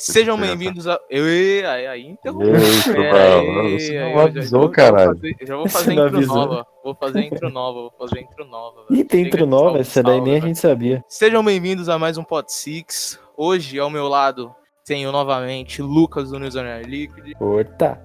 Sejam 0.00 0.38
bem-vindos 0.40 0.88
a. 0.88 0.98
Ei, 1.10 1.62
aí, 1.62 1.86
aí 1.86 2.06
interrompeu. 2.06 2.58
Você 2.58 4.00
não 4.00 4.18
avisou, 4.18 4.70
caralho. 4.70 5.20
Já 5.42 5.56
vou 5.56 5.68
fazer 5.68 5.92
intro 5.92 6.26
nova. 6.26 6.66
Vou 6.82 6.94
fazer 6.94 7.20
intro 7.24 7.50
nova, 7.50 7.80
vou 7.80 7.92
fazer 7.98 8.20
intro 8.20 8.46
nova. 8.46 8.86
Ih, 8.88 9.04
tem 9.04 9.26
intro 9.26 9.44
nova? 9.44 9.78
Essa 9.78 10.02
daí 10.02 10.18
nem 10.22 10.36
a 10.36 10.40
gente 10.40 10.58
sabia. 10.58 11.04
Sejam 11.06 11.44
bem-vindos 11.44 11.90
a 11.90 11.98
mais 11.98 12.16
um 12.16 12.24
Pod 12.24 12.50
Six. 12.50 13.20
Hoje, 13.36 13.78
ao 13.78 13.90
meu 13.90 14.08
lado, 14.08 14.54
tenho 14.86 15.12
novamente 15.12 15.82
Lucas 15.82 16.30
do 16.30 16.38
News 16.38 16.56
on 16.56 16.64
Air 16.64 16.88
Liquid. 16.88 17.34
Orta. 17.38 18.02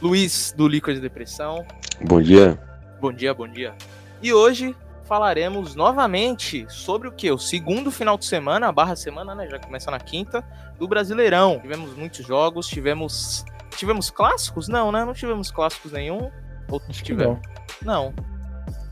Luiz 0.00 0.54
do 0.56 0.68
Liquid 0.68 1.00
Depressão. 1.00 1.66
Bom 2.02 2.22
dia. 2.22 2.56
Bom 3.00 3.12
dia, 3.12 3.34
bom 3.34 3.48
dia. 3.48 3.74
E 4.22 4.32
hoje 4.32 4.76
falaremos 5.06 5.74
novamente 5.74 6.66
sobre 6.68 7.08
o 7.08 7.12
que? 7.12 7.30
O 7.30 7.38
segundo 7.38 7.90
final 7.90 8.18
de 8.18 8.24
semana, 8.24 8.68
a 8.68 8.72
barra 8.72 8.96
semana, 8.96 9.34
né? 9.34 9.48
Já 9.48 9.58
começa 9.58 9.90
na 9.90 10.00
quinta, 10.00 10.44
do 10.78 10.86
Brasileirão. 10.86 11.58
Tivemos 11.60 11.96
muitos 11.96 12.26
jogos, 12.26 12.66
tivemos. 12.66 13.44
Tivemos 13.76 14.10
clássicos? 14.10 14.68
Não, 14.68 14.90
né? 14.90 15.04
Não 15.04 15.12
tivemos 15.12 15.50
clássicos 15.50 15.92
nenhum. 15.92 16.30
Ou 16.68 16.80
tivemos? 16.90 17.38
Não. 17.82 18.12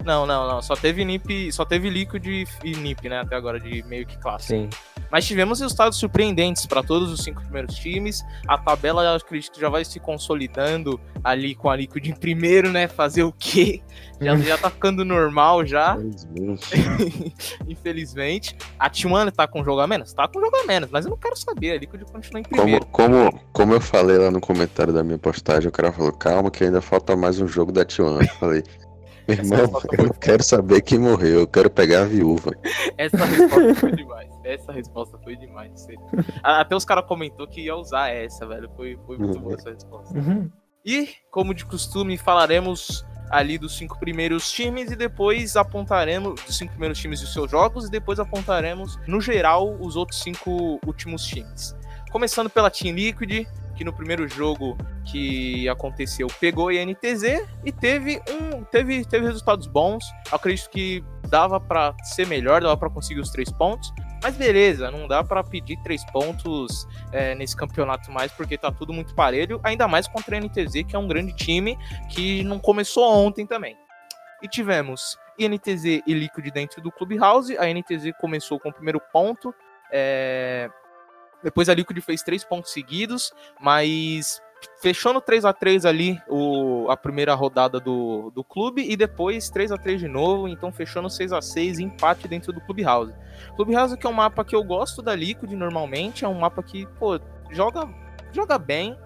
Não, 0.04 0.26
não, 0.26 0.46
não. 0.46 0.62
Só 0.62 0.76
teve 0.76 1.04
NIP, 1.04 1.50
só 1.50 1.64
teve 1.64 1.88
Liquid 1.88 2.26
e 2.62 2.76
NIP, 2.76 3.08
né? 3.08 3.20
Até 3.20 3.34
agora, 3.34 3.58
de 3.58 3.82
meio 3.84 4.06
que 4.06 4.18
clássico. 4.18 4.52
Sim. 4.52 4.68
Mas 5.10 5.26
tivemos 5.26 5.60
resultados 5.60 5.98
surpreendentes 5.98 6.66
para 6.66 6.82
todos 6.82 7.10
os 7.12 7.22
cinco 7.22 7.40
primeiros 7.42 7.74
times. 7.76 8.24
A 8.48 8.58
tabela, 8.58 9.02
eu 9.02 9.14
acredito 9.14 9.52
que 9.52 9.60
já 9.60 9.68
vai 9.68 9.84
se 9.84 10.00
consolidando 10.00 11.00
ali 11.22 11.54
com 11.54 11.70
a 11.70 11.76
Liquid 11.76 12.06
em 12.06 12.14
primeiro, 12.14 12.70
né? 12.70 12.88
Fazer 12.88 13.22
o 13.22 13.32
quê? 13.32 13.80
Já, 14.20 14.36
já 14.38 14.58
tá 14.58 14.70
ficando 14.70 15.04
normal 15.04 15.64
já. 15.64 15.96
Infelizmente. 17.66 18.56
A 18.78 18.90
T1 18.90 19.30
tá 19.30 19.46
com 19.46 19.64
jogo 19.64 19.80
a 19.80 19.86
menos? 19.86 20.12
Tá 20.12 20.28
com 20.28 20.40
jogo 20.40 20.56
a 20.56 20.64
menos, 20.64 20.90
mas 20.90 21.04
eu 21.04 21.10
não 21.10 21.16
quero 21.16 21.36
saber. 21.36 21.72
A 21.72 21.78
Liquid 21.78 22.02
continua 22.02 22.40
em 22.40 22.42
primeiro. 22.42 22.84
Como, 22.86 23.30
como, 23.30 23.40
como 23.52 23.74
eu 23.74 23.80
falei 23.80 24.18
lá 24.18 24.30
no 24.30 24.40
comentário 24.40 24.92
da 24.92 25.02
minha 25.02 25.18
postagem, 25.18 25.68
o 25.68 25.72
cara 25.72 25.92
falou: 25.92 26.12
calma, 26.12 26.50
que 26.50 26.64
ainda 26.64 26.80
falta 26.80 27.16
mais 27.16 27.40
um 27.40 27.46
jogo 27.46 27.72
da 27.72 27.84
T1. 27.84 28.20
Eu 28.20 28.34
falei. 28.34 28.62
Meu 29.26 29.38
irmão, 29.38 29.80
eu 29.96 30.12
quero 30.12 30.42
saber 30.42 30.82
quem 30.82 30.98
morreu, 30.98 31.40
eu 31.40 31.46
quero 31.46 31.70
pegar 31.70 32.02
a 32.02 32.04
viúva. 32.04 32.52
Essa 32.98 33.24
resposta 33.24 33.74
foi 33.76 33.92
demais. 33.92 34.33
Essa 34.44 34.72
resposta 34.72 35.18
foi 35.18 35.36
demais. 35.36 35.86
Até 36.42 36.76
os 36.76 36.84
caras 36.84 37.06
comentou 37.06 37.46
que 37.48 37.62
ia 37.62 37.74
usar 37.74 38.10
essa, 38.10 38.46
velho. 38.46 38.70
Foi, 38.76 38.98
foi 39.06 39.18
muito 39.18 39.40
boa 39.40 39.54
essa 39.54 39.70
resposta. 39.70 40.16
Uhum. 40.16 40.50
E, 40.84 41.08
como 41.30 41.54
de 41.54 41.64
costume, 41.64 42.18
falaremos 42.18 43.04
ali 43.30 43.56
dos 43.56 43.76
cinco 43.76 43.98
primeiros 43.98 44.50
times 44.52 44.90
e 44.90 44.96
depois 44.96 45.56
apontaremos 45.56 46.40
dos 46.42 46.56
cinco 46.56 46.72
primeiros 46.72 46.98
times 46.98 47.20
e 47.20 47.24
os 47.24 47.32
seus 47.32 47.50
jogos 47.50 47.86
e 47.86 47.90
depois 47.90 48.20
apontaremos, 48.20 48.98
no 49.06 49.20
geral, 49.20 49.76
os 49.80 49.96
outros 49.96 50.20
cinco 50.20 50.78
últimos 50.86 51.24
times. 51.24 51.74
Começando 52.12 52.50
pela 52.50 52.70
Team 52.70 52.94
Liquid, 52.94 53.46
que 53.74 53.84
no 53.84 53.92
primeiro 53.92 54.28
jogo 54.28 54.76
que 55.04 55.68
aconteceu 55.68 56.28
pegou 56.40 56.68
a 56.68 56.72
NTZ 56.72 57.44
e 57.64 57.72
teve 57.72 58.22
um 58.30 58.62
teve, 58.64 59.04
teve 59.04 59.26
resultados 59.26 59.66
bons. 59.66 60.04
Eu 60.30 60.36
acredito 60.36 60.70
que 60.70 61.02
dava 61.28 61.58
para 61.58 61.94
ser 62.04 62.26
melhor, 62.26 62.62
dava 62.62 62.76
para 62.76 62.90
conseguir 62.90 63.20
os 63.20 63.30
três 63.30 63.50
pontos. 63.50 63.92
Mas 64.24 64.38
beleza, 64.38 64.90
não 64.90 65.06
dá 65.06 65.22
para 65.22 65.44
pedir 65.44 65.76
três 65.82 66.02
pontos 66.06 66.88
é, 67.12 67.34
nesse 67.34 67.54
campeonato 67.54 68.10
mais, 68.10 68.32
porque 68.32 68.56
tá 68.56 68.72
tudo 68.72 68.90
muito 68.90 69.14
parelho, 69.14 69.60
ainda 69.62 69.86
mais 69.86 70.08
contra 70.08 70.38
a 70.38 70.40
NTZ, 70.40 70.82
que 70.88 70.96
é 70.96 70.98
um 70.98 71.06
grande 71.06 71.34
time 71.34 71.76
que 72.08 72.42
não 72.42 72.58
começou 72.58 73.04
ontem 73.04 73.46
também. 73.46 73.76
E 74.42 74.48
tivemos 74.48 75.18
INTZ 75.38 75.84
e 76.06 76.14
Liquid 76.14 76.50
dentro 76.50 76.80
do 76.80 76.90
Clubhouse. 76.90 77.54
A 77.58 77.66
NTZ 77.66 78.12
começou 78.18 78.58
com 78.58 78.70
o 78.70 78.72
primeiro 78.72 78.98
ponto. 79.12 79.54
É... 79.92 80.70
Depois 81.42 81.68
a 81.68 81.74
Liquid 81.74 82.00
fez 82.00 82.22
três 82.22 82.42
pontos 82.44 82.72
seguidos, 82.72 83.30
mas 83.60 84.40
fechou 84.80 85.12
no 85.12 85.20
3 85.20 85.44
a 85.44 85.52
3 85.52 85.86
ali 85.86 86.20
o, 86.28 86.86
a 86.90 86.96
primeira 86.96 87.34
rodada 87.34 87.80
do, 87.80 88.30
do 88.30 88.44
clube 88.44 88.84
e 88.88 88.96
depois 88.96 89.48
3 89.50 89.72
a 89.72 89.76
3 89.76 90.00
de 90.00 90.08
novo, 90.08 90.48
então 90.48 90.72
fechou 90.72 91.02
no 91.02 91.10
6 91.10 91.32
a 91.32 91.40
6 91.40 91.78
empate 91.78 92.28
dentro 92.28 92.52
do 92.52 92.60
Clubhouse. 92.60 93.14
Clubhouse 93.56 93.96
que 93.96 94.06
é 94.06 94.10
um 94.10 94.14
mapa 94.14 94.44
que 94.44 94.54
eu 94.54 94.62
gosto 94.62 95.02
da 95.02 95.14
Liquid 95.14 95.52
normalmente, 95.52 96.24
é 96.24 96.28
um 96.28 96.38
mapa 96.38 96.62
que, 96.62 96.86
pô, 96.98 97.18
joga, 97.50 97.88
joga 98.32 98.58
bem. 98.58 98.96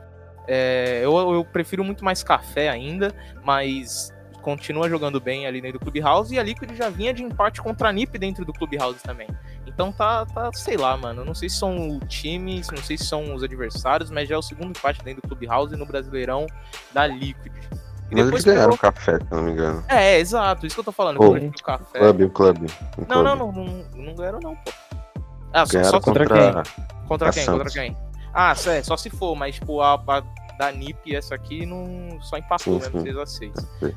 É, 0.47 1.01
eu, 1.05 1.17
eu 1.35 1.45
prefiro 1.45 1.85
muito 1.85 2.05
mais 2.05 2.23
café 2.23 2.71
ainda, 2.71 3.15
mas 3.45 4.13
continua 4.41 4.89
jogando 4.89 5.21
bem 5.21 5.47
ali 5.47 5.61
dentro 5.61 5.79
do 5.79 5.85
Clubhouse 5.85 6.35
e 6.35 6.39
a 6.39 6.43
Liquid 6.43 6.75
já 6.75 6.89
vinha 6.89 7.13
de 7.13 7.23
empate 7.23 7.61
contra 7.61 7.91
a 7.91 7.93
NiP 7.93 8.19
dentro 8.19 8.45
do 8.45 8.53
Clubhouse 8.53 9.03
também. 9.03 9.29
Então 9.69 9.93
tá, 9.93 10.27
tá, 10.27 10.51
sei 10.53 10.77
lá, 10.77 10.97
mano. 10.97 11.25
Não 11.25 11.35
sei 11.35 11.49
se 11.49 11.57
são 11.57 12.01
times, 12.09 12.69
não 12.71 12.83
sei 12.83 12.97
se 12.97 13.05
são 13.05 13.35
os 13.35 13.43
adversários, 13.43 14.11
mas 14.11 14.29
já 14.29 14.35
é 14.35 14.39
o 14.39 14.43
segundo 14.43 14.71
empate 14.71 15.03
dentro 15.03 15.23
do 15.23 15.29
Clubhouse 15.29 15.77
no 15.77 15.87
Brasileirão 15.87 16.47
da 16.93 17.07
Liquid. 17.07 17.53
E 18.11 18.15
mas 18.15 18.29
eles 18.29 18.45
ganharam 18.45 18.73
o 18.73 18.79
café, 18.79 19.19
se 19.19 19.31
não 19.31 19.43
me 19.43 19.53
engano. 19.53 19.85
É, 19.87 20.15
é, 20.15 20.19
exato, 20.19 20.67
isso 20.67 20.75
que 20.75 20.81
eu 20.81 20.85
tô 20.85 20.93
falando. 20.93 21.19
Oh, 21.21 21.37
o 21.37 21.63
café. 21.63 21.99
Clube, 21.99 22.25
o 22.25 22.31
clube. 22.31 22.67
Não, 23.07 23.23
não, 23.23 23.37
não, 23.37 23.53
não, 23.53 24.15
ganharam 24.15 24.41
não, 24.43 24.57
pô. 24.57 24.73
Ah, 25.53 25.67
só, 25.67 25.85
só 25.85 26.01
contra, 26.01 26.27
quem? 26.27 27.07
Contra 27.07 27.31
quem? 27.31 27.47
Contra 27.47 27.71
quem? 27.71 27.97
Ah, 28.33 28.53
é, 28.53 28.83
só 28.83 28.97
se 28.97 29.11
for, 29.11 29.35
mas 29.35 29.57
tipo, 29.57 29.81
a, 29.83 29.97
da 30.59 30.73
NIP 30.73 31.15
essa 31.15 31.35
aqui 31.35 31.65
não 31.65 32.21
só 32.21 32.37
empatou 32.37 32.81
sim, 32.81 32.91
mesmo, 32.99 33.21
6x6. 33.23 33.95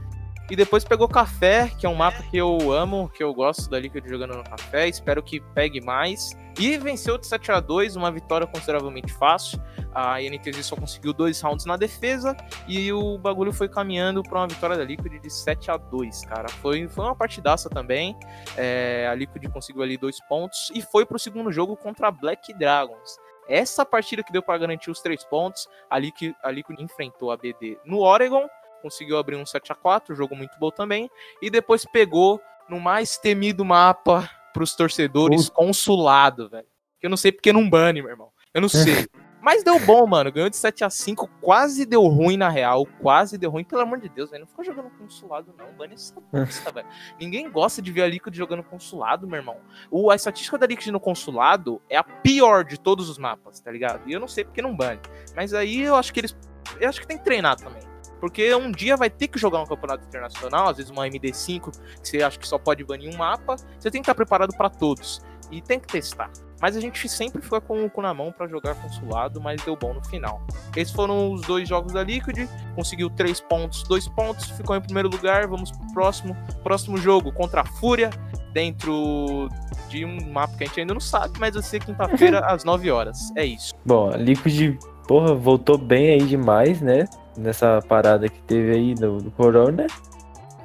E 0.51 0.55
depois 0.57 0.83
pegou 0.83 1.07
Café, 1.07 1.71
que 1.79 1.85
é 1.85 1.89
um 1.89 1.95
mapa 1.95 2.21
que 2.23 2.35
eu 2.35 2.73
amo, 2.73 3.07
que 3.07 3.23
eu 3.23 3.33
gosto 3.33 3.69
da 3.69 3.79
Liquid 3.79 4.05
jogando 4.05 4.35
no 4.35 4.43
Café. 4.43 4.85
Espero 4.89 5.23
que 5.23 5.39
pegue 5.39 5.79
mais. 5.79 6.31
E 6.59 6.77
venceu 6.77 7.17
de 7.17 7.25
7 7.25 7.53
a 7.53 7.61
2 7.61 7.95
uma 7.95 8.11
vitória 8.11 8.45
consideravelmente 8.45 9.13
fácil. 9.13 9.63
A 9.95 10.21
INTZ 10.21 10.65
só 10.65 10.75
conseguiu 10.75 11.13
dois 11.13 11.39
rounds 11.39 11.65
na 11.65 11.77
defesa 11.77 12.35
e 12.67 12.91
o 12.91 13.17
bagulho 13.17 13.53
foi 13.53 13.69
caminhando 13.69 14.21
para 14.21 14.39
uma 14.39 14.47
vitória 14.47 14.75
da 14.75 14.83
Liquid 14.83 15.21
de 15.21 15.29
7 15.29 15.71
a 15.71 15.77
2 15.77 16.25
cara. 16.25 16.49
Foi, 16.49 16.85
foi 16.89 17.05
uma 17.05 17.15
partidaça 17.15 17.69
também. 17.69 18.13
É, 18.57 19.07
a 19.09 19.15
Liquid 19.15 19.49
conseguiu 19.53 19.83
ali 19.83 19.95
dois 19.95 20.19
pontos 20.27 20.69
e 20.75 20.81
foi 20.81 21.05
para 21.05 21.15
o 21.15 21.19
segundo 21.19 21.49
jogo 21.49 21.77
contra 21.77 22.09
a 22.09 22.11
Black 22.11 22.53
Dragons. 22.55 23.17
Essa 23.47 23.85
partida 23.85 24.21
que 24.21 24.33
deu 24.33 24.43
para 24.43 24.57
garantir 24.57 24.91
os 24.91 24.99
três 24.99 25.23
pontos, 25.23 25.69
a 25.89 25.97
Liquid, 25.97 26.33
a 26.43 26.51
Liquid 26.51 26.77
enfrentou 26.81 27.31
a 27.31 27.37
BD 27.37 27.77
no 27.85 27.99
Oregon 27.99 28.49
conseguiu 28.81 29.17
abrir 29.17 29.35
um 29.35 29.45
7 29.45 29.71
a 29.71 29.75
4 29.75 30.15
jogo 30.15 30.35
muito 30.35 30.57
bom 30.59 30.71
também. 30.71 31.09
E 31.41 31.49
depois 31.49 31.85
pegou 31.85 32.41
no 32.69 32.79
mais 32.79 33.17
temido 33.17 33.63
mapa 33.63 34.29
para 34.53 34.63
os 34.63 34.75
torcedores, 34.75 35.47
uh. 35.47 35.51
consulado, 35.51 36.49
velho. 36.49 36.67
Que 36.99 37.07
eu 37.07 37.09
não 37.09 37.17
sei 37.17 37.31
porque 37.31 37.53
não 37.53 37.69
bane, 37.69 38.01
meu 38.01 38.11
irmão. 38.11 38.29
Eu 38.53 38.61
não 38.61 38.69
sei. 38.69 39.07
Mas 39.41 39.63
deu 39.63 39.79
bom, 39.79 40.05
mano. 40.05 40.31
Ganhou 40.31 40.49
de 40.49 40.55
7 40.55 40.83
a 40.83 40.89
5 40.89 41.27
quase 41.41 41.83
deu 41.83 42.03
ruim 42.03 42.37
na 42.37 42.47
real. 42.47 42.85
Quase 43.01 43.39
deu 43.39 43.49
ruim, 43.49 43.63
pelo 43.63 43.81
amor 43.81 43.99
de 43.99 44.07
Deus, 44.07 44.29
velho. 44.29 44.41
Não 44.41 44.47
fica 44.47 44.63
jogando 44.63 44.91
consulado, 44.91 45.53
não. 45.57 45.73
Bane 45.73 45.95
essa 45.95 46.13
bosta, 46.31 46.71
velho. 46.71 46.87
Ninguém 47.19 47.49
gosta 47.49 47.81
de 47.81 47.91
ver 47.91 48.03
a 48.03 48.07
Liquid 48.07 48.35
jogando 48.35 48.63
consulado, 48.63 49.27
meu 49.27 49.37
irmão. 49.37 49.57
O, 49.89 50.11
a 50.11 50.15
estatística 50.15 50.59
da 50.59 50.67
Liquid 50.67 50.87
no 50.87 50.99
consulado 50.99 51.81
é 51.89 51.97
a 51.97 52.03
pior 52.03 52.63
de 52.63 52.79
todos 52.79 53.09
os 53.09 53.17
mapas, 53.17 53.59
tá 53.59 53.71
ligado? 53.71 54.07
E 54.07 54.13
eu 54.13 54.19
não 54.19 54.27
sei 54.27 54.43
porque 54.43 54.61
não 54.61 54.75
bane. 54.75 55.01
Mas 55.35 55.55
aí 55.55 55.81
eu 55.81 55.95
acho 55.95 56.13
que 56.13 56.19
eles. 56.19 56.37
Eu 56.79 56.87
acho 56.87 57.01
que 57.01 57.07
tem 57.07 57.17
que 57.17 57.23
treinar 57.23 57.55
também. 57.55 57.90
Porque 58.21 58.53
um 58.53 58.71
dia 58.71 58.95
vai 58.95 59.09
ter 59.09 59.27
que 59.27 59.39
jogar 59.39 59.59
um 59.59 59.65
campeonato 59.65 60.05
internacional, 60.07 60.69
às 60.69 60.77
vezes 60.77 60.91
uma 60.91 61.07
MD5, 61.07 61.71
que 61.99 62.07
você 62.07 62.21
acha 62.21 62.37
que 62.37 62.47
só 62.47 62.59
pode 62.59 62.83
banir 62.83 63.11
um 63.13 63.17
mapa. 63.17 63.55
Você 63.79 63.89
tem 63.89 63.99
que 63.99 64.05
estar 64.05 64.13
preparado 64.13 64.55
para 64.55 64.69
todos. 64.69 65.21
E 65.51 65.59
tem 65.59 65.79
que 65.79 65.87
testar. 65.87 66.31
Mas 66.61 66.77
a 66.77 66.79
gente 66.79 67.09
sempre 67.09 67.41
fica 67.41 67.59
com 67.59 67.83
o 67.83 67.89
cu 67.89 68.03
na 68.03 68.13
mão 68.13 68.31
para 68.31 68.47
jogar 68.47 68.75
consulado, 68.75 69.41
mas 69.41 69.59
deu 69.63 69.75
bom 69.75 69.95
no 69.95 70.05
final. 70.05 70.39
Esses 70.75 70.93
foram 70.93 71.33
os 71.33 71.41
dois 71.41 71.67
jogos 71.67 71.93
da 71.93 72.03
Liquid. 72.03 72.47
Conseguiu 72.75 73.09
três 73.09 73.41
pontos, 73.41 73.83
dois 73.83 74.07
pontos, 74.07 74.51
ficou 74.51 74.75
em 74.75 74.81
primeiro 74.81 75.09
lugar. 75.09 75.47
Vamos 75.47 75.71
pro 75.71 75.93
próximo, 75.93 76.37
próximo 76.61 76.97
jogo 76.97 77.33
contra 77.33 77.61
a 77.61 77.65
Fúria, 77.65 78.11
dentro 78.53 79.49
de 79.89 80.05
um 80.05 80.31
mapa 80.31 80.55
que 80.55 80.63
a 80.63 80.67
gente 80.67 80.79
ainda 80.79 80.93
não 80.93 81.01
sabe, 81.01 81.39
mas 81.39 81.55
vai 81.55 81.63
ser 81.63 81.83
quinta-feira 81.83 82.39
às 82.45 82.63
9 82.63 82.91
horas. 82.91 83.31
É 83.35 83.43
isso. 83.43 83.73
Bom, 83.83 84.11
a 84.11 84.17
Liquid, 84.17 84.77
porra, 85.07 85.33
voltou 85.33 85.77
bem 85.77 86.11
aí 86.11 86.23
demais, 86.23 86.79
né? 86.79 87.05
Nessa 87.37 87.79
parada 87.87 88.27
que 88.27 88.41
teve 88.43 88.71
aí 88.71 88.95
do, 88.95 89.17
do 89.17 89.31
Corona. 89.31 89.87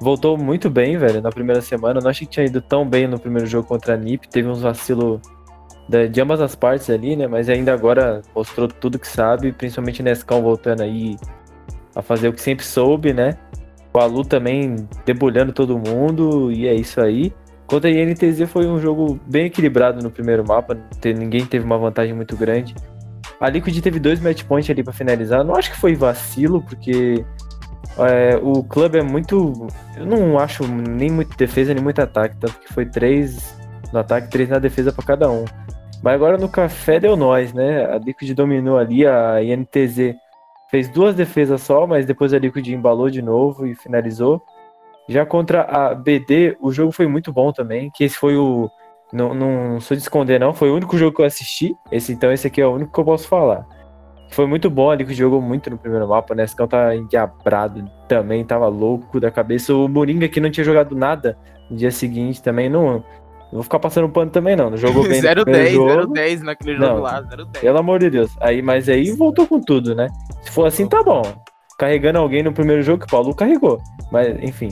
Voltou 0.01 0.37
muito 0.37 0.69
bem, 0.69 0.99
velho, 0.99 1.23
na 1.23 1.31
primeira 1.31 1.61
semana. 1.61 2.01
Não 2.01 2.11
achei 2.11 2.27
que 2.27 2.35
tinha 2.35 2.47
ido 2.47 2.61
tão 2.61 2.87
bem 2.89 3.07
no 3.07 3.19
primeiro 3.19 3.47
jogo 3.47 3.67
contra 3.67 3.95
a 3.95 3.97
NiP. 3.97 4.29
Teve 4.29 4.49
uns 4.49 4.61
vacilos 4.61 5.21
de 6.11 6.21
ambas 6.21 6.41
as 6.41 6.55
partes 6.55 6.91
ali, 6.91 7.17
né? 7.17 7.27
Mas 7.27 7.49
ainda 7.49 7.73
agora 7.73 8.21
mostrou 8.35 8.69
tudo 8.69 8.99
que 8.99 9.09
sabe, 9.09 9.53
principalmente 9.53 10.03
Nescão 10.03 10.43
voltando 10.43 10.83
aí 10.83 11.17
a 11.95 12.03
fazer 12.03 12.29
o 12.29 12.33
que 12.33 12.41
sempre 12.41 12.65
soube, 12.65 13.13
né? 13.13 13.39
O 13.95 13.99
Alu 13.99 14.25
também 14.25 14.77
debulhando 15.07 15.53
todo 15.53 15.79
mundo, 15.79 16.53
e 16.53 16.67
é 16.67 16.75
isso 16.75 17.01
aí. 17.01 17.33
Contra 17.67 17.89
a 17.89 17.93
INTZ 17.93 18.43
foi 18.49 18.67
um 18.67 18.79
jogo 18.79 19.19
bem 19.27 19.47
equilibrado 19.47 20.03
no 20.03 20.11
primeiro 20.11 20.47
mapa, 20.47 20.77
ninguém 21.05 21.47
teve 21.47 21.65
uma 21.65 21.79
vantagem 21.79 22.15
muito 22.15 22.37
grande. 22.37 22.75
A 23.41 23.49
Liquid 23.49 23.79
teve 23.81 23.99
dois 23.99 24.21
match 24.21 24.45
points 24.45 24.71
ali 24.71 24.83
para 24.83 24.93
finalizar. 24.93 25.45
Não 25.45 25.55
acho 25.55 25.71
que 25.71 25.79
foi 25.79 25.95
vacilo, 25.95 26.63
porque 26.63 27.25
é, 27.99 28.37
o 28.43 28.63
clube 28.63 28.99
é 28.99 29.03
muito. 29.03 29.67
Eu 29.97 30.07
não 30.07 30.39
acho 30.39 30.67
nem 30.67 31.11
muito 31.11 31.37
defesa 31.37 31.75
nem 31.75 31.83
muito 31.83 32.01
ataque, 32.01 32.37
tanto 32.37 32.59
que 32.59 32.73
foi 32.73 32.87
três 32.87 33.57
no 33.93 33.99
ataque, 33.99 34.31
três 34.31 34.49
na 34.49 34.59
defesa 34.59 34.93
para 34.93 35.05
cada 35.05 35.31
um. 35.31 35.45
Mas 36.03 36.15
agora 36.15 36.37
no 36.37 36.49
café 36.49 37.01
deu 37.01 37.17
nós, 37.17 37.53
né? 37.53 37.87
A 37.87 37.99
Liquid 37.99 38.35
dominou 38.35 38.79
ali, 38.79 39.07
a 39.07 39.43
INTZ 39.43 40.15
fez 40.71 40.89
duas 40.89 41.15
defesas 41.15 41.63
só, 41.63 41.87
mas 41.87 42.05
depois 42.05 42.35
a 42.35 42.39
Liquid 42.39 42.67
embalou 42.69 43.09
de 43.09 43.23
novo 43.23 43.67
e 43.67 43.75
finalizou. 43.75 44.43
Já 45.09 45.25
contra 45.25 45.63
a 45.63 45.95
BD, 45.95 46.57
o 46.61 46.73
jogo 46.73 46.93
foi 46.93 47.07
muito 47.07 47.33
bom 47.33 47.53
também, 47.53 47.91
que 47.91 48.05
esse 48.05 48.17
foi 48.17 48.37
o. 48.37 48.71
Não, 49.13 49.35
não 49.35 49.81
sou 49.81 49.97
de 49.97 50.03
esconder, 50.03 50.41
não. 50.41 50.53
Foi 50.53 50.71
o 50.71 50.75
único 50.75 50.99
jogo 50.99 51.17
que 51.17 51.23
eu 51.23 51.27
assisti. 51.27 51.75
Esse, 51.91 52.13
então, 52.13 52.33
esse 52.33 52.47
aqui 52.47 52.61
é 52.61 52.67
o 52.67 52.75
único 52.75 52.93
que 52.93 53.01
eu 53.01 53.05
posso 53.05 53.29
falar. 53.29 53.67
Foi 54.31 54.47
muito 54.47 54.69
bom, 54.69 54.91
a 54.91 54.97
Liquid 54.97 55.17
jogou 55.17 55.41
muito 55.41 55.71
no 55.71 55.79
primeiro 55.79 56.09
mapa, 56.09 56.35
né? 56.35 56.45
Esse 56.45 56.57
tá 56.67 56.95
endiabrado 56.95 57.89
também, 58.09 58.45
tava 58.45 58.67
louco 58.67 59.21
da 59.21 59.31
cabeça. 59.31 59.73
O 59.75 59.89
Moringa, 59.89 60.29
que 60.29 60.41
não 60.41 60.51
tinha 60.51 60.65
jogado 60.65 60.97
nada 60.97 61.39
no 61.71 61.77
dia 61.77 61.91
seguinte, 61.91 62.43
também 62.43 62.69
não. 62.69 63.05
Não 63.47 63.53
vou 63.53 63.63
ficar 63.63 63.79
passando 63.79 64.09
pano 64.09 64.31
também, 64.31 64.57
não. 64.57 64.71
Não 64.71 64.77
jogou 64.77 65.05
bem 65.05 65.21
0 65.21 65.45
10, 65.45 65.73
0 65.73 66.07
10 66.09 66.43
naquele 66.43 66.77
jogo 66.77 66.95
não, 66.95 66.99
lá, 66.99 67.23
0 67.23 67.47
10. 67.47 67.63
Pelo 67.63 67.79
amor 67.79 68.01
de 68.01 68.11
Deus. 68.11 68.37
Aí, 68.41 68.61
mas 68.61 68.89
aí 68.89 69.13
voltou 69.13 69.47
com 69.47 69.61
tudo, 69.61 69.95
né? 69.95 70.09
Se 70.43 70.51
for 70.51 70.67
assim, 70.67 70.89
tá 70.89 71.03
bom. 71.03 71.23
Carregando 71.79 72.19
alguém 72.19 72.43
no 72.43 72.53
primeiro 72.53 72.83
jogo, 72.83 73.01
que 73.01 73.07
o 73.07 73.11
Paulo 73.11 73.35
carregou. 73.35 73.81
Mas, 74.11 74.43
enfim. 74.43 74.71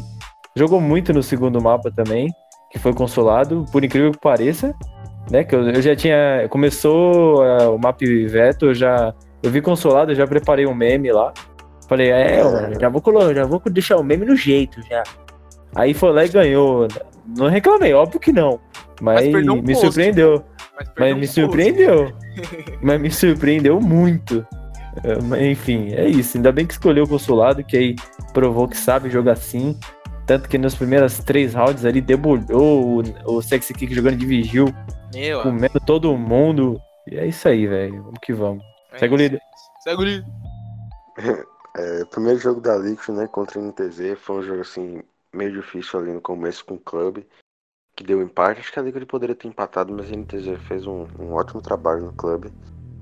Jogou 0.56 0.80
muito 0.80 1.12
no 1.12 1.22
segundo 1.22 1.60
mapa 1.60 1.90
também, 1.90 2.28
que 2.74 2.78
foi 2.80 2.92
consolado, 2.92 3.64
por 3.70 3.84
incrível 3.84 4.10
que 4.10 4.18
pareça. 4.18 4.74
Né? 5.30 5.44
Que 5.44 5.54
eu, 5.54 5.70
eu 5.70 5.80
já 5.80 5.94
tinha. 5.94 6.46
Começou 6.50 7.40
uh, 7.40 7.74
o 7.74 7.78
map 7.78 8.00
veto, 8.02 8.66
eu 8.66 8.74
já. 8.74 9.14
Eu 9.42 9.50
vi 9.50 9.62
consolado, 9.62 10.10
eu 10.10 10.16
já 10.16 10.26
preparei 10.26 10.66
um 10.66 10.74
meme 10.74 11.12
lá. 11.12 11.32
Falei, 11.88 12.10
é, 12.10 12.42
mano, 12.42 12.80
já 12.80 12.88
vou, 12.88 13.02
já 13.34 13.44
vou 13.44 13.62
deixar 13.66 13.96
o 13.96 14.02
meme 14.02 14.26
no 14.26 14.34
jeito 14.34 14.82
já. 14.88 15.04
Aí 15.74 15.94
foi 15.94 16.12
lá 16.12 16.24
e 16.24 16.28
ganhou. 16.28 16.88
Não 17.36 17.48
reclamei, 17.48 17.94
óbvio 17.94 18.18
que 18.18 18.32
não. 18.32 18.58
Mas, 19.00 19.28
mas 19.28 19.46
um 19.46 19.56
me 19.56 19.72
posto. 19.72 19.86
surpreendeu. 19.86 20.44
Mas, 20.76 20.88
mas 20.98 21.14
um 21.14 21.18
me 21.18 21.26
surpreendeu. 21.26 22.12
mas 22.82 23.00
me 23.00 23.10
surpreendeu 23.10 23.80
muito. 23.80 24.44
É, 25.04 25.50
enfim, 25.50 25.92
é 25.92 26.08
isso. 26.08 26.36
Ainda 26.36 26.50
bem 26.50 26.66
que 26.66 26.72
escolheu 26.72 27.04
o 27.04 27.08
consulado, 27.08 27.62
que 27.62 27.76
aí 27.76 27.96
provou 28.32 28.66
que 28.66 28.76
sabe 28.76 29.10
jogar 29.10 29.32
assim. 29.32 29.78
Tanto 30.26 30.48
que 30.48 30.56
nas 30.56 30.74
primeiras 30.74 31.18
três 31.18 31.54
rounds 31.54 31.84
ali 31.84 32.00
debulhou 32.00 33.02
o, 33.02 33.36
o 33.36 33.42
Sexy 33.42 33.74
Kick 33.74 33.94
jogando 33.94 34.16
de 34.16 34.26
vigil. 34.26 34.66
Meu, 35.12 35.42
comendo 35.42 35.80
todo 35.84 36.16
mundo. 36.16 36.80
E 37.06 37.16
é 37.16 37.26
isso 37.26 37.46
aí, 37.46 37.66
velho. 37.66 38.02
Vamos 38.02 38.18
que 38.22 38.32
vamos. 38.32 38.64
É 38.92 38.98
Segue 38.98 39.14
o 39.14 39.16
líder. 39.16 39.40
Segue 39.82 40.00
o 40.00 40.04
líder. 40.04 40.26
É, 41.76 42.04
primeiro 42.04 42.38
jogo 42.38 42.60
da 42.60 42.76
Liquid, 42.76 43.16
né, 43.16 43.26
contra 43.26 43.58
o 43.58 43.62
NTZ, 43.62 44.16
foi 44.16 44.36
um 44.36 44.42
jogo 44.44 44.60
assim, 44.60 45.02
meio 45.32 45.52
difícil 45.52 45.98
ali 45.98 46.12
no 46.12 46.20
começo 46.20 46.64
com 46.64 46.74
o 46.74 46.78
clube, 46.78 47.26
que 47.96 48.04
deu 48.04 48.22
empate. 48.22 48.60
Acho 48.60 48.72
que 48.72 48.78
a 48.78 48.82
Liquid 48.82 49.04
poderia 49.06 49.34
ter 49.34 49.48
empatado, 49.48 49.92
mas 49.92 50.08
a 50.08 50.16
NTZ 50.16 50.56
fez 50.68 50.86
um, 50.86 51.08
um 51.18 51.32
ótimo 51.32 51.60
trabalho 51.60 52.04
no 52.04 52.12
clube. 52.12 52.52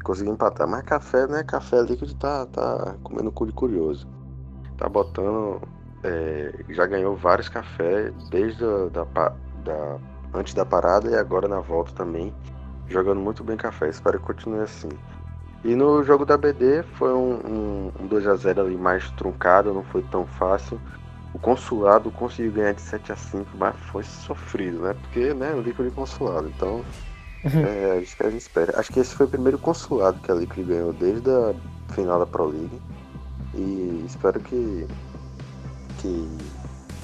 Conseguiu 0.02 0.32
empatar. 0.32 0.66
Mas 0.66 0.84
café, 0.84 1.26
né? 1.26 1.44
Café 1.44 1.82
Liquid 1.82 2.14
tá, 2.14 2.46
tá 2.46 2.96
comendo 3.02 3.30
cu 3.30 3.46
de 3.46 3.52
curioso. 3.52 4.08
Tá 4.78 4.88
botando. 4.88 5.60
É, 6.04 6.52
já 6.70 6.87
ganhou 6.87 7.16
vários 7.16 7.49
cafés 7.49 8.12
desde 8.28 8.64
a, 8.64 8.88
da, 8.88 9.04
da, 9.64 9.99
antes 10.34 10.54
da 10.54 10.64
parada 10.64 11.10
e 11.10 11.14
agora 11.14 11.49
na 11.49 11.60
volta 11.60 11.93
também. 11.93 12.34
Jogando 12.88 13.20
muito 13.20 13.44
bem 13.44 13.56
café. 13.56 13.88
Espero 13.88 14.19
que 14.19 14.26
continue 14.26 14.60
assim. 14.60 14.90
E 15.64 15.76
no 15.76 16.02
jogo 16.02 16.26
da 16.26 16.37
BD 16.37 16.82
foi 16.94 17.12
um, 17.12 17.34
um, 17.34 17.93
um 18.00 18.08
2x0 18.08 18.60
ali 18.60 18.76
mais 18.76 19.08
truncado, 19.12 19.72
não 19.72 19.84
foi 19.84 20.02
tão 20.02 20.26
fácil. 20.26 20.81
O 21.32 21.38
consulado 21.38 22.10
conseguiu 22.10 22.52
ganhar 22.52 22.72
de 22.72 22.82
7 22.82 23.12
a 23.12 23.16
5 23.16 23.46
mas 23.56 23.75
foi 23.90 24.02
sofrido, 24.02 24.81
né? 24.81 24.94
Porque, 25.00 25.32
né, 25.32 25.55
o 25.55 25.60
Liquid 25.60 25.93
consulado. 25.94 26.48
Então, 26.48 26.84
uhum. 27.44 27.64
é 27.64 28.00
isso 28.00 28.16
que 28.16 28.26
a 28.26 28.31
gente 28.31 28.43
espera. 28.43 28.78
Acho 28.78 28.93
que 28.93 29.00
esse 29.00 29.14
foi 29.14 29.26
o 29.26 29.28
primeiro 29.28 29.56
consulado 29.56 30.19
que 30.20 30.31
a 30.31 30.34
Liquid 30.34 30.66
ganhou 30.66 30.93
desde 30.93 31.31
a 31.31 31.55
final 31.94 32.19
da 32.19 32.26
Pro 32.26 32.46
League. 32.46 32.82
E 33.55 34.05
espero 34.06 34.40
que, 34.40 34.87
que 36.02 36.28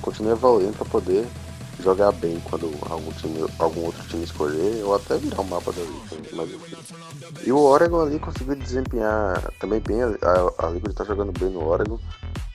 continue 0.02 0.32
evoluindo 0.32 0.72
para 0.74 0.84
poder 0.86 1.26
jogar 1.82 2.10
bem 2.12 2.40
quando 2.40 2.72
algum, 2.90 3.12
time, 3.12 3.46
algum 3.58 3.84
outro 3.84 4.02
time 4.08 4.24
escolher, 4.24 4.82
ou 4.84 4.96
até 4.96 5.16
virar 5.16 5.40
o 5.40 5.44
um 5.44 5.48
mapa 5.48 5.72
da 5.72 5.80
Liquid. 5.80 6.28
Mas, 6.32 7.46
e 7.46 7.52
o 7.52 7.58
Oregon 7.58 8.00
ali 8.00 8.18
conseguiu 8.18 8.56
desempenhar 8.56 9.40
também 9.60 9.80
bem. 9.80 10.02
A, 10.02 10.06
a, 10.06 10.66
a 10.66 10.70
Liquid 10.70 10.90
está 10.90 11.04
jogando 11.04 11.32
bem 11.38 11.50
no 11.50 11.64
Oregon. 11.64 11.98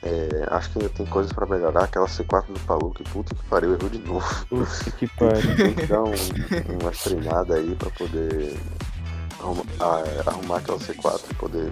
É, 0.01 0.45
acho 0.51 0.71
que 0.71 0.79
ainda 0.79 0.89
tem 0.89 1.05
coisas 1.05 1.31
pra 1.31 1.45
melhorar. 1.45 1.85
Aquela 1.85 2.07
C4 2.07 2.47
do 2.47 2.59
Palu, 2.61 2.91
que 2.91 3.03
puta 3.03 3.33
que 3.33 3.43
pariu, 3.45 3.73
errou 3.73 3.89
de 3.89 3.99
novo. 3.99 4.45
Puta 4.47 4.91
que 4.99 5.07
pariu. 5.07 5.55
tem 5.55 5.73
que 5.73 5.85
dar 5.85 6.03
um, 6.03 6.11
uma 6.81 6.91
treinada 6.91 7.55
aí 7.55 7.75
pra 7.75 7.89
poder 7.91 8.59
arrumar, 9.39 10.03
arrumar 10.25 10.57
aquela 10.57 10.79
C4 10.79 11.21
e 11.31 11.33
poder 11.35 11.71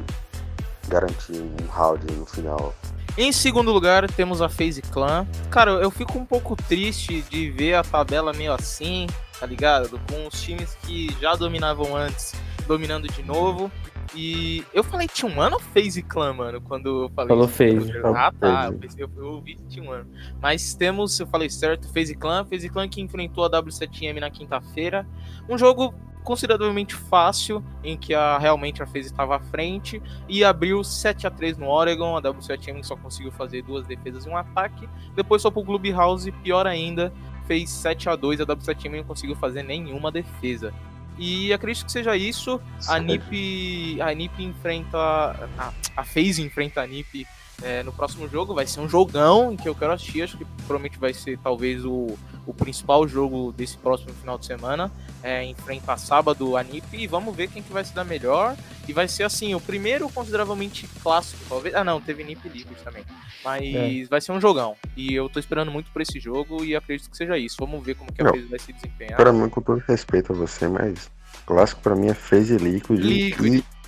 garantir 0.88 1.33
um 1.33 1.67
round 1.69 2.06
no 2.13 2.25
final. 2.25 2.74
Em 3.17 3.31
segundo 3.33 3.71
lugar, 3.73 4.09
temos 4.09 4.41
a 4.41 4.47
FaZe 4.47 4.81
Clan. 4.81 5.27
Cara, 5.49 5.71
eu 5.71 5.91
fico 5.91 6.17
um 6.17 6.25
pouco 6.25 6.55
triste 6.55 7.21
de 7.23 7.51
ver 7.51 7.75
a 7.75 7.83
tabela 7.83 8.31
meio 8.31 8.53
assim, 8.53 9.05
tá 9.37 9.45
ligado? 9.45 9.99
Com 10.09 10.27
os 10.27 10.41
times 10.41 10.75
que 10.83 11.13
já 11.19 11.35
dominavam 11.35 11.95
antes, 11.95 12.33
dominando 12.65 13.07
de 13.09 13.21
novo. 13.21 13.69
E 14.15 14.63
eu 14.73 14.83
falei 14.83 15.07
T1 15.07 15.53
ou 15.53 15.59
FaZe 15.59 16.01
Clan, 16.03 16.33
mano, 16.33 16.61
quando 16.61 17.03
eu 17.03 17.09
falei. 17.09 17.29
Falou 17.29 17.47
FaZe. 17.47 17.91
Ah, 18.15 18.31
tá. 18.31 18.67
Eu, 18.67 18.73
pensei, 18.73 19.03
eu, 19.03 19.09
eu 19.17 19.25
ouvi 19.25 19.57
T1. 19.69 20.05
Mas 20.41 20.73
temos, 20.73 21.19
eu 21.19 21.27
falei 21.27 21.49
certo, 21.49 21.91
FaZe 21.93 22.15
Clan. 22.15 22.45
FaZe 22.45 22.69
Clan 22.69 22.87
que 22.87 23.01
enfrentou 23.01 23.43
a 23.43 23.49
W7M 23.49 24.19
na 24.19 24.29
quinta-feira. 24.29 25.05
Um 25.49 25.57
jogo 25.57 25.93
consideravelmente 26.23 26.95
fácil, 26.95 27.63
em 27.83 27.97
que 27.97 28.13
a, 28.13 28.38
realmente 28.38 28.81
a 28.81 28.85
FaZe 28.85 29.07
estava 29.07 29.35
à 29.35 29.39
frente 29.39 30.01
e 30.27 30.44
abriu 30.44 30.83
7 30.83 31.27
a 31.27 31.31
3 31.31 31.57
no 31.57 31.68
Oregon. 31.68 32.15
A 32.15 32.21
W7M 32.21 32.83
só 32.83 32.95
conseguiu 32.95 33.31
fazer 33.31 33.62
duas 33.63 33.85
defesas 33.85 34.25
e 34.25 34.29
um 34.29 34.38
ataque. 34.38 34.88
Depois 35.15 35.41
só 35.41 35.50
pro 35.50 35.63
Clubhouse, 35.63 36.31
pior 36.44 36.68
ainda, 36.68 37.12
fez 37.45 37.69
7 37.69 38.09
a 38.09 38.15
2 38.15 38.41
A 38.41 38.45
W7M 38.45 38.97
não 38.97 39.03
conseguiu 39.03 39.35
fazer 39.35 39.63
nenhuma 39.63 40.12
defesa. 40.12 40.73
E 41.18 41.51
acredito 41.53 41.85
que 41.85 41.91
seja 41.91 42.15
isso. 42.15 42.59
A 42.88 42.97
NiP, 42.97 44.01
a 44.01 44.13
NiP 44.13 44.44
enfrenta. 44.44 44.97
A, 44.97 45.74
a 45.97 46.03
FaZe 46.03 46.41
enfrenta 46.41 46.81
a 46.81 46.88
NiP 46.88 47.27
é, 47.61 47.83
no 47.83 47.91
próximo 47.91 48.27
jogo. 48.27 48.53
Vai 48.53 48.65
ser 48.67 48.79
um 48.79 48.89
jogão 48.89 49.51
em 49.51 49.57
que 49.57 49.67
eu 49.67 49.75
quero 49.75 49.93
assistir. 49.93 50.21
Acho 50.21 50.37
que 50.37 50.45
provavelmente 50.65 50.97
vai 50.97 51.13
ser 51.13 51.37
talvez 51.39 51.85
o, 51.85 52.17
o 52.45 52.53
principal 52.53 53.07
jogo 53.07 53.51
desse 53.51 53.77
próximo 53.77 54.13
final 54.13 54.37
de 54.37 54.45
semana. 54.45 54.91
É, 55.23 55.43
enfrenta 55.43 55.95
sábado 55.97 56.57
a 56.57 56.63
NiP 56.63 56.97
e 56.97 57.07
vamos 57.07 57.35
ver 57.35 57.47
quem 57.47 57.61
que 57.61 57.71
vai 57.71 57.83
se 57.83 57.93
dar 57.93 58.03
melhor. 58.03 58.55
E 58.87 58.93
vai 58.93 59.07
ser 59.07 59.23
assim, 59.23 59.53
o 59.53 59.59
primeiro 59.59 60.09
consideravelmente 60.09 60.87
clássico, 61.01 61.43
talvez. 61.47 61.75
Ah, 61.75 61.83
não, 61.83 62.01
teve 62.01 62.24
NiP 62.24 62.50
Liquid 62.50 62.77
também. 62.83 63.03
Mas 63.43 63.63
é. 63.75 64.05
vai 64.05 64.19
ser 64.19 64.31
um 64.31 64.41
jogão. 64.41 64.75
E 64.97 65.13
eu 65.13 65.29
tô 65.29 65.39
esperando 65.39 65.71
muito 65.71 65.91
por 65.91 66.01
esse 66.01 66.19
jogo 66.19 66.63
e 66.63 66.75
acredito 66.75 67.09
que 67.09 67.17
seja 67.17 67.38
isso. 67.38 67.57
Vamos 67.59 67.83
ver 67.83 67.95
como 67.95 68.12
que 68.12 68.21
a 68.21 68.29
FaZe 68.29 68.45
vai 68.45 68.59
se 68.59 68.74
desempenhar. 68.74 69.17
Para 69.17 69.31
mim, 69.31 69.47
com 69.50 69.62
todo 69.62 69.83
respeito 69.88 70.33
a 70.33 70.36
você, 70.36 70.67
mas 70.67 71.12
clássico 71.45 71.81
para 71.81 71.95
mim 71.95 72.07
é 72.07 72.13
FaZe 72.13 72.57
Liquid. 72.57 73.00
Liquid. 73.00 73.55
E 73.55 73.80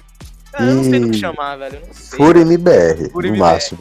ah, 0.53 0.63
eu 0.63 0.75
não 0.75 0.83
sei 0.83 0.99
do 0.99 1.09
que 1.09 1.17
chamar, 1.17 1.55
velho. 1.57 1.75
Eu 1.75 1.87
não 1.87 1.93
sei. 1.93 2.17
Fúria 2.17 2.41
MBR, 2.41 3.09
Fúria 3.11 3.31
no 3.31 3.37
máximo. 3.37 3.79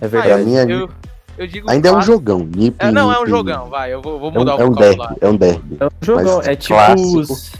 É 0.00 0.08
verdade. 0.08 0.32
Ah, 0.32 0.38
eu, 0.38 0.46
minha... 0.46 0.62
eu, 0.62 0.90
eu 1.38 1.46
digo 1.46 1.70
Ainda 1.70 1.90
fácil. 1.90 1.96
é 1.96 1.98
um 1.98 2.02
jogão. 2.02 2.38
Nip, 2.38 2.76
é, 2.78 2.90
não, 2.90 3.12
é 3.12 3.22
um 3.22 3.26
jogão, 3.26 3.68
vai. 3.68 3.92
Eu 3.92 4.00
vou, 4.00 4.18
vou 4.18 4.30
mudar 4.30 4.52
é 4.52 4.54
um, 4.56 4.58
o 4.58 4.62
é 4.62 4.66
um 4.66 4.74
derby, 4.74 5.16
É 5.20 5.28
um 5.28 5.36
derby. 5.36 5.76
É 5.80 5.84
um 5.84 5.90
jogão, 6.00 6.42
é 6.42 6.56
tipo. 6.56 6.74
Os... 6.94 7.52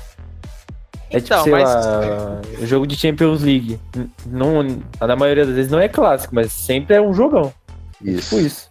É 1.09 1.21
tipo, 1.21 1.35
então, 1.35 1.45
sei 1.45 1.53
mas... 1.53 1.65
lá, 1.65 2.41
jogo 2.63 2.87
de 2.87 2.97
Champions 2.97 3.43
League. 3.43 3.79
Não, 4.27 4.63
na 5.01 5.17
maioria 5.17 5.47
das 5.47 5.55
vezes 5.55 5.71
não 5.71 5.79
é 5.79 5.89
clássico, 5.89 6.35
mas 6.35 6.53
sempre 6.53 6.97
é 6.97 7.01
um 7.01 7.15
jogão. 7.15 7.53
Isso. 8.03 8.35
É 8.35 8.39
tipo 8.39 8.47
isso. 8.47 8.71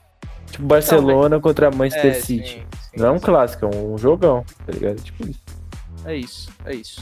Tipo 0.52 0.68
Barcelona 0.68 1.28
então, 1.28 1.42
contra 1.42 1.72
Manchester 1.72 2.12
é, 2.12 2.14
City. 2.14 2.50
Sim, 2.50 2.64
sim, 2.82 2.98
não 2.98 3.08
é 3.08 3.12
um 3.12 3.20
clássico, 3.20 3.66
é 3.66 3.76
um 3.76 3.98
jogão, 3.98 4.44
tá 4.66 4.72
ligado? 4.72 5.02
Tipo 5.02 5.30
isso. 5.30 5.42
É 6.06 6.16
isso, 6.16 6.50
é 6.66 6.76
isso. 6.76 7.02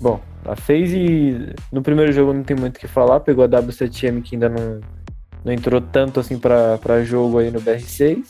Bom, 0.00 0.20
a 0.44 0.56
FaZe 0.56 1.54
no 1.72 1.82
primeiro 1.82 2.12
jogo 2.12 2.32
não 2.32 2.42
tem 2.42 2.56
muito 2.56 2.76
o 2.76 2.80
que 2.80 2.88
falar, 2.88 3.20
pegou 3.20 3.44
a 3.44 3.48
W7M 3.48 4.22
que 4.22 4.36
ainda 4.36 4.48
não, 4.48 4.80
não 5.44 5.52
entrou 5.52 5.80
tanto 5.80 6.20
assim 6.20 6.38
para 6.38 7.04
jogo 7.04 7.38
aí 7.38 7.50
no 7.50 7.60
BR6. 7.60 8.24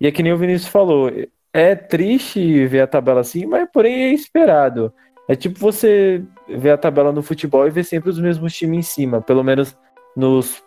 E 0.00 0.06
é 0.06 0.12
que 0.12 0.22
nem 0.22 0.32
o 0.32 0.38
Vinícius 0.38 0.70
falou, 0.70 1.10
é 1.52 1.74
triste 1.74 2.66
ver 2.66 2.80
a 2.80 2.86
tabela 2.86 3.20
assim, 3.20 3.46
mas 3.46 3.68
porém 3.72 3.94
é 3.94 4.12
esperado. 4.12 4.92
É 5.28 5.34
tipo 5.34 5.58
você 5.58 6.22
ver 6.48 6.70
a 6.70 6.78
tabela 6.78 7.12
no 7.12 7.22
futebol 7.22 7.66
e 7.66 7.70
ver 7.70 7.84
sempre 7.84 8.10
os 8.10 8.18
mesmos 8.18 8.54
times 8.54 8.78
em 8.78 8.82
cima, 8.82 9.20
pelo 9.20 9.44
menos 9.44 9.76
nos 10.16 10.62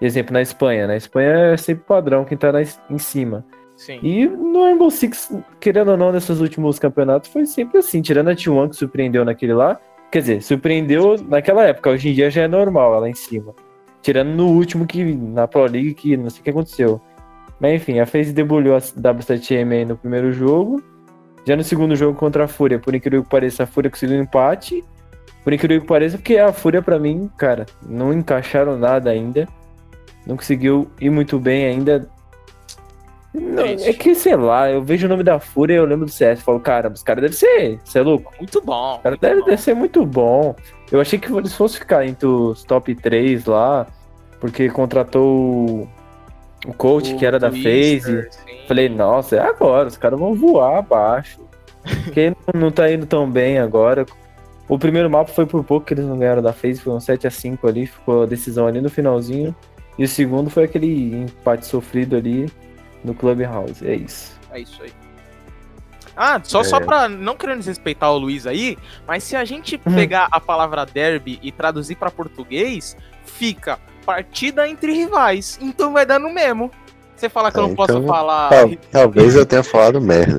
exemplo 0.00 0.32
na 0.32 0.42
Espanha. 0.42 0.86
Na 0.86 0.96
Espanha 0.96 1.52
é 1.52 1.56
sempre 1.56 1.84
padrão 1.84 2.24
quem 2.24 2.36
tá 2.36 2.52
na, 2.52 2.60
em 2.62 2.98
cima. 2.98 3.44
Sim. 3.76 3.98
E 4.02 4.26
no 4.26 4.64
Rainbow 4.64 4.90
Six, 4.90 5.32
querendo 5.58 5.92
ou 5.92 5.96
não, 5.96 6.12
nesses 6.12 6.40
últimos 6.40 6.78
campeonatos, 6.78 7.30
foi 7.30 7.46
sempre 7.46 7.78
assim, 7.78 8.02
tirando 8.02 8.28
a 8.28 8.34
T1 8.34 8.70
que 8.70 8.76
surpreendeu 8.76 9.24
naquele 9.24 9.54
lá. 9.54 9.80
Quer 10.14 10.20
dizer, 10.20 10.42
surpreendeu 10.44 11.16
naquela 11.28 11.64
época, 11.64 11.90
hoje 11.90 12.08
em 12.08 12.14
dia 12.14 12.30
já 12.30 12.42
é 12.42 12.46
normal 12.46 13.00
lá 13.00 13.08
em 13.08 13.14
cima. 13.14 13.52
Tirando 14.00 14.28
no 14.28 14.46
último 14.46 14.86
que 14.86 15.02
na 15.02 15.48
Pro 15.48 15.62
League, 15.62 15.92
que 15.94 16.16
não 16.16 16.30
sei 16.30 16.40
o 16.40 16.44
que 16.44 16.50
aconteceu. 16.50 17.00
Mas 17.58 17.74
enfim, 17.74 17.98
a 17.98 18.06
FaZe 18.06 18.32
debulhou 18.32 18.76
a 18.76 18.78
W7M 18.78 19.72
aí 19.72 19.84
no 19.84 19.96
primeiro 19.96 20.32
jogo. 20.32 20.80
Já 21.44 21.56
no 21.56 21.64
segundo 21.64 21.96
jogo 21.96 22.16
contra 22.16 22.44
a 22.44 22.46
Fúria, 22.46 22.78
por 22.78 22.94
incrível 22.94 23.24
que 23.24 23.28
pareça, 23.28 23.64
a 23.64 23.66
Fúria 23.66 23.90
conseguiu 23.90 24.16
um 24.16 24.22
empate. 24.22 24.84
Por 25.42 25.52
incrível 25.52 25.80
que 25.80 25.88
pareça, 25.88 26.16
porque 26.16 26.38
a 26.38 26.52
Fúria, 26.52 26.80
para 26.80 26.96
mim, 26.96 27.28
cara, 27.36 27.66
não 27.84 28.12
encaixaram 28.12 28.78
nada 28.78 29.10
ainda. 29.10 29.48
Não 30.24 30.36
conseguiu 30.36 30.88
ir 31.00 31.10
muito 31.10 31.40
bem 31.40 31.64
ainda. 31.64 32.08
Não, 33.34 33.64
é 33.64 33.92
que, 33.92 34.14
sei 34.14 34.36
lá, 34.36 34.70
eu 34.70 34.80
vejo 34.80 35.06
o 35.06 35.08
nome 35.08 35.24
da 35.24 35.40
Fúria 35.40 35.74
e 35.74 35.76
eu 35.76 35.84
lembro 35.84 36.06
do 36.06 36.12
CS. 36.12 36.40
Falo, 36.40 36.60
cara, 36.60 36.88
os 36.88 37.02
caras 37.02 37.22
devem 37.22 37.36
ser. 37.36 37.80
Você 37.84 37.98
é 37.98 38.02
louco? 38.02 38.32
Muito 38.38 38.62
bom. 38.62 38.96
Os 38.96 39.02
caras 39.02 39.18
devem 39.18 39.56
ser 39.56 39.74
muito 39.74 40.06
bom. 40.06 40.54
Eu 40.92 41.00
achei 41.00 41.18
que 41.18 41.32
eles 41.32 41.52
fossem 41.52 41.80
ficar 41.80 42.06
entre 42.06 42.28
os 42.28 42.62
top 42.62 42.94
3 42.94 43.46
lá, 43.46 43.88
porque 44.40 44.68
contratou 44.68 45.88
o 46.64 46.72
coach 46.76 47.12
o 47.12 47.18
que 47.18 47.26
era 47.26 47.40
da 47.40 47.50
FaZe. 47.50 48.28
Falei, 48.68 48.88
nossa, 48.88 49.34
é 49.34 49.40
agora, 49.40 49.88
os 49.88 49.96
caras 49.96 50.18
vão 50.18 50.34
voar 50.34 50.78
abaixo. 50.78 51.42
Porque 52.04 52.32
não 52.54 52.70
tá 52.70 52.90
indo 52.90 53.04
tão 53.04 53.30
bem 53.30 53.58
agora. 53.58 54.06
O 54.66 54.78
primeiro 54.78 55.10
mapa 55.10 55.30
foi 55.30 55.44
por 55.44 55.62
pouco 55.62 55.84
que 55.84 55.92
eles 55.92 56.06
não 56.06 56.16
ganharam 56.16 56.40
da 56.40 56.50
FaZe, 56.50 56.80
foi 56.80 56.94
um 56.94 57.00
7 57.00 57.26
a 57.26 57.30
5 57.30 57.68
ali, 57.68 57.84
ficou 57.84 58.22
a 58.22 58.26
decisão 58.26 58.66
ali 58.66 58.80
no 58.80 58.88
finalzinho. 58.88 59.54
E 59.98 60.04
o 60.04 60.08
segundo 60.08 60.48
foi 60.48 60.64
aquele 60.64 61.24
empate 61.24 61.66
sofrido 61.66 62.16
ali 62.16 62.50
no 63.04 63.14
Clubhouse. 63.14 63.86
É 63.86 63.94
isso. 63.94 64.38
É 64.50 64.60
isso 64.60 64.82
aí. 64.82 64.92
Ah, 66.16 66.40
só, 66.42 66.60
é. 66.60 66.64
só 66.64 66.80
pra 66.80 67.08
não 67.08 67.36
querendo 67.36 67.58
desrespeitar 67.58 68.12
o 68.12 68.18
Luiz 68.18 68.46
aí, 68.46 68.78
mas 69.06 69.24
se 69.24 69.36
a 69.36 69.44
gente 69.44 69.80
uhum. 69.84 69.94
pegar 69.94 70.28
a 70.30 70.40
palavra 70.40 70.86
derby 70.86 71.38
e 71.42 71.50
traduzir 71.52 71.96
para 71.96 72.10
português, 72.10 72.96
fica 73.24 73.78
partida 74.06 74.68
entre 74.68 74.92
rivais. 74.92 75.58
Então 75.60 75.92
vai 75.92 76.06
dar 76.06 76.18
no 76.18 76.32
mesmo. 76.32 76.70
Você 77.16 77.28
fala 77.28 77.50
que 77.50 77.58
é, 77.58 77.60
eu 77.60 77.66
não 77.66 77.72
então, 77.72 77.86
posso 77.86 78.06
falar. 78.06 78.50
Tal, 78.50 78.70
talvez 78.90 79.36
eu 79.36 79.46
tenha 79.46 79.62
falado 79.62 80.00
merda. 80.00 80.38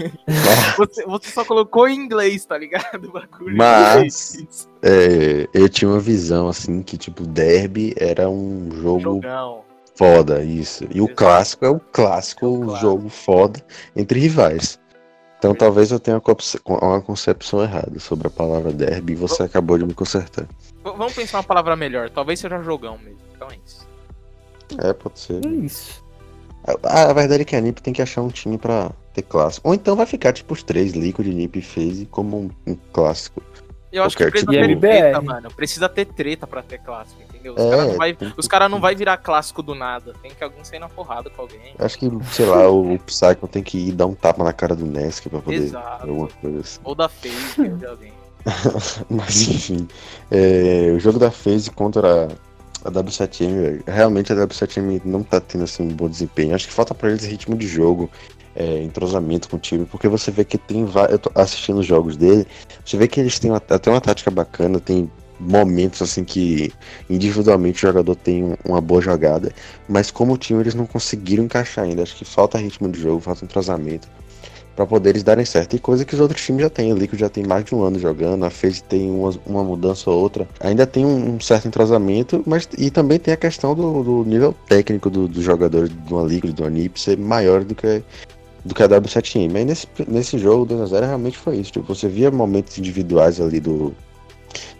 você, 0.76 1.04
você, 1.04 1.30
só 1.30 1.44
colocou 1.44 1.86
em 1.86 1.94
inglês, 1.94 2.44
tá 2.44 2.56
ligado? 2.56 3.12
Mas 3.54 4.66
é, 4.82 5.46
eu 5.52 5.68
tinha 5.68 5.90
uma 5.90 6.00
visão 6.00 6.48
assim 6.48 6.82
que, 6.82 6.96
tipo, 6.96 7.24
derby 7.24 7.94
era 7.98 8.28
um 8.30 8.70
jogo 8.72 9.00
Jogão. 9.00 9.65
Foda, 9.96 10.42
isso. 10.42 10.86
E 10.90 11.00
o 11.00 11.08
clássico 11.08 11.64
é 11.64 11.68
o 11.68 11.80
clássico, 11.80 12.44
é 12.44 12.48
o 12.48 12.60
clássico. 12.60 12.80
jogo 12.80 13.08
foda 13.08 13.60
entre 13.94 14.20
rivais. 14.20 14.78
Então 15.38 15.54
talvez 15.54 15.90
eu 15.90 16.00
tenha 16.00 16.20
uma 16.66 17.00
concepção 17.02 17.62
errada 17.62 17.98
sobre 17.98 18.26
a 18.26 18.30
palavra 18.30 18.72
derby 18.72 19.12
e 19.12 19.16
você 19.16 19.42
acabou 19.42 19.78
de 19.78 19.84
me 19.84 19.94
consertar. 19.94 20.46
Vamos 20.82 21.14
pensar 21.14 21.38
uma 21.38 21.44
palavra 21.44 21.76
melhor. 21.76 22.10
Talvez 22.10 22.40
seja 22.40 22.62
jogão 22.62 22.98
mesmo. 22.98 23.20
Então 23.34 23.48
é 23.50 23.58
isso. 23.64 23.86
É, 24.78 24.92
pode 24.92 25.18
ser. 25.18 25.44
É 25.44 25.48
isso. 25.48 26.04
A, 26.82 27.10
a, 27.10 27.12
verdade 27.12 27.42
é 27.42 27.44
que 27.44 27.54
a 27.54 27.60
NiP 27.60 27.80
tem 27.80 27.92
que 27.92 28.02
achar 28.02 28.22
um 28.22 28.28
time 28.28 28.58
pra 28.58 28.90
ter 29.12 29.22
clássico. 29.22 29.68
Ou 29.68 29.74
então 29.74 29.94
vai 29.94 30.06
ficar 30.06 30.32
tipo 30.32 30.54
os 30.54 30.62
três, 30.62 30.92
Liquid, 30.92 31.26
NiP 31.26 31.58
e 31.58 31.62
FaZe, 31.62 32.06
como 32.06 32.38
um, 32.38 32.50
um 32.72 32.76
clássico. 32.92 33.42
Eu 33.92 34.02
acho 34.02 34.16
que 34.16 34.26
precisa 34.26 34.50
tipo... 34.50 34.66
ter 34.66 34.78
treta, 34.78 35.20
mano. 35.20 35.48
Precisa 35.54 35.88
ter 35.88 36.04
treta 36.06 36.46
pra 36.46 36.62
ter 36.62 36.78
clássico, 36.78 37.22
entendeu? 37.22 37.54
Os 37.54 37.60
é, 37.60 37.70
caras 37.70 37.86
não, 37.86 37.96
vai, 37.96 38.18
os 38.36 38.48
cara 38.48 38.68
não 38.68 38.80
vai 38.80 38.94
virar 38.94 39.16
clássico 39.16 39.62
do 39.62 39.74
nada. 39.74 40.12
Tem 40.20 40.32
que 40.32 40.42
alguém 40.42 40.64
sair 40.64 40.78
na 40.78 40.88
porrada 40.88 41.30
com 41.30 41.42
alguém. 41.42 41.74
Acho 41.78 41.98
que, 41.98 42.10
sei 42.32 42.46
lá, 42.46 42.68
o 42.68 42.98
Psycho 43.00 43.48
tem 43.48 43.62
que 43.62 43.78
ir 43.78 43.92
dar 43.92 44.06
um 44.06 44.14
tapa 44.14 44.42
na 44.42 44.52
cara 44.52 44.74
do 44.74 44.86
Nesk 44.86 45.28
pra 45.28 45.40
poder. 45.40 45.56
Exato. 45.56 46.08
Alguma 46.08 46.28
coisa 46.28 46.60
assim. 46.60 46.80
Ou 46.82 46.94
da 46.94 47.08
FaZe, 47.08 47.68
de 47.78 47.86
alguém. 47.86 48.12
Mas 49.10 49.42
enfim, 49.48 49.88
é, 50.30 50.92
o 50.94 51.00
jogo 51.00 51.18
da 51.18 51.30
FaZe 51.30 51.70
contra 51.70 52.28
a 52.84 52.90
W7M, 52.90 53.82
realmente 53.86 54.32
a 54.32 54.36
W7M 54.36 55.00
não 55.04 55.22
tá 55.24 55.40
tendo 55.40 55.64
assim 55.64 55.82
um 55.82 55.88
bom 55.88 56.08
desempenho. 56.08 56.54
Acho 56.54 56.68
que 56.68 56.72
falta 56.72 56.94
para 56.94 57.10
eles 57.10 57.24
ritmo 57.24 57.56
de 57.56 57.66
jogo, 57.66 58.08
é, 58.56 58.82
entrosamento 58.82 59.48
com 59.48 59.56
o 59.56 59.60
time, 59.60 59.84
porque 59.84 60.08
você 60.08 60.30
vê 60.30 60.44
que 60.44 60.58
tem 60.58 60.86
eu 61.10 61.18
tô 61.18 61.30
assistindo 61.34 61.78
os 61.78 61.86
jogos 61.86 62.16
dele, 62.16 62.46
você 62.84 62.96
vê 62.96 63.06
que 63.06 63.20
eles 63.20 63.38
têm 63.38 63.52
até 63.54 63.90
uma 63.90 64.00
tática 64.00 64.30
bacana, 64.30 64.80
tem 64.80 65.10
momentos 65.38 66.00
assim 66.00 66.24
que 66.24 66.72
individualmente 67.10 67.84
o 67.84 67.88
jogador 67.88 68.16
tem 68.16 68.56
uma 68.64 68.80
boa 68.80 69.00
jogada, 69.02 69.52
mas 69.88 70.10
como 70.10 70.36
time 70.38 70.60
eles 70.60 70.74
não 70.74 70.86
conseguiram 70.86 71.44
encaixar 71.44 71.84
ainda. 71.84 72.02
Acho 72.02 72.16
que 72.16 72.24
falta 72.24 72.58
ritmo 72.58 72.88
de 72.88 73.00
jogo, 73.00 73.20
falta 73.20 73.44
entrosamento 73.44 74.08
para 74.76 74.86
poder 74.86 75.10
eles 75.10 75.22
darem 75.22 75.44
certo. 75.44 75.74
E 75.74 75.78
coisa 75.78 76.04
que 76.04 76.14
os 76.14 76.20
outros 76.20 76.44
times 76.44 76.62
já 76.62 76.70
têm. 76.70 76.92
O 76.92 76.96
Liquid 76.96 77.18
já 77.18 77.30
tem 77.30 77.42
mais 77.42 77.64
de 77.64 77.74
um 77.74 77.82
ano 77.82 77.98
jogando, 77.98 78.44
a 78.44 78.50
FaZe 78.50 78.82
tem 78.82 79.10
uma, 79.10 79.34
uma 79.46 79.64
mudança 79.64 80.10
ou 80.10 80.20
outra. 80.20 80.46
Ainda 80.60 80.86
tem 80.86 81.04
um, 81.04 81.34
um, 81.34 81.40
certo 81.40 81.66
entrosamento, 81.66 82.44
mas 82.46 82.68
e 82.76 82.90
também 82.90 83.18
tem 83.18 83.32
a 83.32 83.36
questão 83.38 83.74
do, 83.74 84.04
do 84.04 84.24
nível 84.24 84.54
técnico 84.68 85.08
dos 85.08 85.30
do 85.30 85.42
jogadores 85.42 85.88
de 85.88 86.14
uma 86.14 86.24
Liquid, 86.24 86.54
do 86.54 86.64
Anip 86.64 87.00
ser 87.00 87.16
maior 87.16 87.64
do 87.64 87.74
que 87.74 88.02
do 88.66 88.74
que 88.74 88.82
a 88.82 88.88
W7M. 88.88 89.56
Aí 89.56 89.64
nesse, 89.64 89.86
nesse 90.08 90.38
jogo, 90.38 90.66
2x0 90.74 91.00
realmente 91.00 91.38
foi 91.38 91.56
isso. 91.58 91.72
Tipo, 91.72 91.94
você 91.94 92.08
via 92.08 92.30
momentos 92.30 92.76
individuais 92.78 93.40
ali 93.40 93.60
do, 93.60 93.94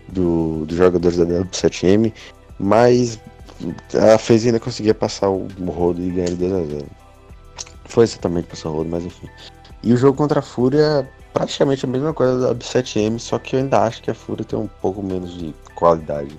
do, 0.08 0.64
dos 0.66 0.76
jogadores 0.76 1.16
da 1.16 1.24
W7M, 1.24 2.12
mas 2.58 3.18
a 3.94 4.18
FaZe 4.18 4.48
ainda 4.48 4.60
conseguia 4.60 4.94
passar 4.94 5.30
o, 5.30 5.46
rodo 5.68 6.02
e 6.02 6.10
ganhar 6.10 6.30
de 6.30 6.36
2x0. 6.36 6.84
Foi 7.84 8.04
exatamente 8.04 8.48
passar 8.48 8.70
o 8.70 8.76
rodo, 8.76 8.90
mas 8.90 9.04
enfim. 9.04 9.28
E 9.82 9.92
o 9.92 9.96
jogo 9.96 10.18
contra 10.18 10.40
a 10.40 10.42
Fúria, 10.42 11.08
praticamente 11.32 11.84
a 11.84 11.88
mesma 11.88 12.12
coisa 12.12 12.40
da 12.40 12.54
7M, 12.54 13.18
só 13.20 13.38
que 13.38 13.54
eu 13.54 13.60
ainda 13.60 13.82
acho 13.82 14.02
que 14.02 14.10
a 14.10 14.14
Fúria 14.14 14.44
tem 14.44 14.58
um 14.58 14.66
pouco 14.66 15.02
menos 15.02 15.38
de 15.38 15.54
qualidade. 15.76 16.34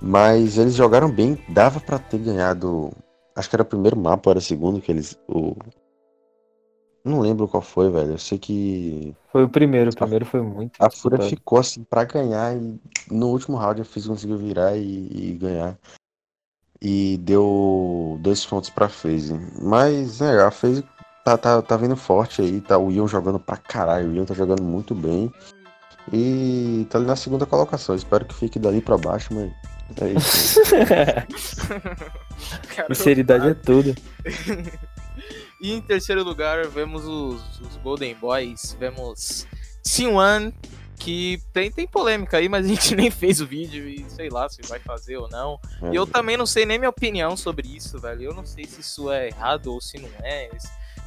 Mas 0.00 0.58
eles 0.58 0.74
jogaram 0.74 1.08
bem, 1.08 1.38
dava 1.48 1.78
para 1.78 2.00
ter 2.00 2.18
ganhado. 2.18 2.90
Acho 3.36 3.48
que 3.48 3.54
era 3.54 3.62
o 3.62 3.66
primeiro 3.66 3.96
mapa, 3.96 4.30
era 4.30 4.40
o 4.40 4.42
segundo 4.42 4.80
que 4.80 4.90
eles. 4.90 5.16
O... 5.28 5.54
Não 7.04 7.20
lembro 7.20 7.48
qual 7.48 7.62
foi, 7.62 7.90
velho. 7.90 8.12
Eu 8.12 8.18
sei 8.18 8.38
que. 8.38 9.14
Foi 9.32 9.42
o 9.42 9.48
primeiro, 9.48 9.90
o 9.90 9.94
primeiro 9.94 10.24
foi 10.24 10.40
muito. 10.40 10.72
A 10.78 10.88
Fúria 10.88 11.18
ficou 11.28 11.58
assim 11.58 11.82
pra 11.82 12.04
ganhar 12.04 12.56
e 12.56 12.80
no 13.10 13.28
último 13.28 13.56
round 13.56 13.80
a 13.80 13.84
FaZe 13.84 14.08
conseguiu 14.08 14.38
virar 14.38 14.76
e, 14.76 15.08
e 15.12 15.32
ganhar. 15.32 15.76
E 16.80 17.16
deu 17.18 18.18
dois 18.20 18.44
pontos 18.46 18.70
pra 18.70 18.88
FaZe. 18.88 19.34
Mas 19.60 20.20
é, 20.20 20.42
a 20.42 20.50
FaZe 20.50 20.84
tá, 21.24 21.36
tá, 21.36 21.60
tá 21.60 21.76
vindo 21.76 21.96
forte 21.96 22.40
aí, 22.40 22.60
tá 22.60 22.78
o 22.78 22.90
Ion 22.90 23.08
jogando 23.08 23.38
pra 23.38 23.56
caralho, 23.56 24.10
o 24.10 24.14
Ion 24.14 24.24
tá 24.24 24.34
jogando 24.34 24.62
muito 24.62 24.94
bem. 24.94 25.32
E 26.12 26.86
tá 26.90 26.98
ali 26.98 27.06
na 27.06 27.16
segunda 27.16 27.46
colocação. 27.46 27.94
Espero 27.94 28.24
que 28.24 28.34
fique 28.34 28.58
dali 28.58 28.80
pra 28.80 28.98
baixo, 28.98 29.32
mas 29.32 29.52
é 30.00 30.12
isso. 30.12 30.60
Sinceridade 32.88 33.48
é 33.48 33.54
tudo. 33.54 33.94
e 35.62 35.72
em 35.74 35.80
terceiro 35.80 36.24
lugar, 36.24 36.66
vemos 36.66 37.06
os, 37.06 37.60
os 37.60 37.76
Golden 37.76 38.16
Boys, 38.16 38.76
vemos 38.80 39.46
T1, 39.86 40.52
que 40.98 41.40
tem, 41.52 41.70
tem 41.70 41.86
polêmica 41.86 42.36
aí, 42.36 42.48
mas 42.48 42.66
a 42.66 42.68
gente 42.68 42.94
nem 42.96 43.12
fez 43.12 43.40
o 43.40 43.46
vídeo 43.46 43.88
e 43.88 44.04
sei 44.10 44.28
lá 44.28 44.48
se 44.48 44.60
vai 44.68 44.80
fazer 44.80 45.16
ou 45.16 45.28
não. 45.28 45.60
É. 45.80 45.92
E 45.92 45.96
eu 45.96 46.04
também 46.04 46.36
não 46.36 46.46
sei 46.46 46.66
nem 46.66 46.78
minha 46.78 46.90
opinião 46.90 47.36
sobre 47.36 47.68
isso, 47.68 48.00
velho. 48.00 48.22
Eu 48.22 48.34
não 48.34 48.44
sei 48.44 48.64
se 48.64 48.80
isso 48.80 49.10
é 49.10 49.28
errado 49.28 49.68
ou 49.68 49.80
se 49.80 49.98
não 49.98 50.10
é. 50.24 50.50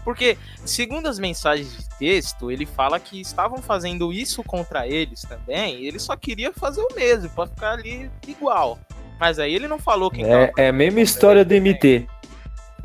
Porque, 0.05 0.38
segundo 0.65 1.07
as 1.07 1.19
mensagens 1.19 1.75
de 1.75 1.89
texto, 1.97 2.50
ele 2.50 2.65
fala 2.65 2.97
que 3.00 3.19
estavam 3.19 3.62
fazendo 3.62 4.13
isso 4.13 4.41
contra 4.43 4.88
eles 4.88 5.21
também, 5.24 5.83
ele 5.83 6.00
só 6.00 6.15
queria 6.15 6.53
fazer 6.53 6.81
o 6.81 6.95
mesmo, 6.95 7.29
para 7.31 7.47
ficar 7.47 7.71
ali 7.71 8.09
igual. 8.27 8.79
Mas 9.19 9.39
aí 9.39 9.53
ele 9.53 9.67
não 9.67 9.79
falou 9.79 10.12
quem 10.12 10.25
É, 10.25 10.51
é 10.57 10.67
a 10.67 10.74
mesma 10.74 11.01
história 11.01 11.43
do 11.43 11.53
MT. 11.53 12.07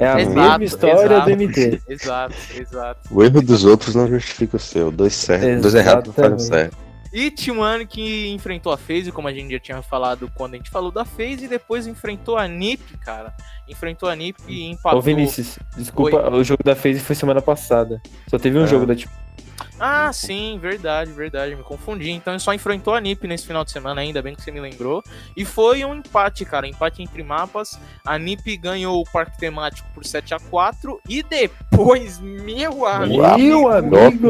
É 0.00 0.08
a 0.08 0.20
exato, 0.20 0.34
mesma 0.34 0.64
história 0.64 1.04
exato, 1.04 1.30
do 1.30 1.36
MT. 1.36 1.82
Exato, 1.88 2.34
exato. 2.54 3.00
O 3.10 3.22
erro 3.22 3.42
dos 3.42 3.64
outros 3.64 3.94
não 3.94 4.08
justifica 4.08 4.56
o 4.56 4.60
seu. 4.60 4.90
Dois 4.90 5.12
certos, 5.12 5.60
dois 5.60 5.74
errados 5.74 6.06
não 6.06 6.14
fazem 6.14 6.38
certo. 6.38 6.76
E 7.12 7.30
T1 7.30 7.86
que 7.88 8.28
enfrentou 8.28 8.72
a 8.72 8.76
FaZe, 8.76 9.10
como 9.10 9.26
a 9.26 9.32
gente 9.32 9.50
já 9.50 9.58
tinha 9.58 9.82
falado 9.82 10.30
quando 10.34 10.54
a 10.54 10.56
gente 10.56 10.70
falou 10.70 10.92
da 10.92 11.04
FaZe, 11.04 11.44
e 11.44 11.48
depois 11.48 11.86
enfrentou 11.86 12.38
a 12.38 12.46
NiP, 12.46 12.96
cara. 12.98 13.34
Enfrentou 13.68 14.08
a 14.08 14.14
NiP 14.14 14.40
e 14.48 14.70
empatou. 14.70 15.00
Ô 15.00 15.02
Vinícius, 15.02 15.58
desculpa, 15.76 16.30
Oi. 16.30 16.40
o 16.40 16.44
jogo 16.44 16.62
da 16.64 16.76
FaZe 16.76 17.00
foi 17.00 17.16
semana 17.16 17.42
passada. 17.42 18.00
Só 18.28 18.38
teve 18.38 18.58
um 18.58 18.64
é. 18.64 18.66
jogo 18.66 18.86
da 18.86 18.94
tipo. 18.94 19.12
Ah, 19.80 20.12
sim, 20.12 20.58
verdade, 20.58 21.10
verdade, 21.10 21.56
me 21.56 21.62
confundi. 21.62 22.10
Então 22.10 22.34
ele 22.34 22.40
só 22.40 22.52
enfrentou 22.52 22.94
a 22.94 23.00
NiP 23.00 23.26
nesse 23.26 23.46
final 23.46 23.64
de 23.64 23.70
semana, 23.70 24.02
ainda 24.02 24.20
bem 24.20 24.34
que 24.34 24.42
você 24.42 24.50
me 24.50 24.60
lembrou. 24.60 25.02
E 25.34 25.42
foi 25.42 25.82
um 25.86 25.94
empate, 25.94 26.44
cara, 26.44 26.68
empate 26.68 27.02
entre 27.02 27.22
mapas. 27.22 27.80
A 28.04 28.18
NiP 28.18 28.58
ganhou 28.58 29.00
o 29.00 29.10
parque 29.10 29.38
temático 29.38 29.88
por 29.94 30.04
7 30.04 30.34
a 30.34 30.38
4 30.38 31.00
e 31.08 31.22
depois, 31.22 32.20
meu 32.20 32.86
amigo, 32.86 33.22
meu 33.38 33.68
amigo, 33.72 34.28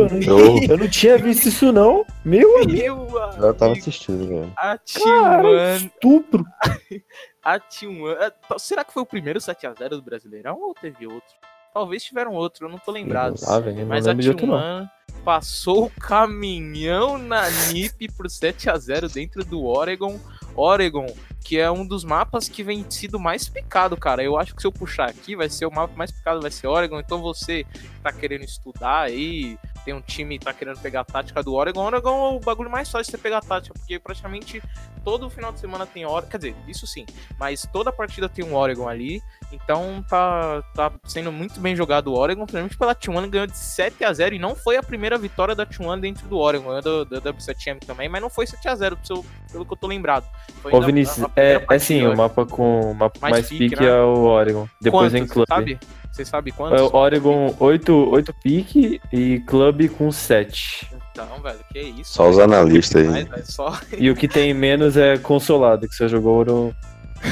eu 0.69 0.79
não 0.79 0.89
tinha 0.89 1.19
visto 1.19 1.49
isso 1.49 1.73
não. 1.73 2.07
Meu 2.25 2.63
amigo. 2.63 3.11
Meu 3.11 3.47
eu 3.49 3.55
tava 3.55 3.73
assistindo, 3.73 4.29
velho. 4.29 4.53
A 4.57 4.79
T1 4.79 5.77
estupro. 5.77 6.45
a 7.43 7.59
T1, 7.59 8.33
será 8.59 8.85
que 8.85 8.93
foi 8.93 9.03
o 9.03 9.07
primeiro 9.07 9.41
7 9.41 9.67
a 9.67 9.75
0 9.75 9.97
do 9.97 10.03
Brasileirão 10.03 10.61
ou 10.61 10.75
teve 10.75 11.07
outro? 11.07 11.35
Talvez 11.73 12.03
tiveram 12.03 12.35
outro, 12.35 12.67
eu 12.67 12.71
não 12.71 12.79
tô 12.79 12.91
lembrado. 12.91 13.37
Ah, 13.47 13.61
véio, 13.61 13.87
mas 13.87 14.07
a 14.07 14.15
T1 14.15 14.89
passou 15.25 15.87
o 15.87 15.91
caminhão 15.91 17.19
na 17.19 17.49
NiP 17.73 18.09
por 18.13 18.29
7 18.29 18.71
a 18.71 18.77
0 18.77 19.09
dentro 19.09 19.45
do 19.45 19.65
Oregon. 19.65 20.19
Oregon, 20.55 21.07
que 21.45 21.59
é 21.59 21.71
um 21.71 21.87
dos 21.87 22.05
mapas 22.05 22.49
que 22.49 22.63
vem 22.63 22.85
sido 22.91 23.19
mais 23.19 23.49
picado, 23.49 23.97
cara. 23.97 24.23
Eu 24.23 24.37
acho 24.37 24.55
que 24.55 24.61
se 24.61 24.67
eu 24.67 24.73
puxar 24.73 25.09
aqui, 25.09 25.37
vai 25.37 25.49
ser 25.49 25.67
o 25.67 25.71
mapa 25.71 25.95
mais 25.97 26.11
picado, 26.11 26.41
vai 26.41 26.51
ser 26.51 26.67
Oregon. 26.67 27.01
Então 27.01 27.21
você 27.21 27.65
tá 28.03 28.13
querendo 28.13 28.45
estudar 28.45 29.03
aí, 29.03 29.59
tem 29.85 29.95
um 29.95 30.01
time 30.01 30.39
que 30.39 30.45
tá 30.45 30.53
querendo 30.53 30.79
pegar 30.79 31.01
a 31.01 31.05
tática 31.05 31.43
do 31.43 31.55
Oregon. 31.55 31.81
O 31.81 31.85
Oregon 31.85 32.09
é 32.09 32.37
o 32.37 32.41
bagulho 32.41 32.71
mais 32.71 32.91
fácil 32.91 33.07
de 33.07 33.11
você 33.13 33.19
pegar 33.19 33.39
a 33.39 33.43
tática, 33.43 33.75
porque 33.75 33.99
praticamente 33.99 34.63
todo 35.05 35.31
final 35.31 35.53
de 35.53 35.61
semana 35.61 35.87
tem 35.87 36.05
Oregon. 36.05 36.31
Quer 36.31 36.37
dizer, 36.39 36.57
isso 36.69 36.87
sim, 36.87 37.07
mas 37.39 37.67
toda 37.73 37.93
partida 37.93 38.29
tem 38.29 38.45
um 38.45 38.55
Oregon 38.55 38.89
ali. 38.89 39.23
Então 39.53 40.05
tá, 40.09 40.63
tá 40.75 40.93
sendo 41.05 41.33
muito 41.33 41.61
bem 41.61 41.75
jogado 41.75 42.09
o 42.09 42.17
Oregon, 42.17 42.47
principalmente 42.47 42.79
pela 42.79 42.95
T1 42.95 43.29
ganhou 43.29 43.47
de 43.47 43.59
7 43.59 44.05
a 44.05 44.13
0 44.13 44.37
e 44.37 44.39
não 44.39 44.55
foi 44.55 44.77
a 44.77 44.83
primeira 44.83 45.19
vitória 45.19 45.55
da 45.55 45.67
T1 45.67 46.01
dentro 46.01 46.29
do 46.29 46.39
Oregon, 46.39 46.81
do, 46.81 47.05
do 47.05 47.21
W7M 47.21 47.81
também, 47.85 48.09
mas 48.09 48.23
não 48.23 48.31
foi 48.31 48.47
7 48.47 48.69
a 48.69 48.75
0 48.75 48.97
pelo, 48.97 49.25
pelo 49.51 49.67
que 49.67 49.73
eu 49.73 49.77
tô 49.77 49.87
lembrado. 49.87 50.25
Foi 50.63 50.73
Ô 50.73 50.81
Vinícius, 50.81 51.27
é, 51.35 51.65
é 51.69 51.79
sim, 51.79 52.07
o 52.07 52.17
mapa 52.17 52.47
com 52.47 52.93
o 52.93 52.95
mapa 52.95 53.19
mais, 53.21 53.33
mais 53.33 53.49
pique, 53.49 53.71
pique 53.71 53.83
né? 53.83 53.89
é 53.89 54.03
o 54.03 54.25
Oregon. 54.25 54.69
Depois 54.81 55.13
Quantos, 55.13 55.29
em 55.29 55.33
clube. 55.33 55.49
Sabe? 55.49 55.81
Você 56.11 56.25
sabe 56.25 56.53
quantos? 56.53 56.81
É 56.81 56.83
o 56.83 56.95
Oregon 56.95 57.55
8, 57.59 57.93
8 58.11 58.35
pique 58.43 59.01
e 59.13 59.41
clube 59.41 59.89
com 59.89 60.11
7. 60.11 60.91
Então, 61.13 61.41
velho, 61.43 61.61
que 61.73 61.79
isso. 61.79 62.15
Só 62.15 62.29
os 62.29 62.39
analistas 62.39 63.09
aí. 63.09 63.29
só... 63.45 63.79
E 63.97 64.11
o 64.11 64.17
que 64.17 64.27
tem 64.27 64.53
menos 64.53 64.97
é 64.97 65.19
consolado, 65.19 65.89
que 65.89 65.95
você 65.95 66.09
jogou 66.09 66.37
ouro 66.37 66.77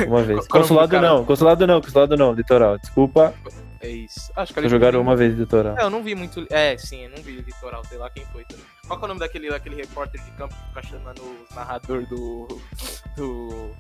uma 0.07 0.23
vez. 0.23 0.47
consolado 0.47 1.01
não, 1.01 1.25
consolado 1.25 1.67
não, 1.67 1.81
consolado 1.81 2.17
não, 2.17 2.33
litoral. 2.33 2.79
Desculpa. 2.79 3.35
É 3.81 3.89
isso. 3.89 4.33
Acho 4.35 4.53
que 4.53 4.69
jogaram 4.69 5.01
uma 5.01 5.15
vez 5.15 5.35
litoral. 5.37 5.79
É, 5.79 5.85
eu 5.85 5.91
não 5.91 6.03
vi 6.03 6.15
muito. 6.15 6.47
É, 6.51 6.77
sim, 6.77 7.05
eu 7.05 7.11
não 7.11 7.23
vi 7.23 7.33
litoral, 7.33 7.85
sei 7.85 7.97
lá 7.97 8.11
quem 8.11 8.25
foi 8.27 8.45
também. 8.45 8.65
Qual 8.87 9.01
é 9.01 9.05
o 9.05 9.09
nome 9.09 9.21
daquele, 9.21 9.49
daquele 9.51 9.77
repórter 9.77 10.21
de 10.23 10.31
campo 10.33 10.55
que 10.55 10.69
fica 10.69 10.83
chamando 10.83 11.21
o 11.21 11.55
narrador 11.55 12.05
do. 12.07 12.61
do. 13.17 13.71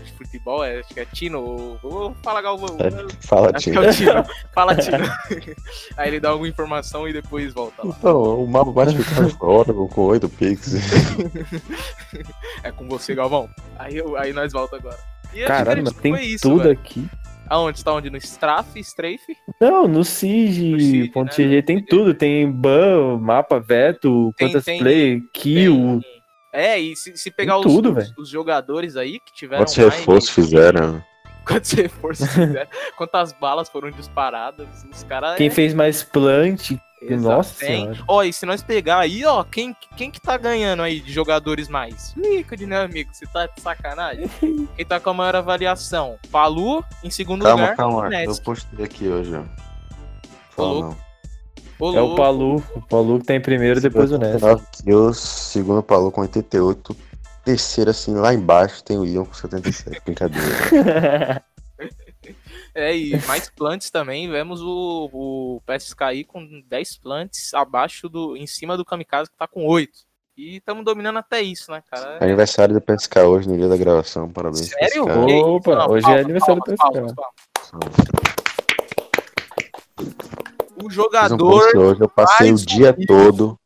De 0.00 0.12
futebol? 0.12 0.64
É, 0.64 0.80
acho 0.80 0.94
que 0.94 1.00
é 1.00 1.04
Tino. 1.04 1.78
Vou 1.82 2.14
falar 2.22 2.42
Galvão. 2.42 2.76
É, 2.78 3.26
fala 3.26 3.50
acho 3.54 3.64
Tino. 3.64 3.80
Que 3.80 3.86
é 3.86 3.90
o 3.90 3.94
Tino. 3.94 4.24
Fala 4.54 4.76
Tino. 4.76 4.98
Aí 5.96 6.08
ele 6.08 6.20
dá 6.20 6.30
alguma 6.30 6.48
informação 6.48 7.08
e 7.08 7.12
depois 7.12 7.52
volta 7.52 7.86
lá. 7.86 7.94
Então, 7.98 8.42
o 8.42 8.46
mapa 8.46 8.70
bate 8.70 8.96
ficando 8.96 9.30
fora 9.30 9.72
com 9.72 10.00
8 10.02 10.28
pix. 10.28 10.74
é 12.62 12.70
com 12.72 12.88
você, 12.88 13.14
Galvão. 13.14 13.48
Aí, 13.78 13.96
aí 14.18 14.32
nós 14.32 14.52
volta 14.52 14.76
agora. 14.76 14.98
Caralho, 15.46 15.82
mas 15.84 15.94
tem 15.94 16.14
isso, 16.20 16.48
tudo 16.48 16.64
velho. 16.64 16.72
aqui. 16.72 17.08
Aonde? 17.48 17.78
Você 17.78 17.84
tá 17.84 17.92
onde? 17.92 18.08
No 18.08 18.16
Strafe, 18.16 18.80
Strafe? 18.80 19.36
Não, 19.60 19.86
no 19.86 20.04
Siege, 20.04 21.10
ponto 21.10 21.38
né? 21.42 21.60
Tem 21.60 21.84
tudo. 21.84 22.14
Tem 22.14 22.50
ban, 22.50 23.18
mapa, 23.18 23.60
veto, 23.60 24.32
tem, 24.36 24.48
quantas 24.48 24.64
tem, 24.64 24.78
play, 24.78 25.20
kill. 25.34 26.00
Tem... 26.00 26.11
É, 26.52 26.78
e 26.78 26.94
se, 26.94 27.16
se 27.16 27.30
pegar 27.30 27.58
os, 27.58 27.64
tudo, 27.64 27.96
os, 27.96 28.12
os, 28.18 28.28
jogadores 28.28 28.96
aí 28.96 29.18
que 29.20 29.32
tiveram. 29.32 29.64
Quantos 29.64 29.76
reforços 29.76 30.30
fizeram? 30.30 31.02
Quantos 31.46 31.72
reforços 31.72 32.28
fizeram? 32.32 32.70
Quantas 32.96 33.32
balas 33.32 33.68
foram 33.68 33.90
disparadas? 33.90 34.68
Os 34.90 35.02
caras. 35.04 35.36
Quem 35.36 35.46
é... 35.46 35.50
fez 35.50 35.72
mais 35.72 36.02
plant, 36.02 36.72
Exato. 37.02 37.36
Nossa 37.36 37.66
Ó, 38.06 38.22
e 38.22 38.32
se 38.32 38.46
nós 38.46 38.62
pegar 38.62 39.00
aí, 39.00 39.24
ó, 39.24 39.42
quem, 39.42 39.76
quem 39.96 40.10
que 40.10 40.20
tá 40.20 40.36
ganhando 40.36 40.82
aí 40.82 41.00
de 41.00 41.12
jogadores 41.12 41.68
mais? 41.68 42.14
Liquid, 42.16 42.62
né, 42.62 42.82
amigo? 42.82 43.10
Você 43.12 43.26
tá 43.26 43.46
de 43.46 43.60
sacanagem? 43.60 44.30
quem 44.76 44.86
tá 44.86 45.00
com 45.00 45.10
a 45.10 45.14
maior 45.14 45.36
avaliação? 45.36 46.16
Palu, 46.30 46.84
em 47.02 47.10
segundo 47.10 47.42
calma, 47.42 47.62
lugar. 47.62 47.76
Calma, 47.76 48.02
calma. 48.02 48.24
Eu 48.24 48.36
postei 48.36 48.84
aqui 48.84 49.08
hoje, 49.08 49.34
ó. 49.34 50.94
Falou. 51.82 51.96
É 51.96 52.00
o 52.00 52.14
Palu. 52.14 52.62
O 52.76 52.82
Palu 52.82 53.18
que 53.18 53.26
tá 53.26 53.34
em 53.34 53.40
primeiro, 53.40 53.80
depois 53.80 54.12
o 54.12 54.18
Nest. 54.18 54.40
Eu, 54.86 55.12
segundo 55.12 55.80
o 55.80 55.82
Palu 55.82 56.12
com 56.12 56.20
88. 56.20 56.96
Terceiro, 57.44 57.90
assim, 57.90 58.14
lá 58.14 58.32
embaixo 58.32 58.84
tem 58.84 58.96
o 58.96 59.04
Ion 59.04 59.24
com 59.24 59.34
77. 59.34 60.00
Brincadeira. 60.04 61.42
É, 62.74 62.96
e 62.96 63.20
mais 63.26 63.50
plantes 63.50 63.90
também. 63.90 64.30
Vemos 64.30 64.62
o, 64.62 65.10
o 65.12 65.60
PSKI 65.66 66.24
com 66.24 66.62
10 66.66 66.96
plantes 67.00 67.52
abaixo 67.52 68.08
do. 68.08 68.34
em 68.34 68.46
cima 68.46 68.78
do 68.78 68.84
Kamikaze, 68.84 69.30
que 69.30 69.36
tá 69.36 69.46
com 69.46 69.66
8. 69.66 69.90
E 70.38 70.56
estamos 70.56 70.82
dominando 70.82 71.18
até 71.18 71.42
isso, 71.42 71.70
né, 71.70 71.82
cara? 71.90 72.16
É 72.18 72.24
aniversário 72.24 72.72
do 72.72 72.80
PSK 72.80 73.18
hoje, 73.18 73.46
no 73.46 73.58
dia 73.58 73.68
da 73.68 73.76
gravação. 73.76 74.26
Parabéns. 74.30 74.70
Sério? 74.70 75.04
Opa, 75.04 75.74
Não, 75.74 75.90
hoje 75.90 76.06
é 76.06 76.08
palmas, 76.08 76.20
é 76.20 76.20
aniversário 76.20 76.62
palmas, 76.64 77.12
do 77.12 77.20
PSK. 77.60 78.21
O 80.84 80.90
jogador. 80.90 81.76
Um 81.76 81.80
hoje, 81.80 82.00
eu 82.00 82.08
passei 82.08 82.52
o 82.52 82.56
dia 82.56 82.90
humilde. 82.90 83.06
todo. 83.06 83.58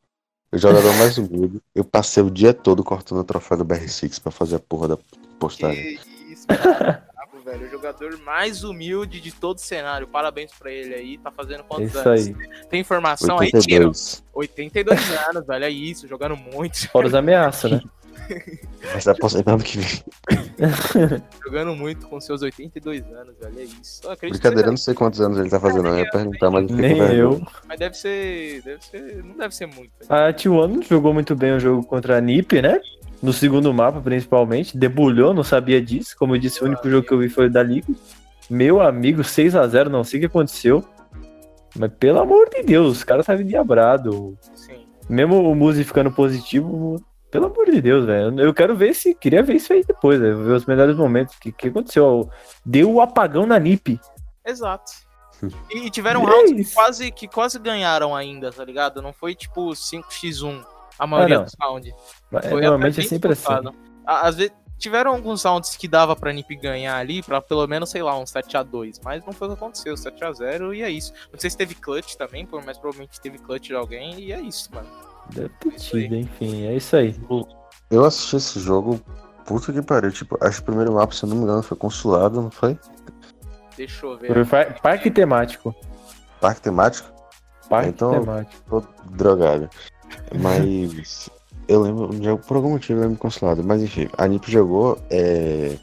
O 0.52 0.58
jogador 0.58 0.94
mais 0.94 1.18
humilde. 1.18 1.60
Eu 1.74 1.84
passei 1.84 2.22
o 2.22 2.30
dia 2.30 2.54
todo 2.54 2.84
cortando 2.84 3.20
o 3.20 3.24
troféu 3.24 3.58
do 3.58 3.64
BR6 3.64 4.20
pra 4.20 4.32
fazer 4.32 4.56
a 4.56 4.60
porra 4.60 4.88
da 4.88 4.98
postagem. 5.38 5.96
Que 5.96 6.32
isso, 6.32 6.46
cara 6.46 7.04
velho. 7.46 7.66
O 7.66 7.70
jogador 7.70 8.18
mais 8.18 8.64
humilde 8.64 9.20
de 9.20 9.32
todo 9.32 9.56
o 9.56 9.60
cenário. 9.60 10.06
Parabéns 10.08 10.50
pra 10.52 10.70
ele 10.70 10.94
aí. 10.94 11.18
Tá 11.18 11.30
fazendo 11.30 11.62
quantos 11.62 11.88
isso 11.88 11.98
anos? 11.98 12.26
Aí. 12.26 12.66
Tem 12.68 12.80
informação 12.80 13.36
82. 13.36 13.54
aí, 13.56 14.16
Tiro? 14.16 14.26
82 14.34 15.28
anos, 15.28 15.46
velho. 15.46 15.64
É 15.64 15.70
isso, 15.70 16.08
jogando 16.08 16.36
muito. 16.36 16.88
Fora 16.90 17.06
os 17.06 17.14
ameaças, 17.14 17.70
né? 17.70 17.80
Vai 18.92 19.00
se 19.00 19.10
aposentando 19.10 19.62
que 19.62 19.78
vem. 19.78 20.02
Jogando 21.44 21.74
muito 21.74 22.06
com 22.08 22.20
seus 22.20 22.42
82 22.42 23.02
anos, 23.12 23.34
velho. 23.40 23.60
É 23.60 23.64
isso. 23.64 24.02
Brincadeira, 24.20 24.68
eu 24.68 24.72
não 24.72 24.76
sei 24.76 24.94
quantos 24.94 25.20
anos 25.20 25.38
ele 25.38 25.50
tá 25.50 25.60
fazendo, 25.60 25.88
eu 25.88 25.98
ia 25.98 26.10
perguntar, 26.10 26.50
mas 26.50 26.66
Nem 26.70 26.98
eu. 26.98 27.40
Mas 27.66 27.78
deve 27.78 27.96
ser. 27.96 28.62
Deve 28.62 28.84
ser. 28.84 29.24
Não 29.24 29.36
deve 29.36 29.54
ser 29.54 29.66
muito. 29.66 29.90
A 30.08 30.32
T1 30.32 30.86
jogou 30.88 31.12
muito 31.12 31.34
bem 31.34 31.52
o 31.52 31.60
jogo 31.60 31.84
contra 31.84 32.18
a 32.18 32.20
NiP, 32.20 32.62
né? 32.62 32.80
no 33.22 33.32
segundo 33.32 33.72
mapa, 33.72 34.00
principalmente. 34.00 34.76
Debulhou, 34.76 35.34
não 35.34 35.42
sabia 35.42 35.80
disso. 35.80 36.16
Como 36.18 36.34
eu 36.34 36.38
disse, 36.38 36.62
o 36.62 36.66
único 36.66 36.88
jogo 36.88 37.06
que 37.06 37.12
eu 37.12 37.18
vi 37.18 37.28
foi 37.28 37.46
o 37.46 37.50
da 37.50 37.62
Liquid. 37.62 37.96
Meu 38.48 38.80
amigo, 38.80 39.24
6 39.24 39.56
a 39.56 39.66
0 39.66 39.90
não 39.90 40.04
sei 40.04 40.18
o 40.18 40.20
que 40.20 40.26
aconteceu. 40.26 40.84
Mas 41.76 41.90
pelo 41.98 42.20
amor 42.20 42.48
de 42.48 42.62
Deus, 42.62 42.98
os 42.98 43.04
caras 43.04 43.24
estavam 43.24 43.44
diabrado. 43.44 44.36
Sim. 44.54 44.86
Mesmo 45.08 45.50
o 45.50 45.54
Muzi 45.54 45.84
ficando 45.84 46.10
positivo, 46.10 47.02
pelo 47.36 47.46
amor 47.52 47.66
de 47.66 47.82
Deus, 47.82 48.06
velho. 48.06 48.40
Eu 48.40 48.54
quero 48.54 48.74
ver 48.74 48.94
se. 48.94 49.14
Queria 49.14 49.42
ver 49.42 49.56
isso 49.56 49.70
aí 49.70 49.84
depois, 49.84 50.18
velho. 50.18 50.42
Ver 50.42 50.52
os 50.52 50.64
melhores 50.64 50.96
momentos. 50.96 51.36
O 51.36 51.40
que, 51.40 51.52
que 51.52 51.68
aconteceu? 51.68 52.30
Deu 52.64 52.90
o 52.90 53.00
apagão 53.02 53.44
na 53.44 53.58
NIP. 53.58 54.00
Exato. 54.44 54.92
E 55.70 55.90
tiveram 55.90 56.24
rounds 56.24 56.70
que 56.70 56.74
quase, 56.74 57.10
que 57.12 57.28
quase 57.28 57.58
ganharam 57.58 58.16
ainda, 58.16 58.50
tá 58.50 58.64
ligado? 58.64 59.02
Não 59.02 59.12
foi 59.12 59.34
tipo 59.34 59.68
5x1 59.68 60.64
a 60.98 61.06
maioria 61.06 61.40
ah, 61.40 61.42
dos 61.42 61.54
rounds. 61.60 61.94
É, 62.32 62.48
normalmente 62.48 63.00
é 63.00 63.02
sempre 63.02 63.32
assim. 63.32 63.52
Às 64.06 64.36
vezes 64.36 64.54
tiveram 64.78 65.12
alguns 65.12 65.44
rounds 65.44 65.76
que 65.76 65.88
dava 65.88 66.14
pra 66.14 66.32
NiP 66.32 66.56
ganhar 66.56 66.96
ali, 66.96 67.22
pra 67.22 67.40
pelo 67.40 67.66
menos, 67.66 67.90
sei 67.90 68.02
lá, 68.02 68.18
um 68.18 68.24
7x2. 68.24 69.00
Mas 69.04 69.24
não 69.24 69.32
foi 69.32 69.48
o 69.48 69.50
que 69.52 69.56
aconteceu, 69.56 69.94
7x0 69.94 70.74
e 70.74 70.82
é 70.82 70.90
isso. 70.90 71.12
Não 71.32 71.38
sei 71.38 71.50
se 71.50 71.56
teve 71.56 71.74
clutch 71.74 72.14
também, 72.14 72.46
mas 72.64 72.78
provavelmente 72.78 73.20
teve 73.20 73.38
clutch 73.38 73.66
de 73.66 73.74
alguém 73.74 74.18
e 74.20 74.32
é 74.32 74.40
isso, 74.40 74.68
mano. 74.74 74.88
Deve 75.32 75.48
ter 75.60 75.68
é 75.68 75.76
tido, 75.76 76.16
enfim, 76.16 76.66
é 76.66 76.76
isso 76.76 76.96
aí. 76.96 77.14
Eu 77.90 78.04
assisti 78.04 78.36
esse 78.36 78.60
jogo, 78.60 79.00
puta 79.44 79.72
que 79.72 79.82
pariu. 79.82 80.12
Tipo, 80.12 80.38
acho 80.40 80.58
que 80.58 80.62
o 80.62 80.66
primeiro 80.66 80.92
mapa, 80.92 81.14
se 81.14 81.24
eu 81.24 81.28
não 81.28 81.36
me 81.36 81.42
engano, 81.42 81.62
foi 81.62 81.76
consulado, 81.76 82.40
não 82.40 82.50
foi? 82.50 82.78
Deixa 83.76 84.06
eu 84.06 84.16
ver. 84.16 84.46
Foi 84.46 84.64
parque 84.64 85.10
temático. 85.10 85.74
Parque 86.40 86.62
temático? 86.62 87.12
Parque 87.68 87.90
então, 87.90 88.12
temático. 88.20 88.62
Tô 88.68 88.82
drogado. 89.10 89.68
Mas 90.40 91.28
eu 91.68 91.82
lembro, 91.82 92.38
por 92.46 92.56
algum 92.56 92.70
motivo 92.70 93.00
eu 93.00 93.02
lembro 93.04 93.18
consulado. 93.18 93.62
Mas 93.64 93.82
enfim, 93.82 94.08
a 94.16 94.26
NiP 94.26 94.50
jogou 94.50 94.98
é, 95.10 95.76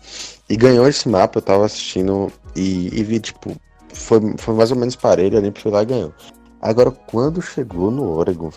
e 0.50 0.56
ganhou 0.56 0.88
esse 0.88 1.10
mapa. 1.10 1.40
Eu 1.40 1.42
tava 1.42 1.66
assistindo 1.66 2.32
e, 2.56 2.88
e, 3.00 3.04
vi, 3.04 3.20
tipo, 3.20 3.56
foi, 3.94 4.20
foi 4.38 4.54
mais 4.54 4.72
ou 4.72 4.78
menos 4.78 4.96
parelho. 4.96 5.38
A 5.38 5.42
NiP 5.42 5.62
foi 5.62 5.72
lá 5.72 5.84
e 5.84 5.86
ganhou. 5.86 6.14
Agora, 6.62 6.92
quando 6.92 7.42
chegou 7.42 7.92
no 7.92 8.10
Oregon, 8.10 8.50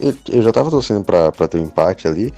eu, 0.00 0.16
eu 0.30 0.42
já 0.42 0.52
tava 0.52 0.70
torcendo 0.70 1.04
pra, 1.04 1.30
pra 1.30 1.46
ter 1.46 1.58
um 1.58 1.64
empate 1.64 2.08
ali. 2.08 2.32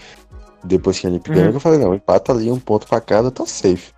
Depois 0.65 0.99
que 0.99 1.07
a 1.07 1.11
NiP 1.11 1.31
ganhou, 1.31 1.49
uhum. 1.49 1.55
eu 1.55 1.61
falei: 1.61 1.79
não, 1.79 1.95
empata 1.95 2.33
ali, 2.33 2.51
um 2.51 2.59
ponto 2.59 2.87
pra 2.87 3.01
cada, 3.01 3.31
tá 3.31 3.47
safe. 3.47 3.93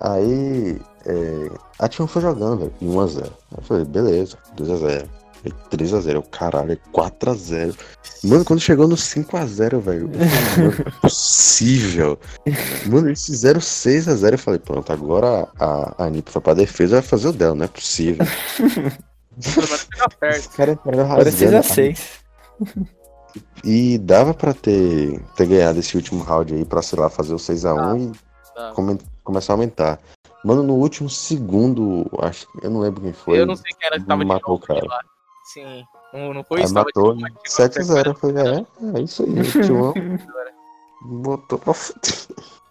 Aí 0.00 0.80
é, 1.04 1.50
a 1.78 1.88
T1 1.88 2.06
foi 2.06 2.22
jogando, 2.22 2.58
velho, 2.60 2.72
em 2.80 2.88
1x0. 2.88 3.30
Eu 3.56 3.62
falei: 3.62 3.84
beleza, 3.84 4.36
2x0. 4.56 5.06
3x0, 5.70 6.18
é 6.18 6.22
caralho, 6.30 6.72
é 6.72 6.76
4x0. 6.92 7.76
Mano, 8.24 8.44
quando 8.44 8.60
chegou 8.60 8.88
no 8.88 8.96
5x0, 8.96 9.78
velho, 9.80 10.08
não 10.08 10.68
é 10.68 11.00
possível. 11.00 12.18
Mano, 12.86 13.08
eles 13.08 13.24
fizeram 13.24 13.60
6x0. 13.60 14.32
Eu 14.32 14.38
falei, 14.38 14.60
pronto, 14.60 14.92
agora 14.92 15.48
a, 15.58 16.04
a 16.04 16.10
NiP 16.10 16.30
foi 16.30 16.42
pra 16.42 16.54
defesa, 16.54 16.96
vai 16.96 17.02
fazer 17.02 17.28
o 17.28 17.32
dela, 17.32 17.54
não 17.54 17.64
é 17.64 17.68
possível. 17.68 18.26
Esse 20.22 20.48
cara 20.50 20.72
Agora 20.72 21.30
6x6. 21.30 22.00
E 23.62 23.98
dava 23.98 24.34
pra 24.34 24.54
ter, 24.54 25.20
ter 25.36 25.46
ganhado 25.46 25.78
esse 25.78 25.96
último 25.96 26.22
round 26.24 26.54
aí 26.54 26.64
pra, 26.64 26.82
sei 26.82 26.98
lá, 26.98 27.08
fazer 27.08 27.34
o 27.34 27.36
6x1 27.36 28.12
ah, 28.56 28.70
e 28.70 28.74
come, 28.74 28.98
começar 29.22 29.52
a 29.52 29.54
aumentar. 29.54 30.00
Mano, 30.44 30.62
no 30.62 30.74
último 30.74 31.10
segundo, 31.10 32.08
acho, 32.20 32.46
eu 32.62 32.70
não 32.70 32.80
lembro 32.80 33.02
quem 33.02 33.12
foi. 33.12 33.38
Eu 33.38 33.46
não 33.46 33.56
sei 33.56 33.72
quem 33.78 33.86
era 33.86 34.00
que 34.00 34.06
tava 34.06 34.24
matou 34.24 34.56
o 34.56 34.60
cara. 34.60 34.80
Sim. 35.48 35.86
Não, 36.12 36.34
não 36.34 36.44
foi 36.44 36.62
isso. 36.62 36.74
Matou 36.74 37.16
7x0. 37.16 38.14
Foi, 38.16 38.32
é, 38.32 38.98
é 38.98 39.02
isso 39.02 39.22
aí. 39.22 39.30
Botou 41.02 41.58
pra. 41.58 41.72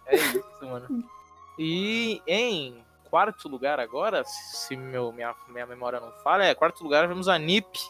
É 0.06 0.16
isso, 0.16 0.44
mano. 0.62 1.04
E 1.58 2.22
em 2.24 2.76
quarto 3.10 3.48
lugar 3.48 3.80
agora, 3.80 4.22
se 4.24 4.76
meu, 4.76 5.10
minha, 5.12 5.34
minha 5.48 5.66
memória 5.66 5.98
não 5.98 6.12
falha, 6.22 6.44
é 6.44 6.54
quarto 6.54 6.84
lugar 6.84 7.08
vemos 7.08 7.26
a 7.26 7.36
NiP, 7.36 7.80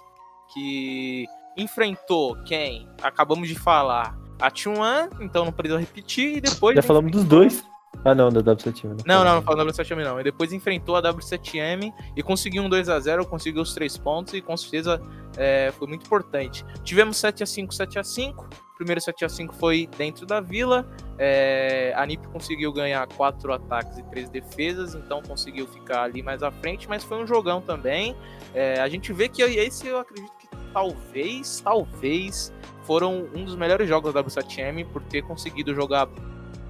que 0.54 1.26
enfrentou 1.54 2.36
quem? 2.44 2.88
Acabamos 3.02 3.46
de 3.46 3.54
falar. 3.54 4.16
A 4.40 4.50
T1, 4.50 5.20
então 5.20 5.44
não 5.44 5.52
precisa 5.52 5.80
repetir, 5.80 6.36
e 6.36 6.40
depois. 6.40 6.76
Já 6.76 6.82
falamos 6.82 7.10
dos 7.10 7.24
dois. 7.24 7.64
Ah, 8.04 8.14
não, 8.14 8.30
da 8.30 8.42
W7M. 8.42 9.02
Não, 9.06 9.24
não, 9.24 9.34
não 9.36 9.42
falo 9.42 9.64
da 9.64 9.72
W7M 9.72 10.04
não. 10.04 10.20
E 10.20 10.24
depois 10.24 10.52
enfrentou 10.52 10.96
a 10.96 11.02
W7M 11.02 11.92
e 12.16 12.22
conseguiu 12.22 12.62
um 12.62 12.70
2x0, 12.70 13.26
conseguiu 13.26 13.62
os 13.62 13.74
três 13.74 13.96
pontos 13.98 14.34
e 14.34 14.40
com 14.40 14.56
certeza 14.56 15.00
é, 15.36 15.72
foi 15.78 15.88
muito 15.88 16.06
importante. 16.06 16.64
Tivemos 16.84 17.16
7x5, 17.18 17.68
7x5. 17.68 18.46
Primeiro 18.76 19.00
7x5 19.00 19.52
foi 19.54 19.88
dentro 19.98 20.24
da 20.24 20.40
vila. 20.40 20.86
É, 21.18 21.92
a 21.96 22.06
NiP 22.06 22.28
conseguiu 22.28 22.72
ganhar 22.72 23.06
quatro 23.08 23.52
ataques 23.52 23.98
e 23.98 24.02
três 24.04 24.30
defesas, 24.30 24.94
então 24.94 25.20
conseguiu 25.20 25.66
ficar 25.66 26.04
ali 26.04 26.22
mais 26.22 26.44
à 26.44 26.52
frente, 26.52 26.88
mas 26.88 27.02
foi 27.02 27.20
um 27.20 27.26
jogão 27.26 27.60
também. 27.60 28.16
É, 28.54 28.80
a 28.80 28.88
gente 28.88 29.12
vê 29.12 29.28
que 29.28 29.42
esse 29.42 29.88
eu 29.88 29.98
acredito 29.98 30.32
que 30.38 30.48
talvez, 30.72 31.60
talvez 31.60 32.52
foram 32.84 33.28
um 33.34 33.44
dos 33.44 33.56
melhores 33.56 33.88
jogos 33.88 34.14
da 34.14 34.22
W7M 34.22 34.86
por 34.86 35.02
ter 35.02 35.22
conseguido 35.22 35.74
jogar 35.74 36.08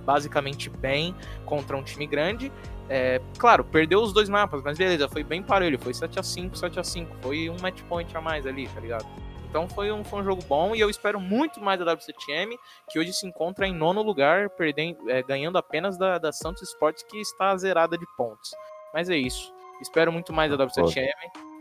basicamente 0.08 0.70
bem 0.70 1.14
contra 1.44 1.76
um 1.76 1.82
time 1.82 2.06
grande. 2.06 2.50
É, 2.88 3.20
claro, 3.36 3.62
perdeu 3.62 4.00
os 4.00 4.10
dois 4.10 4.26
mapas, 4.26 4.62
mas 4.64 4.78
beleza, 4.78 5.06
foi 5.06 5.22
bem 5.22 5.42
parelho. 5.42 5.78
Foi 5.78 5.92
7x5, 5.92 6.52
7x5. 6.52 7.06
Foi 7.20 7.50
um 7.50 7.56
match 7.60 7.82
point 7.82 8.16
a 8.16 8.20
mais 8.22 8.46
ali, 8.46 8.66
tá 8.68 8.80
ligado? 8.80 9.06
Então 9.50 9.68
foi 9.68 9.92
um, 9.92 10.02
foi 10.02 10.20
um 10.20 10.24
jogo 10.24 10.42
bom 10.48 10.74
e 10.74 10.80
eu 10.80 10.88
espero 10.88 11.20
muito 11.20 11.60
mais 11.60 11.78
da 11.78 11.94
W7M, 11.94 12.56
que 12.88 12.98
hoje 12.98 13.12
se 13.12 13.26
encontra 13.26 13.66
em 13.66 13.74
nono 13.74 14.00
lugar, 14.00 14.48
perdendo, 14.48 15.10
é, 15.10 15.22
ganhando 15.22 15.58
apenas 15.58 15.98
da, 15.98 16.16
da 16.16 16.32
Santos 16.32 16.62
Sports, 16.62 17.02
que 17.02 17.18
está 17.18 17.54
zerada 17.58 17.98
de 17.98 18.06
pontos. 18.16 18.50
Mas 18.94 19.10
é 19.10 19.16
isso. 19.16 19.52
Espero 19.82 20.10
muito 20.10 20.32
mais 20.32 20.50
da 20.50 20.56
W7M, 20.56 21.12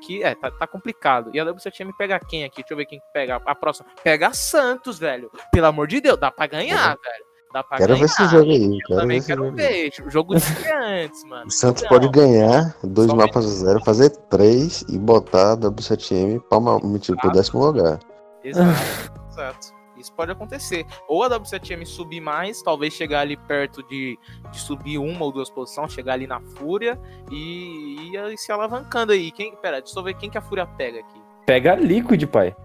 que 0.05 0.23
é, 0.23 0.35
tá, 0.35 0.49
tá 0.49 0.65
complicado. 0.65 1.31
E 1.33 1.39
a 1.39 1.45
W7M 1.45 1.91
pega 1.97 2.17
quem 2.17 2.45
aqui? 2.45 2.61
Deixa 2.61 2.73
eu 2.73 2.77
ver 2.77 2.85
quem 2.85 3.01
pega 3.13 3.41
a 3.45 3.53
próxima. 3.53 3.89
Pega 4.01 4.33
Santos, 4.33 4.97
velho. 4.97 5.29
Pelo 5.51 5.67
amor 5.67 5.87
de 5.87 5.99
Deus, 5.99 6.17
dá 6.17 6.31
pra 6.31 6.47
ganhar, 6.47 6.95
uhum. 6.95 7.01
velho. 7.03 7.26
Dá 7.53 7.63
pra 7.63 7.77
quero 7.77 7.93
ganhar. 7.93 7.99
ver 7.99 8.05
esse 8.05 8.27
jogo 8.27 8.51
aí. 8.51 8.65
Eu 8.65 8.79
quero 8.87 8.99
também 8.99 9.21
quero 9.21 9.51
ver. 9.51 9.91
O 10.05 10.09
jogo 10.09 10.35
de 10.35 10.71
antes, 10.71 11.23
mano. 11.25 11.47
O 11.47 11.51
Santos 11.51 11.83
Não. 11.83 11.89
pode 11.89 12.09
ganhar 12.09 12.75
dois 12.83 13.11
mapas 13.13 13.45
a 13.45 13.49
zero, 13.49 13.83
fazer 13.83 14.09
três 14.29 14.83
e 14.89 14.97
botar 14.97 15.53
a 15.53 15.57
W7M 15.57 16.41
pra 16.49 16.59
mentir 16.87 17.15
pro 17.17 17.31
décimo 17.31 17.65
lugar. 17.65 17.99
Exato, 18.43 19.11
exato. 19.31 19.77
Isso 19.97 20.13
pode 20.13 20.31
acontecer. 20.31 20.85
Ou 21.07 21.23
a 21.23 21.29
W7M 21.29 21.85
subir 21.85 22.21
mais, 22.21 22.61
talvez 22.61 22.93
chegar 22.93 23.21
ali 23.21 23.35
perto 23.35 23.81
de, 23.87 24.17
de 24.51 24.59
subir 24.59 24.99
uma 24.99 25.25
ou 25.25 25.31
duas 25.31 25.49
posições, 25.49 25.91
chegar 25.91 26.13
ali 26.13 26.27
na 26.27 26.39
Fúria 26.39 26.99
e, 27.31 28.15
e 28.15 28.37
se 28.37 28.51
alavancando 28.51 29.11
aí. 29.11 29.31
Quem, 29.31 29.55
pera, 29.55 29.81
deixa 29.81 29.97
eu 29.97 30.03
ver 30.03 30.13
quem 30.13 30.29
que 30.29 30.37
a 30.37 30.41
Fúria 30.41 30.67
pega 30.67 30.99
aqui. 30.99 31.19
Pega 31.47 31.75
Liquid, 31.75 32.25
pai. 32.27 32.55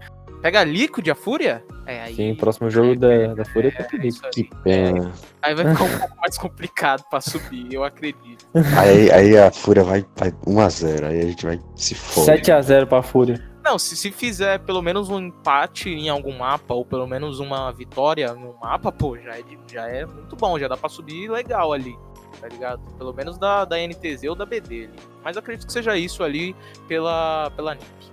Pega 0.43 0.61
Liquid 0.65 1.09
a 1.09 1.15
Fúria? 1.15 1.63
É, 1.85 2.01
aí... 2.01 2.15
Sim, 2.15 2.35
próximo 2.35 2.69
jogo 2.69 2.91
é, 2.91 3.27
da, 3.27 3.33
da 3.33 3.45
Fúria 3.45 3.73
é, 3.77 3.81
é 3.81 3.97
Liquid. 3.97 4.29
Que 4.33 4.49
pena. 4.61 5.13
Aí 5.41 5.55
vai 5.55 5.73
ficar 5.73 5.83
um 5.87 5.99
pouco 5.99 6.17
mais 6.17 6.37
complicado 6.37 7.03
pra 7.09 7.21
subir, 7.21 7.73
eu 7.73 7.81
acredito. 7.81 8.45
Aí, 8.77 9.09
aí 9.09 9.37
a 9.37 9.49
Fúria 9.49 9.85
vai, 9.85 10.05
vai 10.17 10.31
1x0, 10.45 11.05
aí 11.05 11.21
a 11.21 11.25
gente 11.27 11.45
vai 11.45 11.61
se 11.77 11.95
foder. 11.95 12.41
7x0 12.41 12.85
pra 12.87 13.01
Fúria. 13.01 13.41
Não, 13.63 13.79
se, 13.79 13.95
se 13.95 14.11
fizer 14.11 14.59
pelo 14.59 14.81
menos 14.81 15.09
um 15.09 15.17
empate 15.17 15.89
em 15.89 16.09
algum 16.09 16.37
mapa, 16.37 16.73
ou 16.73 16.83
pelo 16.83 17.07
menos 17.07 17.39
uma 17.39 17.71
vitória 17.71 18.35
em 18.37 18.43
um 18.43 18.53
mapa, 18.61 18.91
pô, 18.91 19.17
já 19.17 19.37
é, 19.37 19.43
já 19.71 19.87
é 19.87 20.05
muito 20.05 20.35
bom, 20.35 20.59
já 20.59 20.67
dá 20.67 20.75
pra 20.75 20.89
subir 20.89 21.31
legal 21.31 21.71
ali, 21.71 21.95
tá 22.41 22.49
ligado? 22.49 22.81
Pelo 22.97 23.13
menos 23.13 23.37
da, 23.37 23.63
da 23.63 23.77
NTZ 23.77 24.25
ou 24.27 24.35
da 24.35 24.45
BD 24.45 24.87
ali. 24.87 24.99
Mas 25.23 25.37
acredito 25.37 25.67
que 25.67 25.71
seja 25.71 25.95
isso 25.95 26.21
ali 26.21 26.53
pela, 26.85 27.49
pela 27.55 27.75
NIP. 27.75 28.11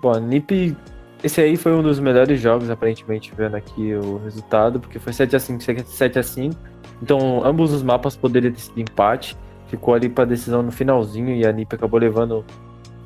Bom, 0.00 0.14
a 0.14 0.20
NiP, 0.20 0.74
esse 1.22 1.40
aí 1.40 1.56
foi 1.56 1.72
um 1.72 1.82
dos 1.82 2.00
melhores 2.00 2.40
jogos, 2.40 2.70
aparentemente, 2.70 3.32
vendo 3.36 3.54
aqui 3.54 3.94
o 3.94 4.18
resultado, 4.18 4.80
porque 4.80 4.98
foi 4.98 5.12
7x5, 5.12 5.84
7x5. 5.84 6.56
Então, 7.02 7.44
ambos 7.44 7.72
os 7.72 7.82
mapas 7.82 8.16
poderiam 8.16 8.52
ter 8.52 8.60
sido 8.60 8.80
empate. 8.80 9.36
Ficou 9.68 9.94
ali 9.94 10.08
pra 10.08 10.24
decisão 10.24 10.62
no 10.62 10.72
finalzinho 10.72 11.34
e 11.34 11.46
a 11.46 11.52
NiP 11.52 11.74
acabou 11.74 12.00
levando 12.00 12.44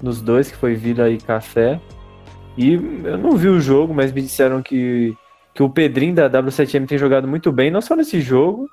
nos 0.03 0.21
dois, 0.21 0.51
que 0.51 0.57
foi 0.57 0.75
Vila 0.75 1.11
e 1.11 1.19
Café. 1.19 1.81
E 2.57 2.75
eu 2.75 3.19
não 3.19 3.37
vi 3.37 3.49
o 3.49 3.61
jogo, 3.61 3.93
mas 3.93 4.13
me 4.13 4.23
disseram 4.23 4.63
que, 4.63 5.15
que 5.53 5.63
o 5.63 5.69
Pedrinho 5.69 6.15
da 6.15 6.31
W7M 6.31 6.87
tem 6.87 6.97
jogado 6.97 7.27
muito 7.27 7.51
bem, 7.51 7.71
não 7.71 7.81
só 7.81 7.97
nesse 7.97 8.21
jogo, 8.21 8.69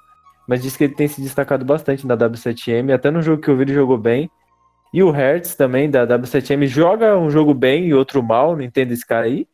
mas 0.48 0.62
diz 0.62 0.78
que 0.78 0.84
ele 0.84 0.94
tem 0.94 1.08
se 1.08 1.22
destacado 1.22 1.66
bastante 1.66 2.06
na 2.06 2.16
W7M. 2.16 2.94
Até 2.94 3.10
no 3.10 3.22
jogo 3.22 3.42
que 3.42 3.50
eu 3.50 3.58
vi 3.58 3.64
ele 3.64 3.74
jogou 3.74 3.98
bem. 3.98 4.30
E 4.94 5.02
o 5.02 5.12
Hertz 5.12 5.56
também, 5.56 5.90
da 5.90 6.06
W7M, 6.06 6.68
joga 6.68 7.18
um 7.18 7.30
jogo 7.30 7.54
bem 7.54 7.86
e 7.86 7.94
outro 7.94 8.22
mal, 8.22 8.56
não 8.56 8.64
entendo 8.64 8.92
esse 8.92 9.06
cara 9.06 9.26
aí. 9.26 9.48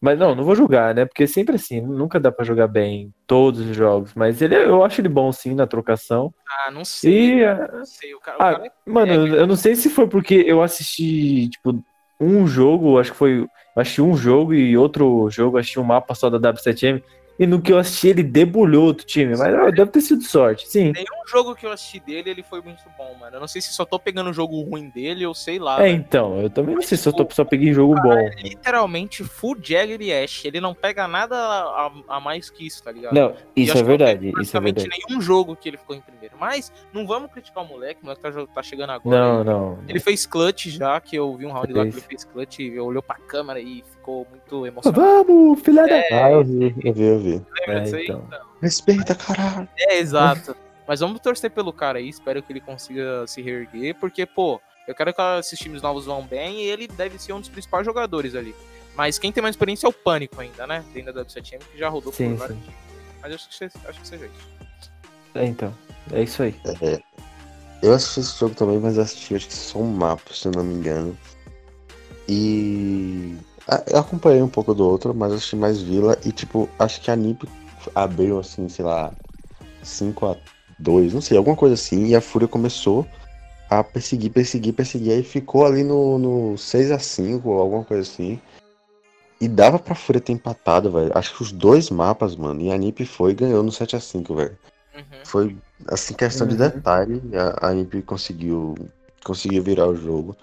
Mas 0.00 0.18
não, 0.18 0.34
não 0.34 0.44
vou 0.44 0.56
julgar, 0.56 0.94
né? 0.94 1.04
Porque 1.04 1.26
sempre 1.26 1.56
assim, 1.56 1.82
nunca 1.82 2.18
dá 2.18 2.32
para 2.32 2.44
jogar 2.44 2.66
bem 2.66 3.12
todos 3.26 3.60
os 3.60 3.76
jogos. 3.76 4.14
Mas 4.14 4.40
ele, 4.40 4.56
eu 4.56 4.82
acho 4.82 5.00
ele 5.00 5.10
bom 5.10 5.30
sim 5.30 5.54
na 5.54 5.66
trocação. 5.66 6.32
Ah, 6.48 6.70
não 6.70 6.86
sei. 6.86 7.42
E, 7.42 7.54
não 7.70 7.84
sei. 7.84 8.14
O 8.14 8.20
cara, 8.20 8.38
ah, 8.40 8.52
o 8.52 8.56
cara 8.56 8.66
é... 8.66 8.90
Mano, 8.90 9.26
eu 9.26 9.46
não 9.46 9.56
sei 9.56 9.76
se 9.76 9.90
foi 9.90 10.08
porque 10.08 10.42
eu 10.46 10.62
assisti, 10.62 11.50
tipo, 11.50 11.84
um 12.18 12.46
jogo, 12.46 12.98
acho 12.98 13.12
que 13.12 13.18
foi. 13.18 13.46
Assisti 13.76 14.00
um 14.00 14.16
jogo 14.16 14.54
e 14.54 14.76
outro 14.76 15.28
jogo, 15.30 15.58
assisti 15.58 15.78
um 15.78 15.84
mapa 15.84 16.14
só 16.14 16.30
da 16.30 16.38
W7M. 16.52 17.02
E 17.40 17.46
no 17.46 17.62
que 17.62 17.72
eu 17.72 17.78
assisti, 17.78 18.08
ele 18.08 18.22
debulhou 18.22 18.84
outro 18.84 19.06
time. 19.06 19.34
Mas 19.34 19.54
ah, 19.54 19.70
deve 19.70 19.90
ter 19.90 20.02
sido 20.02 20.22
sorte, 20.22 20.68
sim. 20.68 20.92
Nenhum 20.92 21.26
jogo 21.26 21.54
que 21.54 21.64
eu 21.64 21.72
assisti 21.72 21.98
dele, 21.98 22.28
ele 22.28 22.42
foi 22.42 22.60
muito 22.60 22.82
bom, 22.98 23.16
mano. 23.18 23.36
Eu 23.36 23.40
não 23.40 23.48
sei 23.48 23.62
se 23.62 23.72
só 23.72 23.86
tô 23.86 23.98
pegando 23.98 24.28
um 24.28 24.32
jogo 24.32 24.60
ruim 24.60 24.90
dele 24.90 25.24
ou 25.24 25.34
sei 25.34 25.58
lá. 25.58 25.80
É, 25.80 25.84
velho. 25.84 25.96
então. 25.96 26.38
Eu 26.38 26.50
também 26.50 26.74
não 26.74 26.82
sei 26.82 26.98
se 26.98 27.08
eu 27.08 27.14
tô, 27.14 27.26
só 27.30 27.42
peguei 27.42 27.72
jogo 27.72 27.94
bom. 27.94 28.12
É 28.12 28.42
literalmente 28.42 29.24
full 29.24 29.56
Jagger 29.58 30.02
e 30.02 30.12
Ash. 30.12 30.44
Ele 30.44 30.60
não 30.60 30.74
pega 30.74 31.08
nada 31.08 31.34
a, 31.34 31.90
a 32.08 32.20
mais 32.20 32.50
que 32.50 32.66
isso, 32.66 32.82
tá 32.82 32.92
ligado? 32.92 33.14
Não, 33.14 33.34
isso 33.56 33.78
é 33.78 33.82
verdade. 33.82 34.32
Isso 34.38 34.54
é 34.54 34.60
verdade. 34.60 34.90
nenhum 35.08 35.22
jogo 35.22 35.56
que 35.56 35.70
ele 35.70 35.78
ficou 35.78 35.96
em 35.96 36.00
primeiro. 36.02 36.36
Mas 36.38 36.70
não 36.92 37.06
vamos 37.06 37.32
criticar 37.32 37.64
o 37.64 37.66
moleque. 37.66 38.02
O 38.02 38.04
moleque 38.04 38.20
tá, 38.20 38.30
tá 38.54 38.62
chegando 38.62 38.90
agora. 38.90 39.18
Não, 39.18 39.40
ele, 39.40 39.50
não. 39.50 39.78
Ele 39.88 40.00
fez 40.00 40.26
clutch 40.26 40.66
já, 40.66 41.00
que 41.00 41.16
eu 41.16 41.34
vi 41.38 41.46
um 41.46 41.52
round 41.52 41.72
lá 41.72 41.84
que 41.84 41.94
ele 41.94 42.02
fez 42.02 42.22
clutch. 42.22 42.58
Olhou 42.78 43.02
pra 43.02 43.16
câmera 43.16 43.58
e 43.58 43.82
ficou 44.00 44.26
muito 44.28 44.66
emocionado. 44.66 45.00
Vamos, 45.00 45.60
filha 45.60 45.86
da. 45.86 45.96
É, 45.96 46.24
ah, 46.24 46.30
eu 46.32 46.44
vi, 46.44 46.74
eu 46.82 46.92
vi, 46.92 47.02
eu 47.02 47.18
vi. 47.20 47.42
Lembra 47.60 47.78
é, 47.78 47.80
disso 47.80 47.96
aí? 47.96 48.04
Então. 48.04 48.28
Respeita, 48.60 49.14
caralho. 49.14 49.68
É, 49.78 49.98
exato. 49.98 50.56
Mas 50.88 51.00
vamos 51.00 51.20
torcer 51.20 51.50
pelo 51.50 51.72
cara 51.72 51.98
aí, 51.98 52.08
espero 52.08 52.42
que 52.42 52.52
ele 52.52 52.60
consiga 52.60 53.24
se 53.26 53.40
reerguer, 53.40 53.94
porque, 53.94 54.26
pô, 54.26 54.60
eu 54.88 54.94
quero 54.94 55.14
que 55.14 55.22
esses 55.38 55.58
times 55.58 55.80
novos 55.82 56.06
vão 56.06 56.26
bem 56.26 56.62
e 56.62 56.62
ele 56.62 56.88
deve 56.88 57.16
ser 57.18 57.32
um 57.32 57.38
dos 57.38 57.48
principais 57.48 57.84
jogadores 57.86 58.34
ali. 58.34 58.54
Mas 58.96 59.18
quem 59.18 59.30
tem 59.30 59.40
mais 59.40 59.54
experiência 59.54 59.86
é 59.86 59.88
o 59.88 59.92
Pânico 59.92 60.40
ainda, 60.40 60.66
né? 60.66 60.84
Dentro 60.92 61.12
da 61.12 61.24
W7M, 61.24 61.60
que 61.70 61.78
já 61.78 61.88
rodou 61.88 62.12
sim, 62.12 62.30
por 62.30 62.38
vários 62.38 62.58
times. 62.58 62.74
Mas 63.22 63.34
acho 63.34 63.48
que, 63.48 63.64
acho 63.64 64.00
que 64.00 64.08
seja 64.08 64.26
isso. 64.26 64.90
É, 65.34 65.44
então. 65.44 65.72
É 66.12 66.22
isso 66.22 66.42
aí. 66.42 66.56
É, 66.82 67.00
eu 67.82 67.94
assisti 67.94 68.20
esse 68.20 68.38
jogo 68.38 68.54
também, 68.56 68.78
mas 68.78 68.98
assisti 68.98 69.36
acho 69.36 69.46
que 69.46 69.54
só 69.54 69.78
um 69.78 69.86
mapa, 69.86 70.34
se 70.34 70.48
eu 70.48 70.52
não 70.52 70.64
me 70.64 70.74
engano. 70.74 71.16
E 72.28 73.36
eu 73.86 73.98
acompanhei 73.98 74.42
um 74.42 74.48
pouco 74.48 74.74
do 74.74 74.86
outro, 74.86 75.14
mas 75.14 75.32
assisti 75.32 75.56
mais 75.56 75.80
Vila 75.80 76.18
e, 76.24 76.32
tipo, 76.32 76.68
acho 76.78 77.00
que 77.00 77.10
a 77.10 77.16
NiP 77.16 77.48
abriu, 77.94 78.38
assim, 78.38 78.68
sei 78.68 78.84
lá, 78.84 79.12
5 79.82 80.26
a 80.26 80.36
2 80.78 81.14
não 81.14 81.20
sei, 81.20 81.36
alguma 81.36 81.56
coisa 81.56 81.74
assim, 81.74 82.06
e 82.06 82.16
a 82.16 82.20
Fúria 82.20 82.48
começou 82.48 83.06
a 83.68 83.84
perseguir, 83.84 84.30
perseguir, 84.32 84.72
perseguir, 84.72 85.12
aí 85.12 85.22
ficou 85.22 85.64
ali 85.64 85.84
no, 85.84 86.18
no 86.18 86.58
6 86.58 86.90
a 86.90 86.98
5 86.98 87.48
ou 87.48 87.60
alguma 87.60 87.84
coisa 87.84 88.02
assim. 88.02 88.40
E 89.40 89.48
dava 89.48 89.78
pra 89.78 89.94
Fúria 89.94 90.20
ter 90.20 90.32
empatado, 90.32 90.90
velho. 90.90 91.16
Acho 91.16 91.34
que 91.34 91.42
os 91.42 91.52
dois 91.52 91.88
mapas, 91.88 92.36
mano, 92.36 92.60
e 92.60 92.70
a 92.70 92.76
NiP 92.76 93.06
foi 93.06 93.30
e 93.30 93.34
ganhou 93.34 93.62
no 93.62 93.70
7 93.70 93.96
a 93.96 94.00
5 94.00 94.34
velho. 94.34 94.58
Uhum. 94.94 95.24
Foi, 95.24 95.56
assim, 95.86 96.14
questão 96.14 96.46
uhum. 96.46 96.52
de 96.52 96.58
detalhe, 96.58 97.22
a, 97.34 97.68
a 97.68 97.72
NiP 97.72 98.02
conseguiu, 98.02 98.74
conseguiu 99.24 99.62
virar 99.62 99.86
o 99.86 99.94
jogo. 99.94 100.36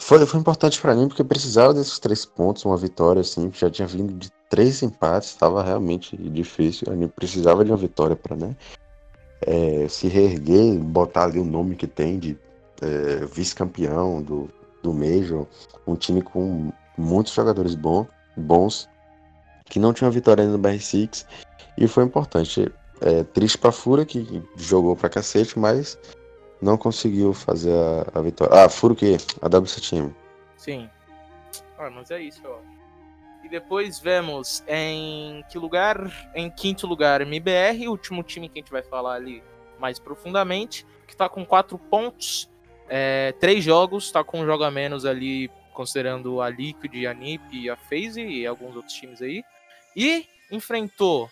Foi, 0.00 0.24
foi 0.24 0.40
importante 0.40 0.80
para 0.80 0.94
mim 0.94 1.08
porque 1.08 1.24
precisava 1.24 1.74
desses 1.74 1.98
três 1.98 2.24
pontos, 2.24 2.64
uma 2.64 2.76
vitória, 2.76 3.20
assim, 3.20 3.50
já 3.52 3.68
tinha 3.68 3.86
vindo 3.86 4.14
de 4.14 4.30
três 4.48 4.82
empates, 4.82 5.30
estava 5.30 5.62
realmente 5.62 6.16
difícil. 6.16 6.86
A 6.90 7.08
precisava 7.08 7.64
de 7.64 7.70
uma 7.70 7.76
vitória 7.76 8.16
para 8.16 8.36
né, 8.36 8.56
é, 9.42 9.86
se 9.88 10.08
reerguer, 10.08 10.78
botar 10.78 11.24
ali 11.24 11.38
o 11.38 11.44
nome 11.44 11.76
que 11.76 11.86
tem 11.86 12.18
de 12.18 12.38
é, 12.80 13.24
vice-campeão 13.26 14.22
do, 14.22 14.48
do 14.82 14.92
Major, 14.92 15.46
um 15.86 15.96
time 15.96 16.22
com 16.22 16.72
muitos 16.96 17.32
jogadores 17.32 17.74
bom, 17.74 18.06
bons, 18.36 18.88
que 19.66 19.78
não 19.78 19.92
tinha 19.92 20.10
vitória 20.10 20.42
ainda 20.42 20.56
no 20.56 20.62
BR6, 20.62 21.26
e 21.76 21.86
foi 21.86 22.04
importante. 22.04 22.70
É, 23.00 23.22
triste 23.22 23.56
pra 23.56 23.70
Fura, 23.70 24.04
que 24.04 24.42
jogou 24.56 24.96
pra 24.96 25.08
cacete, 25.08 25.56
mas 25.56 25.96
não 26.60 26.76
conseguiu 26.76 27.32
fazer 27.32 27.72
a, 27.72 28.18
a 28.18 28.22
vitória. 28.22 28.54
Ah, 28.54 28.66
o 28.66 28.94
quê? 28.96 29.16
A 29.40 29.48
W7M. 29.48 30.14
Sim. 30.56 30.88
Ah, 31.78 31.90
mas 31.90 32.10
é 32.10 32.20
isso, 32.20 32.42
ó. 32.44 32.58
E 33.44 33.48
depois 33.48 34.00
vemos 34.00 34.62
em 34.66 35.44
que 35.48 35.58
lugar? 35.58 36.30
Em 36.34 36.50
quinto 36.50 36.86
lugar, 36.86 37.20
MBR, 37.20 37.88
último 37.88 38.22
time 38.22 38.48
que 38.48 38.58
a 38.58 38.62
gente 38.62 38.72
vai 38.72 38.82
falar 38.82 39.14
ali 39.14 39.42
mais 39.78 39.98
profundamente, 39.98 40.84
que 41.06 41.16
tá 41.16 41.28
com 41.28 41.46
quatro 41.46 41.78
pontos, 41.78 42.50
é, 42.88 43.32
três 43.38 43.62
jogos, 43.62 44.10
tá 44.10 44.24
com 44.24 44.40
um 44.40 44.46
jogo 44.46 44.64
a 44.64 44.70
menos 44.70 45.06
ali 45.06 45.48
considerando 45.72 46.40
a 46.40 46.50
Liquid, 46.50 47.06
a 47.06 47.14
NiP, 47.14 47.70
a 47.70 47.76
FaZe 47.76 48.20
e 48.20 48.44
alguns 48.44 48.74
outros 48.74 48.94
times 48.94 49.22
aí. 49.22 49.44
E 49.94 50.26
enfrentou 50.50 51.30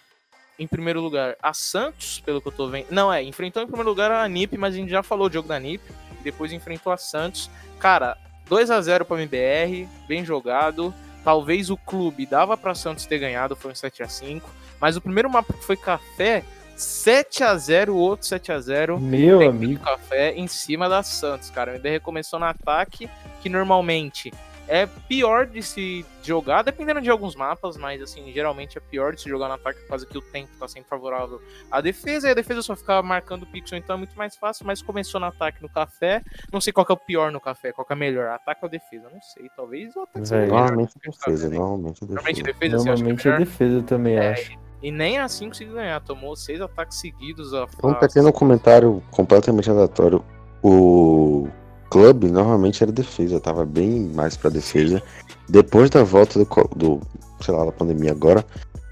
em 0.58 0.66
primeiro 0.66 1.00
lugar 1.00 1.36
a 1.42 1.52
Santos, 1.52 2.20
pelo 2.24 2.40
que 2.40 2.48
eu 2.48 2.52
tô 2.52 2.68
vendo. 2.68 2.86
Não, 2.90 3.12
é, 3.12 3.22
enfrentou 3.22 3.62
em 3.62 3.66
primeiro 3.66 3.88
lugar 3.88 4.10
a 4.10 4.28
NiP, 4.28 4.56
mas 4.56 4.74
a 4.74 4.76
gente 4.76 4.90
já 4.90 5.02
falou 5.02 5.28
do 5.28 5.32
jogo 5.32 5.48
da 5.48 5.58
NiP. 5.58 5.84
Depois 6.22 6.52
enfrentou 6.52 6.92
a 6.92 6.96
Santos. 6.96 7.50
Cara, 7.78 8.16
2 8.48 8.70
a 8.70 8.80
0 8.80 9.04
para 9.04 9.22
MBR, 9.22 9.88
bem 10.08 10.24
jogado. 10.24 10.94
Talvez 11.24 11.70
o 11.70 11.76
clube 11.76 12.24
dava 12.24 12.56
para 12.56 12.74
Santos 12.74 13.06
ter 13.06 13.18
ganhado, 13.18 13.56
foi 13.56 13.72
um 13.72 13.74
7 13.74 14.02
a 14.02 14.08
5, 14.08 14.48
mas 14.80 14.96
o 14.96 15.00
primeiro 15.00 15.28
mapa 15.28 15.52
que 15.52 15.64
foi 15.64 15.76
café 15.76 16.44
7 16.76 17.42
a 17.42 17.56
0 17.56 17.94
o 17.94 17.96
outro 17.96 18.26
7 18.26 18.52
a 18.52 18.60
0 18.60 19.00
Meu 19.00 19.48
amigo. 19.48 19.82
Café 19.82 20.34
em 20.34 20.46
cima 20.46 20.88
da 20.88 21.02
Santos, 21.02 21.50
cara. 21.50 21.72
O 21.72 21.74
MBR 21.74 22.00
começou 22.00 22.38
no 22.38 22.44
ataque, 22.44 23.10
que 23.42 23.48
normalmente 23.48 24.32
é 24.68 24.86
pior 24.86 25.46
de 25.46 25.62
se 25.62 26.04
jogar, 26.22 26.62
dependendo 26.62 27.00
de 27.00 27.10
alguns 27.10 27.36
mapas, 27.36 27.76
mas 27.76 28.02
assim, 28.02 28.32
geralmente 28.32 28.76
é 28.76 28.80
pior 28.80 29.14
de 29.14 29.22
se 29.22 29.28
jogar 29.28 29.48
no 29.48 29.54
ataque 29.54 29.80
por 29.80 29.88
causa 29.88 30.06
que 30.06 30.18
o 30.18 30.20
tempo 30.20 30.50
tá 30.58 30.66
sempre 30.66 30.88
favorável 30.88 31.40
à 31.70 31.80
defesa, 31.80 32.28
e 32.28 32.30
a 32.32 32.34
defesa 32.34 32.62
só 32.62 32.74
fica 32.74 33.00
marcando 33.02 33.44
o 33.44 33.46
pixel, 33.46 33.78
então 33.78 33.94
é 33.94 33.98
muito 33.98 34.16
mais 34.16 34.36
fácil, 34.36 34.66
mas 34.66 34.82
começou 34.82 35.20
no 35.20 35.26
ataque 35.26 35.62
no 35.62 35.68
café. 35.68 36.22
Não 36.52 36.60
sei 36.60 36.72
qual 36.72 36.84
que 36.84 36.92
é 36.92 36.94
o 36.94 36.98
pior 36.98 37.30
no 37.30 37.40
café, 37.40 37.72
qual 37.72 37.86
que 37.86 37.92
é 37.92 37.96
melhor, 37.96 38.28
ataque 38.28 38.64
ou 38.64 38.68
defesa? 38.68 39.08
Não 39.12 39.22
sei, 39.22 39.48
talvez 39.56 39.94
o 39.94 40.02
ataque 40.02 40.26
seja 40.26 40.46
Normalmente 40.46 40.94
defesa, 40.98 41.48
normalmente 41.48 42.00
defesa. 42.00 42.14
Normalmente 42.14 42.42
defesa, 42.42 42.76
Normalmente 42.76 43.28
é 43.28 43.38
defesa 43.38 43.82
também, 43.82 44.16
é, 44.16 44.32
acho. 44.32 44.66
E 44.82 44.90
nem 44.90 45.18
assim 45.18 45.48
conseguiu 45.48 45.74
ganhar, 45.74 46.00
tomou 46.00 46.36
seis 46.36 46.60
ataques 46.60 46.98
seguidos. 46.98 47.54
A, 47.54 47.66
um 47.82 47.94
pequeno 47.94 48.32
comentário 48.32 49.02
completamente 49.10 49.70
aleatório. 49.70 50.24
O 50.62 51.48
clube 51.90 52.30
normalmente 52.30 52.82
era 52.82 52.92
defesa, 52.92 53.40
tava 53.40 53.64
bem 53.64 54.10
mais 54.14 54.36
pra 54.36 54.50
defesa. 54.50 55.02
Depois 55.48 55.90
da 55.90 56.02
volta 56.02 56.38
do, 56.38 56.46
do 56.76 57.00
sei 57.40 57.54
lá, 57.54 57.64
da 57.64 57.72
pandemia 57.72 58.10
agora, 58.10 58.44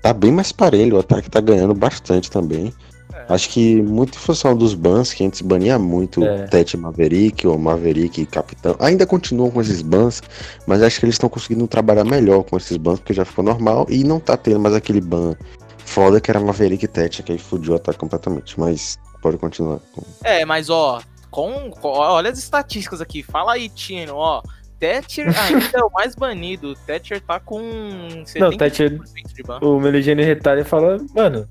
tá 0.03 0.13
bem 0.13 0.31
mais 0.31 0.53
parelho, 0.53 0.97
o 0.97 1.01
ataque 1.01 1.31
tá 1.31 1.41
ganhando 1.41 1.75
bastante 1.75 2.31
também. 2.31 2.73
É. 3.13 3.33
Acho 3.33 3.49
que 3.51 3.81
muito 3.83 4.17
em 4.17 4.21
função 4.21 4.57
dos 4.57 4.75
bans, 4.75 5.13
que 5.13 5.25
antes 5.25 5.41
bania 5.41 5.79
muito 5.79 6.25
é. 6.25 6.47
Tete 6.47 6.77
Maverick 6.77 7.47
ou 7.47 7.59
Maverick 7.59 8.27
Capitão. 8.27 8.77
Ainda 8.81 9.07
continuam 9.07 9.51
com 9.51 9.61
esses 9.61 9.83
bans, 9.83 10.23
mas 10.67 10.83
acho 10.83 10.99
que 10.99 11.07
eles 11.07 11.15
estão 11.15 11.29
conseguindo 11.29 11.67
trabalhar 11.67 12.05
melhor 12.05 12.43
com 12.43 12.57
esses 12.57 12.77
bans, 12.77 12.99
porque 12.99 13.15
já 13.15 13.25
ficou 13.25 13.45
normal 13.45 13.87
e 13.89 14.05
não 14.05 14.21
tá 14.21 14.37
tendo 14.37 14.61
mais 14.61 14.75
aquele 14.75 15.01
ban 15.01 15.37
foda 15.79 16.21
que 16.21 16.31
era 16.31 16.41
Maverick 16.41 16.85
e 16.85 16.89
Tete, 16.89 17.23
que 17.23 17.33
aí 17.33 17.39
fudiu 17.39 17.73
o 17.73 17.77
ataque 17.77 17.99
completamente. 17.99 18.59
Mas 18.59 18.99
pode 19.23 19.39
continuar. 19.39 19.79
É, 20.23 20.45
mas 20.45 20.69
ó, 20.69 21.01
com, 21.35 21.69
com, 21.69 21.89
olha 21.89 22.31
as 22.31 22.39
estatísticas 22.39 23.01
aqui. 23.01 23.21
Fala 23.21 23.55
aí, 23.55 23.69
Tino, 23.69 24.15
ó. 24.15 24.41
Thatcher 24.79 25.27
ainda 25.37 25.69
é 25.75 25.83
o 25.83 25.91
mais 25.91 26.15
banido. 26.15 26.71
O 26.71 26.75
Thatcher 26.77 27.21
tá 27.21 27.41
com 27.41 27.61
70% 28.25 28.39
não, 28.39 28.57
Thatcher, 28.57 29.01
de 29.01 29.43
ban. 29.43 29.59
O 29.61 29.81
Meligene 29.81 30.23
retalha 30.23 30.65
fala, 30.65 30.97
mano, 31.13 31.49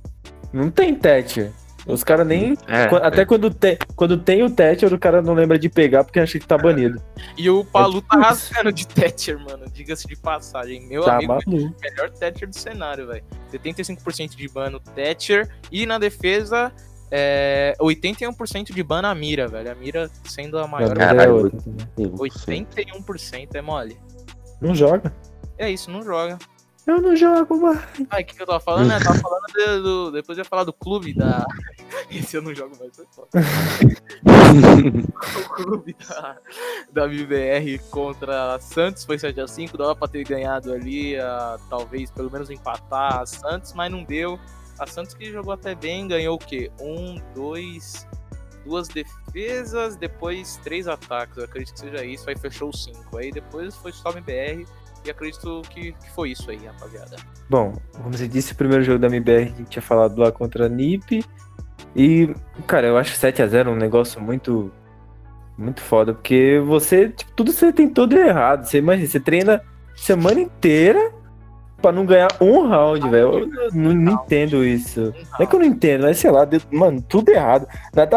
não 0.54 0.72
tem 0.72 0.96
Thatcher. 0.96 1.52
Os 1.86 2.02
caras 2.02 2.26
nem. 2.26 2.54
É, 2.65 2.84
até 3.06 3.24
é. 3.24 3.26
Quando, 3.26 3.50
te, 3.50 3.78
quando 3.93 4.17
tem 4.17 4.41
o 4.41 4.50
Thatcher, 4.50 4.93
o 4.93 4.98
cara 4.98 5.22
não 5.22 5.34
lembra 5.34 5.60
de 5.60 5.67
pegar 5.67 6.06
porque 6.06 6.17
acha 6.17 6.39
que 6.39 6.48
tá 6.48 6.58
banido. 6.58 7.02
E 7.38 7.50
o 7.50 7.65
Palu 7.65 8.02
tá 8.04 8.17
rasgando 8.17 8.72
de 8.72 8.88
Thatcher, 8.88 9.38
mano. 9.38 9.65
Diga-se 9.69 10.08
de 10.08 10.15
passagem. 10.15 10.88
Meu 10.88 11.04
tá 11.04 11.15
amigo, 11.15 11.34
o 11.46 11.76
melhor 11.82 12.10
Thatcher 12.10 12.48
do 12.48 12.56
cenário, 12.56 13.08
velho. 13.08 13.24
75% 13.52 14.34
de 14.34 14.48
ban 14.48 14.69
no 14.69 14.80
Thatcher. 14.80 15.50
E 15.69 15.86
na 15.86 15.98
defesa, 15.98 16.72
é, 17.15 17.76
81% 17.80 18.73
de 18.73 18.82
ban 18.82 19.04
na 19.04 19.13
mira, 19.13 19.47
velho. 19.47 19.71
A 19.71 19.76
mira 19.76 20.10
sendo 20.26 20.58
a 20.58 20.65
maior. 20.65 20.97
Caralho, 20.97 21.52
81% 21.95 23.49
é 23.54 23.62
mole. 23.62 23.95
Não 24.60 24.73
joga. 24.73 25.13
É 25.56 25.69
isso, 25.69 25.91
não 25.91 26.02
joga. 26.02 26.39
Eu 26.88 26.99
não 26.99 27.15
jogo 27.15 27.62
mais. 27.62 27.80
Ai, 28.10 28.23
o 28.23 28.26
que, 28.26 28.36
que 28.36 28.41
eu 28.41 28.47
tava 28.47 28.60
falando, 28.60 28.88
né? 28.88 28.99
Tava 28.99 29.19
falando 29.19 29.43
de, 29.54 29.82
do. 29.84 30.12
Depois 30.12 30.39
eu 30.39 30.41
ia 30.41 30.49
falar 30.49 30.63
do 30.63 30.73
clube 30.73 31.13
da. 31.13 31.45
Esse 32.10 32.36
eu 32.36 32.41
não 32.41 32.56
jogo 32.56 32.76
mais, 32.80 32.95
foi 32.95 33.06
foda. 33.12 33.30
o 35.38 35.49
clube 35.54 35.95
da, 36.10 36.38
da 36.91 37.06
MBR 37.06 37.78
contra 37.91 38.56
a 38.56 38.60
Santos 38.60 39.06
foi 39.06 39.17
7x5. 39.17 39.78
Dava 39.78 39.95
pra 39.95 40.08
ter 40.08 40.23
ganhado 40.23 40.73
ali, 40.73 41.15
a, 41.19 41.60
talvez 41.69 42.10
pelo 42.10 42.32
menos 42.32 42.49
empatar 42.49 43.21
a 43.21 43.26
Santos, 43.28 43.71
mas 43.73 43.91
não 43.91 44.04
deu. 44.04 44.39
A 44.79 44.88
Santos 44.88 45.13
que 45.13 45.31
jogou 45.31 45.53
até 45.53 45.75
bem, 45.75 46.07
ganhou 46.07 46.36
o 46.36 46.39
quê? 46.39 46.71
Um, 46.81 47.21
dois, 47.36 48.07
duas 48.65 48.88
defesas, 48.88 49.95
depois 49.95 50.57
três 50.63 50.88
ataques. 50.88 51.38
Eu 51.38 51.45
acredito 51.45 51.73
que 51.73 51.79
seja 51.79 52.03
isso. 52.03 52.29
Aí 52.29 52.38
fechou 52.38 52.69
os 52.69 52.83
cinco. 52.83 53.17
Aí 53.17 53.31
depois 53.31 53.75
foi 53.75 53.91
só 53.91 54.12
MBR. 54.12 54.65
E 55.05 55.12
acredito 55.12 55.62
que, 55.69 55.91
que 55.91 56.12
foi 56.12 56.31
isso 56.31 56.49
aí, 56.49 56.65
rapaziada. 56.65 57.17
Bom, 57.49 57.73
como 57.91 58.17
você 58.17 58.27
disse, 58.27 58.53
o 58.53 58.55
primeiro 58.55 58.83
jogo 58.83 58.99
da 58.99 59.07
MBR 59.07 59.49
gente 59.49 59.65
tinha 59.65 59.81
falado 59.81 60.17
lá 60.17 60.31
contra 60.31 60.65
a 60.65 60.69
NiP. 60.69 61.23
E, 61.95 62.33
cara, 62.65 62.88
eu 62.88 62.97
acho 62.97 63.15
7x0 63.15 63.69
um 63.69 63.75
negócio 63.75 64.21
muito. 64.21 64.71
Muito 65.55 65.81
foda, 65.81 66.15
porque 66.15 66.59
você, 66.65 67.09
tipo, 67.09 67.31
tudo 67.33 67.51
você 67.51 67.71
tem 67.71 67.88
todo 67.88 68.17
errado. 68.17 68.65
Você 68.65 68.79
imagina, 68.79 69.07
você 69.07 69.19
treina 69.19 69.62
semana 69.95 70.39
inteira 70.41 71.13
pra 71.84 71.91
não 71.91 72.06
ganhar 72.06 72.30
um 72.39 72.65
round, 72.65 73.10
velho. 73.10 73.39
Eu 73.39 73.72
não, 73.74 73.93
não, 73.93 74.13
entendo 74.13 74.63
isso. 74.63 75.13
Não 75.34 75.41
é 75.41 75.46
que 75.46 75.54
eu 75.54 75.60
não 75.60 75.65
entendo, 75.65 76.04
mas 76.04 76.17
sei 76.17 76.32
lá, 76.32 76.48
mano, 76.72 77.02
tudo 77.02 77.30
errado. 77.30 77.67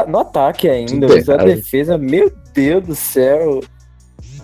No 0.06 0.20
ataque 0.20 0.68
ainda, 0.68 1.06
a 1.06 1.36
defesa, 1.44 1.98
meu 1.98 2.32
Deus 2.54 2.86
do 2.86 2.94
céu. 2.94 3.60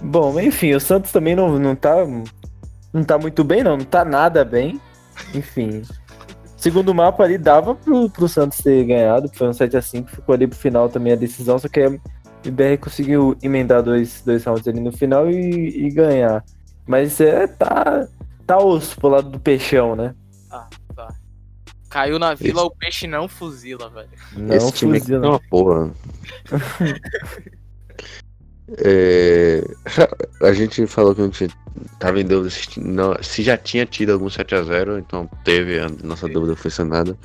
Bom, 0.02 0.38
enfim, 0.40 0.74
o 0.74 0.80
Santos 0.80 1.12
também 1.12 1.36
não, 1.36 1.56
não 1.56 1.76
tá. 1.76 1.94
Não 2.92 3.04
tá 3.04 3.16
muito 3.16 3.44
bem, 3.44 3.62
não. 3.62 3.76
Não 3.76 3.84
tá 3.84 4.04
nada 4.04 4.44
bem. 4.44 4.80
Enfim. 5.32 5.82
Segundo 6.56 6.92
mapa 6.92 7.22
ali 7.22 7.38
dava 7.38 7.76
pro, 7.76 8.10
pro 8.10 8.28
Santos 8.28 8.58
ter 8.58 8.84
ganhado, 8.84 9.30
foi 9.34 9.48
um 9.48 9.52
7x5, 9.52 10.08
ficou 10.08 10.32
ali 10.32 10.46
pro 10.46 10.58
final 10.58 10.88
também 10.88 11.12
a 11.12 11.16
decisão, 11.16 11.58
só 11.58 11.66
que 11.68 11.80
a 11.80 11.90
IBR 12.44 12.78
conseguiu 12.78 13.36
emendar 13.42 13.82
dois, 13.82 14.22
dois 14.24 14.44
rounds 14.44 14.68
ali 14.68 14.78
no 14.78 14.92
final 14.92 15.28
e, 15.28 15.86
e 15.86 15.90
ganhar. 15.90 16.44
Mas 16.86 17.20
é, 17.20 17.48
tá, 17.48 18.06
tá 18.52 18.58
osso 18.58 18.96
pro 18.96 19.08
lado 19.08 19.30
do 19.30 19.40
peixão, 19.40 19.96
né? 19.96 20.14
Ah, 20.50 20.68
tá. 20.94 21.08
Caiu 21.88 22.18
na 22.18 22.34
vila, 22.34 22.60
Esse... 22.60 22.66
o 22.66 22.70
peixe 22.70 23.06
não 23.06 23.26
fuzila, 23.26 23.88
velho. 23.88 24.10
Não 24.36 24.54
Esse 24.54 24.72
time 24.72 25.00
fuzila. 25.00 25.26
É 25.26 25.28
uma 25.30 25.40
porra. 25.48 25.90
é... 28.78 29.64
A 30.42 30.52
gente 30.52 30.86
falou 30.86 31.14
que 31.14 31.22
a 31.22 31.24
gente 31.24 31.48
tava 31.98 32.20
em 32.20 32.24
dúvida 32.24 32.50
se, 32.50 32.80
não, 32.80 33.16
se 33.22 33.42
já 33.42 33.56
tinha 33.56 33.86
tido 33.86 34.12
algum 34.12 34.26
7x0, 34.26 34.98
então 34.98 35.28
teve, 35.44 35.78
a 35.78 35.88
nossa 36.02 36.28
dúvida 36.28 36.54
foi 36.54 36.70
sanada. 36.70 37.16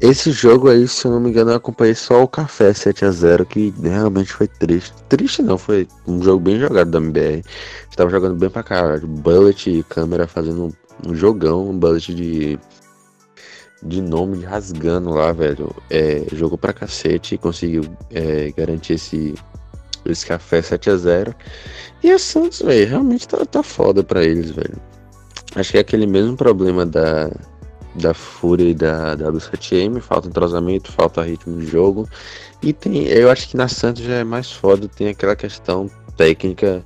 Esse 0.00 0.32
jogo 0.32 0.68
aí, 0.68 0.86
se 0.88 1.06
eu 1.06 1.12
não 1.12 1.20
me 1.20 1.30
engano, 1.30 1.52
eu 1.52 1.56
acompanhei 1.56 1.94
só 1.94 2.22
o 2.22 2.28
Café 2.28 2.72
7x0, 2.72 3.44
que 3.46 3.72
realmente 3.82 4.32
foi 4.32 4.48
triste. 4.48 4.92
Triste 5.08 5.42
não, 5.42 5.56
foi 5.56 5.86
um 6.06 6.22
jogo 6.22 6.40
bem 6.40 6.58
jogado 6.58 6.90
da 6.90 6.98
MBR. 6.98 7.42
Estava 7.88 8.10
jogando 8.10 8.36
bem 8.36 8.50
pra 8.50 8.62
caralho. 8.62 9.06
Bullet 9.06 9.70
e 9.70 9.82
câmera 9.84 10.26
fazendo 10.26 10.74
um, 11.06 11.14
jogão, 11.14 11.70
um 11.70 11.78
bullet 11.78 12.14
de. 12.14 12.58
De 13.82 14.00
nome 14.00 14.42
rasgando 14.42 15.10
lá, 15.10 15.30
velho. 15.32 15.74
É, 15.90 16.24
jogou 16.32 16.56
pra 16.56 16.72
cacete 16.72 17.34
e 17.34 17.38
conseguiu 17.38 17.84
é, 18.10 18.50
garantir 18.56 18.94
esse, 18.94 19.34
esse 20.06 20.26
café 20.26 20.60
7x0. 20.60 21.34
E 22.02 22.10
a 22.10 22.18
Santos, 22.18 22.62
velho, 22.62 22.88
realmente 22.88 23.28
tá, 23.28 23.44
tá 23.44 23.62
foda 23.62 24.02
pra 24.02 24.24
eles, 24.24 24.50
velho. 24.50 24.80
Acho 25.54 25.72
que 25.72 25.78
é 25.78 25.80
aquele 25.80 26.06
mesmo 26.06 26.36
problema 26.36 26.84
da, 26.84 27.30
da 27.94 28.12
Fúria 28.12 28.70
e 28.70 28.74
da, 28.74 29.14
da 29.14 29.28
Luz 29.28 29.48
7M, 29.48 30.00
falta 30.00 30.28
entrosamento, 30.28 30.90
falta 30.92 31.22
ritmo 31.22 31.58
de 31.58 31.66
jogo. 31.66 32.08
E 32.62 32.72
tem, 32.72 33.04
eu 33.06 33.30
acho 33.30 33.48
que 33.48 33.56
na 33.56 33.68
Santos 33.68 34.02
já 34.02 34.14
é 34.14 34.24
mais 34.24 34.50
foda, 34.50 34.88
tem 34.88 35.08
aquela 35.08 35.36
questão 35.36 35.90
técnica 36.16 36.82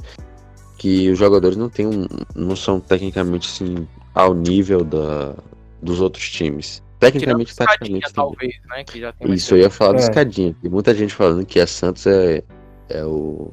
que 0.76 1.10
os 1.10 1.18
jogadores 1.18 1.56
não 1.56 1.68
tem 1.68 1.86
um, 1.86 2.06
não 2.34 2.54
são 2.54 2.78
tecnicamente 2.78 3.48
assim 3.48 3.86
ao 4.14 4.34
nível 4.34 4.84
da, 4.84 5.34
dos 5.82 6.00
outros 6.00 6.30
times. 6.30 6.82
Tecnicamente, 6.98 7.54
taticamente. 7.54 8.12
Talvez, 8.12 8.54
né, 8.68 8.84
Isso, 9.28 9.54
eu 9.54 9.58
ia 9.58 9.70
falar 9.70 9.92
é. 9.92 9.96
do 9.96 10.00
escadinha. 10.00 10.56
Tem 10.60 10.70
muita 10.70 10.94
gente 10.94 11.14
falando 11.14 11.46
que 11.46 11.60
a 11.60 11.66
Santos 11.66 12.06
é, 12.06 12.42
é 12.88 13.04
o, 13.04 13.52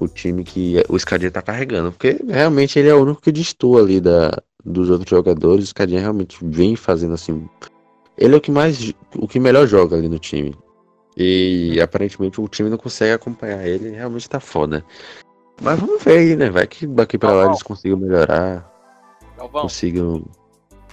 o 0.00 0.08
time 0.08 0.42
que 0.42 0.82
o 0.88 0.96
escadinha 0.96 1.30
tá 1.30 1.42
carregando. 1.42 1.92
Porque 1.92 2.18
realmente 2.26 2.78
ele 2.78 2.88
é 2.88 2.94
o 2.94 3.02
único 3.02 3.20
que 3.20 3.30
destoa 3.30 3.82
ali 3.82 4.00
da, 4.00 4.30
dos 4.64 4.90
outros 4.90 5.10
jogadores, 5.10 5.70
o 5.70 5.74
Cadinha 5.74 6.00
realmente 6.00 6.38
vem 6.42 6.74
fazendo 6.76 7.14
assim. 7.14 7.48
Ele 8.16 8.34
é 8.34 8.38
o 8.38 8.40
que 8.40 8.50
mais. 8.50 8.92
o 9.16 9.28
que 9.28 9.38
melhor 9.38 9.66
joga 9.66 9.96
ali 9.96 10.08
no 10.08 10.18
time. 10.18 10.56
E 11.16 11.78
aparentemente 11.80 12.40
o 12.40 12.48
time 12.48 12.68
não 12.68 12.76
consegue 12.76 13.12
acompanhar 13.12 13.66
ele, 13.66 13.90
realmente 13.90 14.28
tá 14.28 14.40
foda. 14.40 14.84
Mas 15.60 15.78
vamos 15.78 16.02
ver 16.02 16.18
aí, 16.18 16.36
né? 16.36 16.50
Vai 16.50 16.66
que 16.66 16.86
daqui 16.86 17.16
pra 17.16 17.32
lá 17.32 17.46
eles 17.46 17.62
consigam 17.62 17.98
melhorar. 17.98 18.68
Galvão. 19.36 19.62
Consigam. 19.62 20.24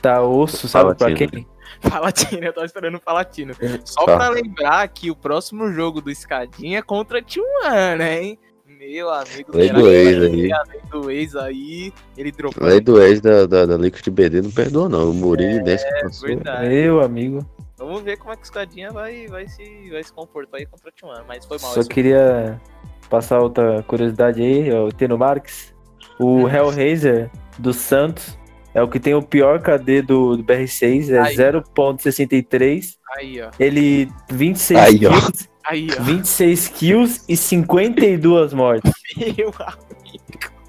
Tá 0.02 0.22
osso, 0.22 0.68
sabe 0.68 0.96
pra 0.96 1.14
quem? 1.14 1.48
Palatino, 1.90 2.46
eu 2.46 2.54
tô 2.54 2.64
esperando 2.64 2.96
o 2.96 3.00
Palatino. 3.00 3.54
Só 3.86 4.06
tá. 4.06 4.18
pra 4.18 4.30
lembrar 4.30 4.88
que 4.90 5.10
o 5.10 5.16
próximo 5.16 5.72
jogo 5.72 6.02
do 6.02 6.12
Escadinha 6.12 6.80
é 6.80 6.82
contra 6.82 7.22
T1, 7.22 8.02
hein? 8.02 8.40
Meu 8.82 9.12
amigo, 9.12 9.56
lei 9.56 9.70
do 9.70 9.88
ex 9.88 10.24
aí. 10.24 10.52
A 10.52 10.64
lei 10.64 10.82
do 10.90 11.12
ex 11.12 11.36
aí, 11.36 11.94
ele 12.18 12.32
dropou. 12.32 12.68
Lei 12.68 12.82
do 12.82 13.00
ex 13.00 13.22
da, 13.22 13.46
da, 13.46 13.64
da 13.68 13.78
Liquid 13.78 14.08
BD 14.10 14.42
não 14.42 14.50
perdoa, 14.50 14.90
não. 14.90 15.12
O 15.12 15.14
Mourinho 15.14 15.60
é, 15.60 15.64
desse 15.64 15.88
que 15.88 16.02
passou. 16.02 16.28
Verdade. 16.28 16.68
Meu 16.68 17.00
amigo. 17.00 17.46
Vamos 17.78 18.02
ver 18.02 18.18
como 18.18 18.34
é 18.34 18.36
que 18.36 18.42
o 18.42 18.44
Escadinha 18.44 18.90
vai, 18.90 19.28
vai, 19.28 19.48
se, 19.48 19.88
vai 19.92 20.04
se 20.04 20.12
comportar 20.12 20.60
aí 20.60 20.66
contra 20.66 20.90
o 20.90 20.92
Timano, 20.92 21.24
mas 21.28 21.46
foi 21.46 21.60
mal. 21.60 21.74
Só 21.76 21.84
queria 21.84 22.60
passar 23.08 23.40
outra 23.40 23.84
curiosidade 23.84 24.42
aí, 24.42 24.74
o 24.74 24.92
Teno 24.92 25.16
Marques. 25.16 25.76
O 26.20 26.26
hum. 26.26 26.50
Hellraiser 26.50 27.30
do 27.60 27.74
Santos 27.74 28.36
é 28.74 28.82
o 28.82 28.88
que 28.88 29.00
tem 29.00 29.14
o 29.14 29.22
pior 29.22 29.62
KD 29.62 30.02
do, 30.02 30.38
do 30.38 30.44
BR6, 30.44 31.10
é 31.10 31.34
0.63. 31.34 32.98
Aí, 33.18 33.42
ó. 33.42 33.52
Ele 33.60 34.10
26 34.30 34.80
aí, 34.80 35.00
kills, 35.00 35.50
aí, 35.66 35.88
ó. 36.00 36.04
26 36.04 36.68
kills 36.70 37.26
e 37.28 37.36
52 37.36 38.54
mortes. 38.54 38.92
Meu 39.18 39.54
amigo. 39.58 40.62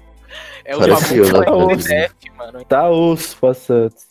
É 0.65 0.77
o 0.77 0.81
famoso 0.81 1.89
né? 1.89 2.07
mano. 2.37 2.63
Tá 2.65 2.89
osso 2.89 3.37
pra 3.37 3.53
Santos. 3.53 4.07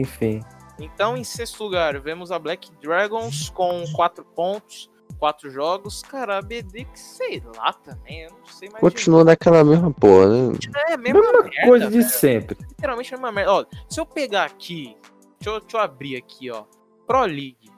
Enfim. 0.00 0.40
Então, 0.78 1.16
em 1.16 1.24
sexto 1.24 1.62
lugar, 1.62 2.00
vemos 2.00 2.32
a 2.32 2.38
Black 2.38 2.70
Dragons 2.80 3.50
com 3.50 3.84
4 3.92 4.24
pontos, 4.24 4.90
4 5.12 5.50
jogos. 5.50 6.02
Cara, 6.02 6.38
a 6.38 6.42
BD 6.42 6.84
que 6.84 6.98
sei 6.98 7.42
lá 7.56 7.72
também, 7.72 8.22
eu 8.22 8.30
não 8.30 8.46
sei 8.46 8.68
mais. 8.68 8.80
Continua 8.80 9.24
daquela 9.24 9.64
mesma 9.64 9.90
porra, 9.90 10.28
né? 10.28 10.58
É, 10.88 10.94
a 10.94 10.96
mesma, 10.96 11.20
mesma 11.20 11.42
merda, 11.42 11.66
coisa 11.66 11.86
de 11.86 11.98
velho. 11.98 12.10
sempre. 12.10 12.56
Literalmente 12.68 13.14
a 13.14 13.16
mesma 13.16 13.32
merda. 13.32 13.52
Ó, 13.52 13.64
se 13.88 14.00
eu 14.00 14.06
pegar 14.06 14.44
aqui, 14.44 14.96
deixa 15.38 15.56
eu, 15.56 15.60
deixa 15.60 15.76
eu 15.76 15.80
abrir 15.80 16.16
aqui, 16.16 16.50
ó. 16.50 16.64
Pro 17.06 17.22
League. 17.22 17.70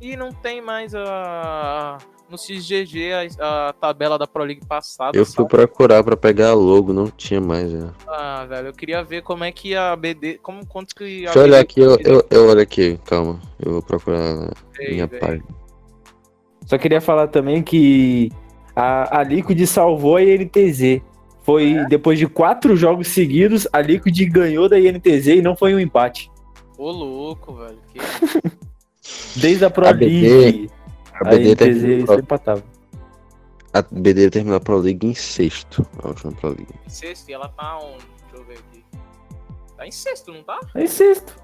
E 0.00 0.16
não 0.16 0.32
tem 0.32 0.60
mais 0.60 0.94
a 0.94 1.98
no 2.28 2.38
XGG 2.38 3.12
a, 3.38 3.68
a, 3.68 3.72
tabela 3.72 4.18
da 4.18 4.26
Pro 4.26 4.44
League 4.44 4.64
passada. 4.66 5.16
Eu 5.16 5.26
fui 5.26 5.46
procurar 5.46 6.02
para 6.02 6.16
pegar 6.16 6.50
a 6.50 6.54
logo, 6.54 6.92
não 6.92 7.06
tinha 7.08 7.40
mais. 7.40 7.72
É. 7.72 7.88
Ah, 8.06 8.44
velho, 8.46 8.68
eu 8.68 8.72
queria 8.72 9.02
ver 9.02 9.22
como 9.22 9.44
é 9.44 9.52
que 9.52 9.74
a 9.74 9.94
BD. 9.94 10.38
Como, 10.38 10.66
quanto 10.66 10.94
que. 10.94 11.22
Deixa 11.22 11.38
eu 11.38 11.42
olhar 11.42 11.60
aqui, 11.60 11.80
eu, 11.80 11.98
eu, 12.00 12.26
eu, 12.30 12.48
olho 12.48 12.60
aqui, 12.60 12.98
calma. 13.04 13.40
Eu 13.64 13.72
vou 13.72 13.82
procurar 13.82 14.50
Ei, 14.78 14.94
minha 14.94 15.08
página. 15.08 15.44
Só 16.66 16.78
queria 16.78 17.00
falar 17.00 17.28
também 17.28 17.62
que 17.62 18.30
a, 18.74 19.20
a 19.20 19.22
Liquid 19.22 19.66
salvou 19.66 20.16
a 20.16 20.22
INTZ. 20.22 21.02
Foi 21.42 21.74
é? 21.74 21.84
depois 21.86 22.18
de 22.18 22.26
quatro 22.26 22.74
jogos 22.74 23.08
seguidos, 23.08 23.68
a 23.72 23.80
Liquid 23.80 24.18
ganhou 24.30 24.68
da 24.68 24.78
INTZ 24.78 25.26
e 25.26 25.42
não 25.42 25.54
foi 25.54 25.74
um 25.74 25.78
empate. 25.78 26.30
Ô, 26.78 26.90
louco, 26.90 27.54
velho. 27.54 27.78
Que... 27.92 28.00
Desde 29.40 29.64
a 29.64 29.70
Pro 29.70 29.84
League. 29.84 30.70
A 31.12 31.24
BD 31.24 31.54
terminou, 31.54 32.06
pro... 32.06 32.18
empatava. 32.18 32.64
A 33.72 33.82
BD 33.82 34.30
terminou 34.30 34.56
a 34.56 34.60
Pro 34.60 34.78
League 34.78 35.06
em 35.06 35.14
sexto. 35.14 35.86
A 36.02 36.08
última 36.08 36.32
Pro 36.32 36.48
League. 36.48 36.74
Em 36.86 36.90
sexto? 36.90 37.28
E 37.28 37.34
ela 37.34 37.48
tá 37.48 37.78
onde? 37.78 38.04
Deixa 38.22 38.36
eu 38.36 38.44
ver 38.44 38.54
aqui. 38.54 38.84
Tá 39.76 39.86
em 39.86 39.92
sexto, 39.92 40.32
não 40.32 40.42
tá? 40.42 40.58
Tá 40.72 40.80
em 40.80 40.86
sexto. 40.86 41.36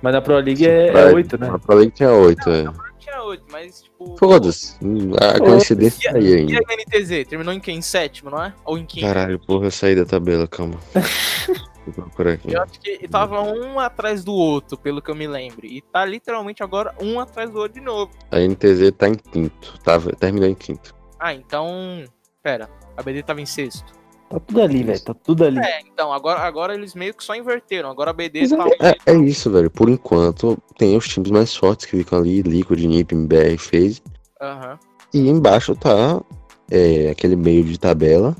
Mas 0.00 0.14
na 0.14 0.22
Pro 0.22 0.38
League 0.38 0.66
é, 0.66 0.88
é 0.88 1.12
8, 1.12 1.38
né? 1.38 1.50
Na 1.50 1.58
Pro 1.58 1.76
League 1.76 1.92
tinha 1.92 2.10
8, 2.10 2.50
é. 2.50 2.87
Tinha 3.18 3.22
8, 3.22 3.44
mas 3.50 3.82
tipo. 3.82 4.16
Foda-se. 4.16 4.76
A 5.20 5.38
coincidência 5.38 6.12
aí 6.14 6.34
ainda. 6.34 6.52
E 6.52 6.56
a 6.56 6.60
NTZ? 6.60 7.28
Terminou 7.28 7.52
em 7.52 7.60
quem? 7.60 7.78
Em 7.78 7.82
sétimo, 7.82 8.30
não 8.30 8.42
é? 8.42 8.54
Ou 8.64 8.78
em 8.78 8.86
quinto? 8.86 9.06
Caralho, 9.06 9.38
porra, 9.38 9.66
eu 9.66 9.70
saí 9.70 9.94
da 9.94 10.04
tabela, 10.04 10.46
calma. 10.46 10.78
Vou 11.86 11.94
procurar 11.94 12.32
aqui. 12.32 12.52
Eu 12.52 12.62
acho 12.62 12.80
que 12.80 13.08
tava 13.08 13.40
um 13.40 13.80
atrás 13.80 14.22
do 14.22 14.34
outro, 14.34 14.76
pelo 14.76 15.00
que 15.00 15.10
eu 15.10 15.14
me 15.14 15.26
lembro. 15.26 15.64
E 15.64 15.80
tá 15.80 16.04
literalmente 16.04 16.62
agora 16.62 16.94
um 17.00 17.18
atrás 17.18 17.50
do 17.50 17.58
outro 17.58 17.74
de 17.74 17.80
novo. 17.80 18.12
A 18.30 18.38
NTZ 18.38 18.92
tá 18.96 19.08
em 19.08 19.14
quinto. 19.14 19.78
Tava, 19.82 20.12
terminou 20.12 20.48
em 20.48 20.54
quinto. 20.54 20.94
Ah, 21.18 21.32
então. 21.32 22.04
Pera, 22.42 22.68
a 22.96 23.02
BD 23.02 23.22
tava 23.22 23.40
em 23.40 23.46
sexto. 23.46 23.97
Tá 24.28 24.38
tudo 24.38 24.60
ali, 24.60 24.82
velho. 24.82 25.00
Tá 25.00 25.14
tudo 25.14 25.44
ali. 25.44 25.58
É, 25.58 25.80
então, 25.80 26.12
agora, 26.12 26.40
agora 26.40 26.74
eles 26.74 26.94
meio 26.94 27.14
que 27.14 27.24
só 27.24 27.34
inverteram. 27.34 27.90
Agora 27.90 28.10
a 28.10 28.12
BD 28.12 28.40
Mas 28.40 28.50
tá. 28.50 28.86
É, 29.06 29.12
é, 29.12 29.16
isso, 29.16 29.50
velho. 29.50 29.70
Por 29.70 29.88
enquanto, 29.88 30.58
tem 30.76 30.96
os 30.96 31.08
times 31.08 31.30
mais 31.30 31.56
fortes 31.56 31.86
que 31.86 31.96
ficam 31.96 32.18
ali: 32.18 32.42
Liquid, 32.42 32.84
NiP, 32.84 33.14
MBR, 33.14 33.56
FaZe. 33.56 34.02
Aham. 34.40 34.72
Uhum. 34.72 34.88
E 35.14 35.28
embaixo 35.30 35.74
tá 35.74 36.20
é, 36.70 37.08
aquele 37.08 37.34
meio 37.34 37.64
de 37.64 37.80
tabela 37.80 38.36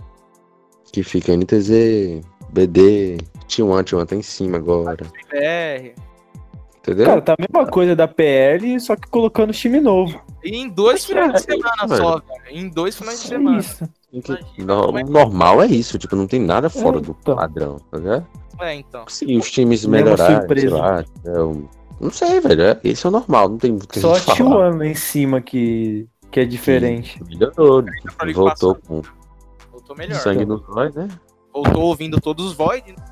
que 0.92 1.03
fica 1.03 1.35
NTZ, 1.35 2.20
BD, 2.51 3.16
T1, 3.48 3.85
T1 3.85 4.07
tá 4.07 4.14
em 4.14 4.22
cima 4.22 4.59
agora. 4.59 5.07
PR. 5.31 5.94
Entendeu? 6.79 7.07
Cara, 7.07 7.22
tá 7.22 7.35
a 7.35 7.37
mesma 7.38 7.70
coisa 7.70 7.96
da 7.96 8.07
PL, 8.07 8.79
só 8.81 8.96
que 8.96 9.09
colocando 9.09 9.53
time 9.53 9.81
novo. 9.81 10.22
E 10.44 10.57
em 10.57 10.68
dois 10.68 11.05
finais 11.05 11.33
de 11.33 11.40
semana 11.40 11.88
só, 11.88 12.20
velho. 12.20 12.42
Em 12.51 12.68
dois 12.68 12.96
finais 12.96 13.22
de 13.22 13.29
semana. 13.29 13.59
Isso. 13.59 13.88
No, 14.58 14.90
o 14.90 15.04
normal 15.04 15.62
é 15.62 15.66
isso, 15.66 15.98
tipo, 15.98 16.16
não 16.16 16.26
tem 16.26 16.40
nada 16.40 16.70
fora 16.70 16.98
é, 16.98 17.00
do 17.00 17.16
então. 17.20 17.36
padrão, 17.36 17.76
tá 17.90 17.98
vendo? 17.98 18.26
É, 18.60 18.74
então. 18.74 19.04
Se 19.06 19.24
os 19.36 19.50
times 19.50 19.84
melhorarem, 19.84 20.58
sei 20.58 20.68
lá, 20.70 21.04
eu, 21.24 21.68
não 22.00 22.10
sei, 22.10 22.40
velho, 22.40 22.62
é, 22.62 22.80
esse 22.84 23.04
é 23.06 23.08
o 23.08 23.12
normal, 23.12 23.50
não 23.50 23.58
tem 23.58 23.72
muito 23.72 23.86
que 23.88 24.00
Só 24.00 24.14
a 24.14 24.20
T1 24.20 24.86
em 24.86 24.94
cima 24.94 25.40
que, 25.40 26.08
que 26.30 26.40
é 26.40 26.44
diferente. 26.44 27.18
Sim, 27.18 27.24
melhorou, 27.24 27.84
voltou 28.34 28.74
com 28.74 29.02
voltou 29.70 29.96
melhor. 29.96 30.18
sangue 30.18 30.46
nos 30.46 30.62
olhos, 30.70 30.94
né? 30.94 31.08
Voltou 31.52 31.82
ouvindo 31.82 32.20
todos 32.20 32.46
os 32.46 32.52
Void, 32.54 32.92
né? 32.92 33.04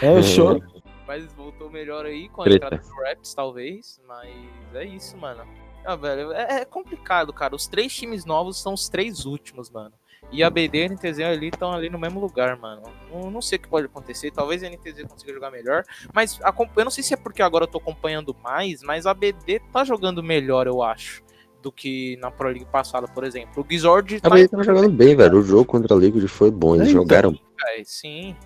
É, 0.00 0.22
show. 0.22 0.60
Mas 1.06 1.24
voltou 1.34 1.70
melhor 1.70 2.04
aí 2.04 2.28
com 2.28 2.42
a 2.42 2.44
Treta. 2.44 2.66
entrada 2.66 2.82
do 2.82 3.02
Raps, 3.02 3.34
talvez. 3.34 4.00
Mas 4.06 4.28
é 4.74 4.84
isso, 4.84 5.16
mano. 5.16 5.42
Ah, 5.84 5.96
velho, 5.96 6.32
é, 6.32 6.60
é, 6.60 6.64
complicado, 6.64 7.32
cara. 7.32 7.54
Os 7.54 7.66
três 7.66 7.94
times 7.94 8.24
novos 8.24 8.60
são 8.60 8.74
os 8.74 8.88
três 8.88 9.24
últimos, 9.24 9.70
mano. 9.70 9.92
E 10.30 10.42
a 10.42 10.50
BD 10.50 10.78
e 10.78 10.84
a 10.84 10.88
NTZ 10.88 11.20
ali 11.20 11.48
estão 11.48 11.72
ali 11.72 11.88
no 11.88 11.98
mesmo 11.98 12.20
lugar, 12.20 12.58
mano. 12.58 12.82
Não, 13.10 13.30
não, 13.30 13.40
sei 13.40 13.56
o 13.56 13.62
que 13.62 13.68
pode 13.68 13.86
acontecer. 13.86 14.30
Talvez 14.30 14.62
a 14.62 14.68
NTZ 14.68 15.04
consiga 15.08 15.32
jogar 15.32 15.50
melhor. 15.50 15.84
Mas 16.12 16.38
a, 16.42 16.54
eu 16.76 16.84
não 16.84 16.90
sei 16.90 17.02
se 17.02 17.14
é 17.14 17.16
porque 17.16 17.40
agora 17.40 17.64
eu 17.64 17.68
tô 17.68 17.78
acompanhando 17.78 18.36
mais, 18.42 18.82
mas 18.82 19.06
a 19.06 19.14
BD 19.14 19.60
tá 19.72 19.84
jogando 19.84 20.22
melhor, 20.22 20.66
eu 20.66 20.82
acho. 20.82 21.22
Do 21.62 21.72
que 21.72 22.16
na 22.18 22.30
Pro 22.30 22.48
League 22.48 22.66
passada, 22.66 23.08
por 23.08 23.24
exemplo. 23.24 23.64
O 23.66 23.66
Gizord. 23.68 24.16
A 24.16 24.20
tá 24.20 24.30
BD 24.30 24.48
tá 24.48 24.62
jogando 24.62 24.90
bem, 24.90 25.16
velho. 25.16 25.38
O 25.38 25.42
jogo 25.42 25.64
contra 25.64 25.96
a 25.96 25.98
Liquid 25.98 26.26
foi 26.28 26.50
bom. 26.50 26.74
Eles 26.74 26.88
é, 26.88 26.90
jogaram. 26.90 27.30
Então, 27.30 27.68
é, 27.68 27.82
sim. 27.84 28.36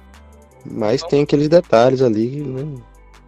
Mas 0.65 1.01
então, 1.01 1.11
tem 1.11 1.23
aqueles 1.23 1.49
detalhes 1.49 2.01
ali, 2.01 2.41
né? 2.43 2.81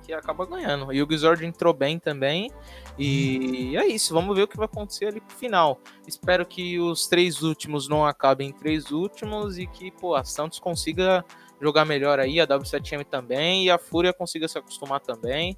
Que 0.04 0.12
acaba 0.12 0.44
ganhando. 0.44 0.92
E 0.92 1.02
o 1.02 1.10
Gizord 1.10 1.44
entrou 1.46 1.72
bem 1.72 1.98
também. 1.98 2.50
E 2.98 3.76
é 3.76 3.86
isso, 3.86 4.12
vamos 4.12 4.36
ver 4.36 4.42
o 4.42 4.48
que 4.48 4.56
vai 4.56 4.66
acontecer 4.66 5.06
ali 5.06 5.20
pro 5.20 5.34
final. 5.34 5.80
Espero 6.06 6.44
que 6.44 6.78
os 6.78 7.06
três 7.06 7.42
últimos 7.42 7.88
não 7.88 8.04
acabem 8.06 8.50
em 8.50 8.52
três 8.52 8.90
últimos 8.90 9.58
e 9.58 9.66
que, 9.66 9.90
pô, 9.90 10.14
a 10.14 10.22
Santos 10.22 10.58
consiga 10.58 11.24
jogar 11.60 11.84
melhor 11.84 12.20
aí, 12.20 12.40
a 12.40 12.46
W7M 12.46 13.04
também, 13.04 13.64
e 13.64 13.70
a 13.70 13.78
Fúria 13.78 14.12
consiga 14.12 14.46
se 14.46 14.58
acostumar 14.58 15.00
também. 15.00 15.56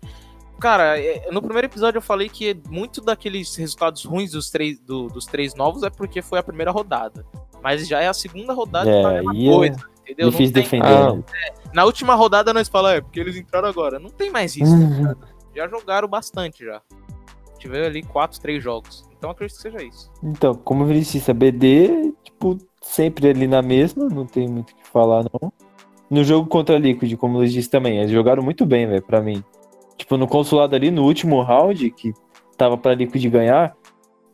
Cara, 0.61 0.99
é, 0.99 1.29
no 1.31 1.43
primeiro 1.43 1.67
episódio 1.67 1.99
eu 1.99 2.03
falei 2.03 2.29
que 2.29 2.59
muito 2.69 3.01
daqueles 3.03 3.55
resultados 3.57 4.05
ruins 4.05 4.31
dos 4.31 4.49
três, 4.49 4.79
do, 4.79 5.09
dos 5.09 5.27
três 5.27 5.55
novos 5.55 5.83
é 5.83 5.91
porque 5.91 6.23
foi 6.23 6.39
a 6.39 6.43
primeira 6.43 6.71
rodada. 6.71 7.27
Mas 7.63 7.87
já 7.87 8.01
é 8.01 8.09
a 8.09 8.15
segunda 8.15 8.55
rodada 8.55 8.89
é, 8.89 9.01
e 9.01 9.03
tá 9.03 9.09
a 9.09 9.13
mesma 9.13 9.35
é 9.35 9.57
coisa 9.57 9.96
entendeu? 10.07 10.31
Difícil 10.31 10.55
tem, 10.55 10.63
defender. 10.63 10.87
Ah, 10.87 11.13
né? 11.13 11.23
é, 11.45 11.53
na 11.75 11.85
última 11.85 12.15
rodada 12.15 12.53
nós 12.53 12.69
falamos, 12.69 12.99
é 12.99 13.01
porque 13.01 13.21
eles 13.21 13.37
entraram 13.37 13.69
agora. 13.69 13.99
Não 13.99 14.11
tem 14.11 14.31
mais 14.31 14.57
isso. 14.57 14.73
Uhum. 14.73 15.15
Já 15.55 15.69
jogaram 15.69 16.07
bastante 16.07 16.65
já. 16.65 16.81
Tiveram 17.59 17.87
ali 17.87 18.03
4, 18.03 18.41
3 18.41 18.63
jogos. 18.63 19.07
Então 19.17 19.31
acredito 19.31 19.57
que 19.57 19.63
seja 19.63 19.83
isso. 19.83 20.11
Então, 20.23 20.55
como 20.55 20.85
eu 20.85 20.93
disse, 20.93 21.31
a 21.31 21.35
BD, 21.35 22.13
tipo, 22.23 22.59
sempre 22.83 23.29
ali 23.29 23.47
na 23.47 23.63
mesma, 23.63 24.09
não 24.09 24.27
tem 24.27 24.47
muito 24.47 24.71
o 24.71 24.77
que 24.77 24.87
falar, 24.87 25.25
não. 25.25 25.53
No 26.09 26.23
jogo 26.23 26.49
contra 26.49 26.77
a 26.77 26.79
Liquid, 26.79 27.17
como 27.17 27.43
eu 27.43 27.47
disse 27.47 27.69
também, 27.69 27.99
eles 27.99 28.11
jogaram 28.11 28.43
muito 28.43 28.65
bem, 28.65 28.87
velho, 28.87 29.03
pra 29.03 29.21
mim. 29.21 29.43
Tipo, 29.97 30.17
no 30.17 30.29
consulado 30.29 30.77
ali, 30.77 30.91
no 30.91 31.03
último 31.03 31.43
round, 31.43 31.91
que 31.91 32.13
tava 32.57 32.77
pra 32.77 32.95
Liquid 32.95 33.25
ganhar, 33.27 33.75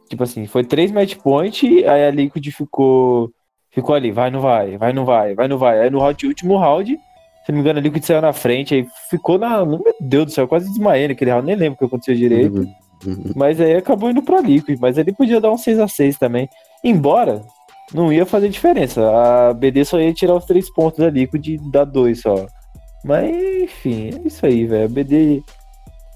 tipo 0.08 0.22
assim, 0.22 0.46
foi 0.46 0.64
3 0.64 0.90
match 0.90 1.16
point, 1.16 1.84
aí 1.86 2.04
a 2.04 2.10
Liquid 2.10 2.46
ficou 2.50 3.32
ficou 3.72 3.94
ali, 3.94 4.12
vai, 4.12 4.30
não 4.30 4.40
vai, 4.40 4.76
vai, 4.76 4.92
não 4.92 5.04
vai, 5.04 5.34
vai, 5.34 5.48
não 5.48 5.58
vai. 5.58 5.80
Aí 5.80 5.90
no 5.90 5.98
round, 5.98 6.26
último 6.26 6.56
round, 6.56 6.96
se 7.44 7.50
não 7.50 7.56
me 7.56 7.60
engano, 7.60 7.78
a 7.78 7.82
Liquid 7.82 8.04
saiu 8.04 8.20
na 8.20 8.32
frente, 8.32 8.74
aí 8.74 8.86
ficou 9.10 9.38
na. 9.38 9.64
Meu 9.64 9.82
Deus 10.00 10.26
do 10.26 10.32
céu, 10.32 10.46
quase 10.46 10.68
desmaiei 10.68 11.08
naquele 11.08 11.30
round, 11.30 11.46
nem 11.46 11.56
lembro 11.56 11.74
o 11.74 11.78
que 11.78 11.84
aconteceu 11.84 12.14
direito. 12.14 12.66
Mas 13.34 13.60
aí 13.60 13.74
acabou 13.74 14.10
indo 14.10 14.22
pra 14.22 14.40
Liquid, 14.40 14.78
mas 14.80 14.96
ele 14.96 15.12
podia 15.12 15.40
dar 15.40 15.50
um 15.50 15.56
6x6 15.56 16.18
também. 16.18 16.48
Embora 16.84 17.42
não 17.92 18.12
ia 18.12 18.24
fazer 18.24 18.48
diferença. 18.48 19.02
A 19.10 19.52
BD 19.52 19.84
só 19.84 20.00
ia 20.00 20.12
tirar 20.14 20.36
os 20.36 20.44
três 20.44 20.72
pontos 20.72 21.00
da 21.00 21.10
Liquid 21.10 21.46
e 21.48 21.58
dar 21.70 21.84
dois 21.84 22.20
só. 22.20 22.46
Mas 23.04 23.28
enfim, 23.62 24.10
é 24.10 24.26
isso 24.26 24.46
aí, 24.46 24.66
velho. 24.66 24.84
A 24.84 24.88
BD. 24.88 25.42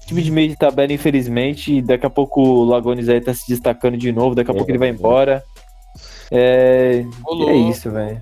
Time 0.05 0.21
de 0.21 0.31
meio 0.31 0.49
de 0.49 0.55
tabela, 0.55 0.93
infelizmente. 0.93 1.81
Daqui 1.81 2.05
a 2.05 2.09
pouco 2.09 2.41
o 2.41 2.63
Lagones 2.63 3.09
aí 3.09 3.19
tá 3.19 3.33
se 3.33 3.43
destacando 3.49 3.97
de 3.97 4.11
novo. 4.13 4.33
Daqui 4.33 4.49
a 4.49 4.53
é, 4.53 4.57
pouco 4.57 4.71
ele 4.71 4.77
vai 4.77 4.89
embora. 4.89 5.43
É, 5.43 5.66
é 6.31 7.69
isso, 7.69 7.91
velho. 7.91 8.21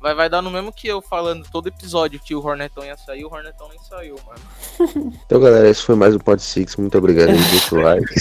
Vai, 0.00 0.14
vai 0.14 0.28
dar 0.30 0.40
no 0.40 0.50
mesmo 0.50 0.72
que 0.72 0.86
eu 0.86 1.02
falando 1.02 1.44
todo 1.50 1.66
episódio 1.66 2.20
que 2.20 2.34
o 2.34 2.44
Hornetão 2.44 2.84
ia 2.84 2.96
sair, 2.96 3.24
o 3.24 3.32
Hornetão 3.32 3.68
nem 3.68 3.78
saiu, 3.80 4.16
mano. 4.26 5.12
Então, 5.26 5.40
galera, 5.40 5.68
esse 5.68 5.82
foi 5.82 5.96
mais 5.96 6.14
o 6.14 6.18
Pod 6.18 6.40
Six. 6.40 6.76
Muito 6.76 6.96
obrigado 6.96 7.30
aí, 7.30 7.36
deixa 7.36 7.76
like. 7.76 8.14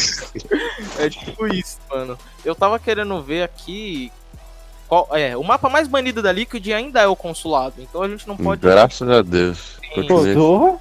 é 1.00 1.10
tipo 1.10 1.48
isso, 1.48 1.78
mano. 1.90 2.18
Eu 2.44 2.56
tava 2.56 2.80
querendo 2.80 3.22
ver 3.22 3.44
aqui 3.44 4.12
Qual, 4.88 5.08
é, 5.12 5.36
o 5.36 5.44
mapa 5.44 5.70
mais 5.70 5.88
banido 5.88 6.22
da 6.22 6.32
Liquid 6.32 6.66
ainda 6.70 7.02
é 7.02 7.08
o 7.08 7.16
consulado. 7.16 7.76
Então 7.80 8.02
a 8.02 8.10
gente 8.10 8.28
não 8.28 8.38
pode. 8.38 8.62
Graças 8.62 9.08
a 9.10 9.22
Deus. 9.22 9.78
Pô, 10.08 10.80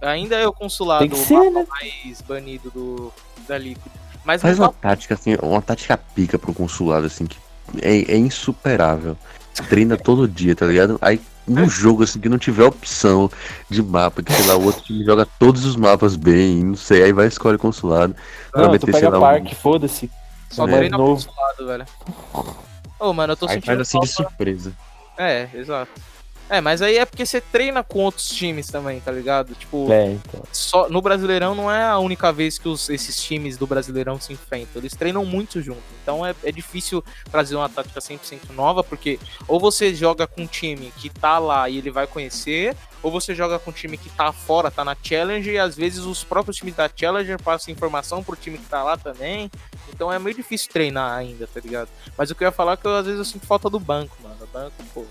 Ainda 0.00 0.36
é 0.36 0.46
o 0.46 0.52
consulado 0.52 1.00
Tem 1.00 1.10
que 1.10 1.16
ser, 1.16 1.34
o 1.34 1.52
mapa 1.52 1.60
né? 1.60 1.66
mais 2.04 2.20
banido 2.22 2.70
do, 2.70 3.12
da 3.48 3.56
Liquid. 3.58 3.92
Mas 4.24 4.42
Faz 4.42 4.58
uma 4.58 4.72
tática, 4.72 5.14
assim, 5.14 5.36
uma 5.40 5.62
tática 5.62 5.96
pica 5.96 6.38
pro 6.38 6.52
consulado, 6.52 7.06
assim, 7.06 7.26
que 7.26 7.38
é, 7.80 8.12
é 8.12 8.16
insuperável. 8.16 9.16
Treina 9.68 9.96
todo 9.96 10.28
dia, 10.28 10.54
tá 10.54 10.66
ligado? 10.66 10.98
Aí 11.00 11.20
num 11.46 11.68
jogo 11.68 12.02
assim 12.02 12.20
que 12.20 12.28
não 12.28 12.36
tiver 12.38 12.64
opção 12.64 13.30
de 13.70 13.82
mapa, 13.82 14.22
que 14.22 14.30
sei 14.32 14.46
lá, 14.46 14.54
o 14.56 14.64
outro 14.66 14.82
time 14.82 15.02
joga 15.04 15.26
todos 15.38 15.64
os 15.64 15.76
mapas 15.76 16.14
bem, 16.14 16.62
não 16.62 16.76
sei, 16.76 17.02
aí 17.04 17.12
vai 17.12 17.24
e 17.24 17.28
escolhe 17.28 17.56
consulado. 17.58 18.14
Pra 18.52 18.62
Não, 18.64 18.70
meter, 18.72 18.86
tu 18.86 18.92
sei 18.92 19.00
pega 19.00 19.10
lá, 19.10 19.18
um- 19.18 19.20
parque, 19.22 19.54
foda-se. 19.54 20.10
só 20.50 20.68
é 20.68 20.76
treina 20.76 20.98
novo. 20.98 21.14
consulado, 21.14 21.66
velho. 21.66 21.86
Ô, 23.00 23.12
mano, 23.12 23.32
eu 23.32 23.36
tô 23.36 23.46
Aí 23.46 23.54
sentindo 23.54 23.66
faz 23.66 23.80
assim 23.80 24.00
de 24.00 24.08
falta- 24.08 24.28
surpresa. 24.30 24.72
É, 25.16 25.48
exato. 25.54 25.90
É, 26.50 26.60
mas 26.60 26.80
aí 26.80 26.96
é 26.96 27.04
porque 27.04 27.26
você 27.26 27.40
treina 27.40 27.82
com 27.82 28.00
outros 28.00 28.28
times 28.28 28.68
também, 28.68 29.00
tá 29.00 29.12
ligado? 29.12 29.54
Tipo, 29.54 29.90
É, 29.92 30.12
então. 30.12 30.42
só 30.50 30.88
no 30.88 31.02
Brasileirão 31.02 31.54
não 31.54 31.70
é 31.70 31.84
a 31.84 31.98
única 31.98 32.32
vez 32.32 32.58
que 32.58 32.68
os, 32.68 32.88
esses 32.88 33.22
times 33.22 33.56
do 33.56 33.66
Brasileirão 33.66 34.18
se 34.18 34.32
enfrentam. 34.32 34.80
Eles 34.80 34.94
treinam 34.94 35.24
muito 35.24 35.60
junto. 35.60 35.82
Então 36.02 36.24
é, 36.24 36.34
é 36.42 36.50
difícil 36.50 37.04
trazer 37.30 37.54
uma 37.56 37.68
tática 37.68 38.00
100% 38.00 38.50
nova, 38.54 38.82
porque 38.82 39.18
ou 39.46 39.60
você 39.60 39.94
joga 39.94 40.26
com 40.26 40.42
um 40.42 40.46
time 40.46 40.92
que 40.96 41.10
tá 41.10 41.38
lá 41.38 41.68
e 41.68 41.76
ele 41.78 41.90
vai 41.90 42.06
conhecer, 42.06 42.74
ou 43.02 43.10
você 43.10 43.34
joga 43.34 43.58
com 43.58 43.70
um 43.70 43.74
time 43.74 43.98
que 43.98 44.08
tá 44.10 44.32
fora, 44.32 44.70
tá 44.70 44.84
na 44.84 44.96
Challenger, 45.00 45.54
e 45.54 45.58
às 45.58 45.76
vezes 45.76 46.00
os 46.04 46.24
próprios 46.24 46.56
times 46.56 46.74
da 46.74 46.88
Challenger 46.94 47.40
passam 47.42 47.72
informação 47.72 48.24
pro 48.24 48.34
time 48.34 48.56
que 48.58 48.66
tá 48.66 48.82
lá 48.82 48.96
também. 48.96 49.50
Então 49.92 50.12
é 50.12 50.18
meio 50.18 50.34
difícil 50.34 50.70
treinar 50.72 51.12
ainda, 51.12 51.46
tá 51.46 51.60
ligado? 51.60 51.88
Mas 52.16 52.30
o 52.30 52.34
que 52.34 52.42
eu 52.42 52.48
ia 52.48 52.52
falar 52.52 52.72
é 52.72 52.76
que 52.76 52.86
eu, 52.86 52.96
às 52.96 53.04
vezes 53.04 53.18
eu 53.18 53.24
sinto 53.24 53.46
falta 53.46 53.68
do 53.68 53.78
banco, 53.78 54.16
mano. 54.22 54.36
O 54.40 54.46
banco, 54.46 54.72
pô, 54.94 55.04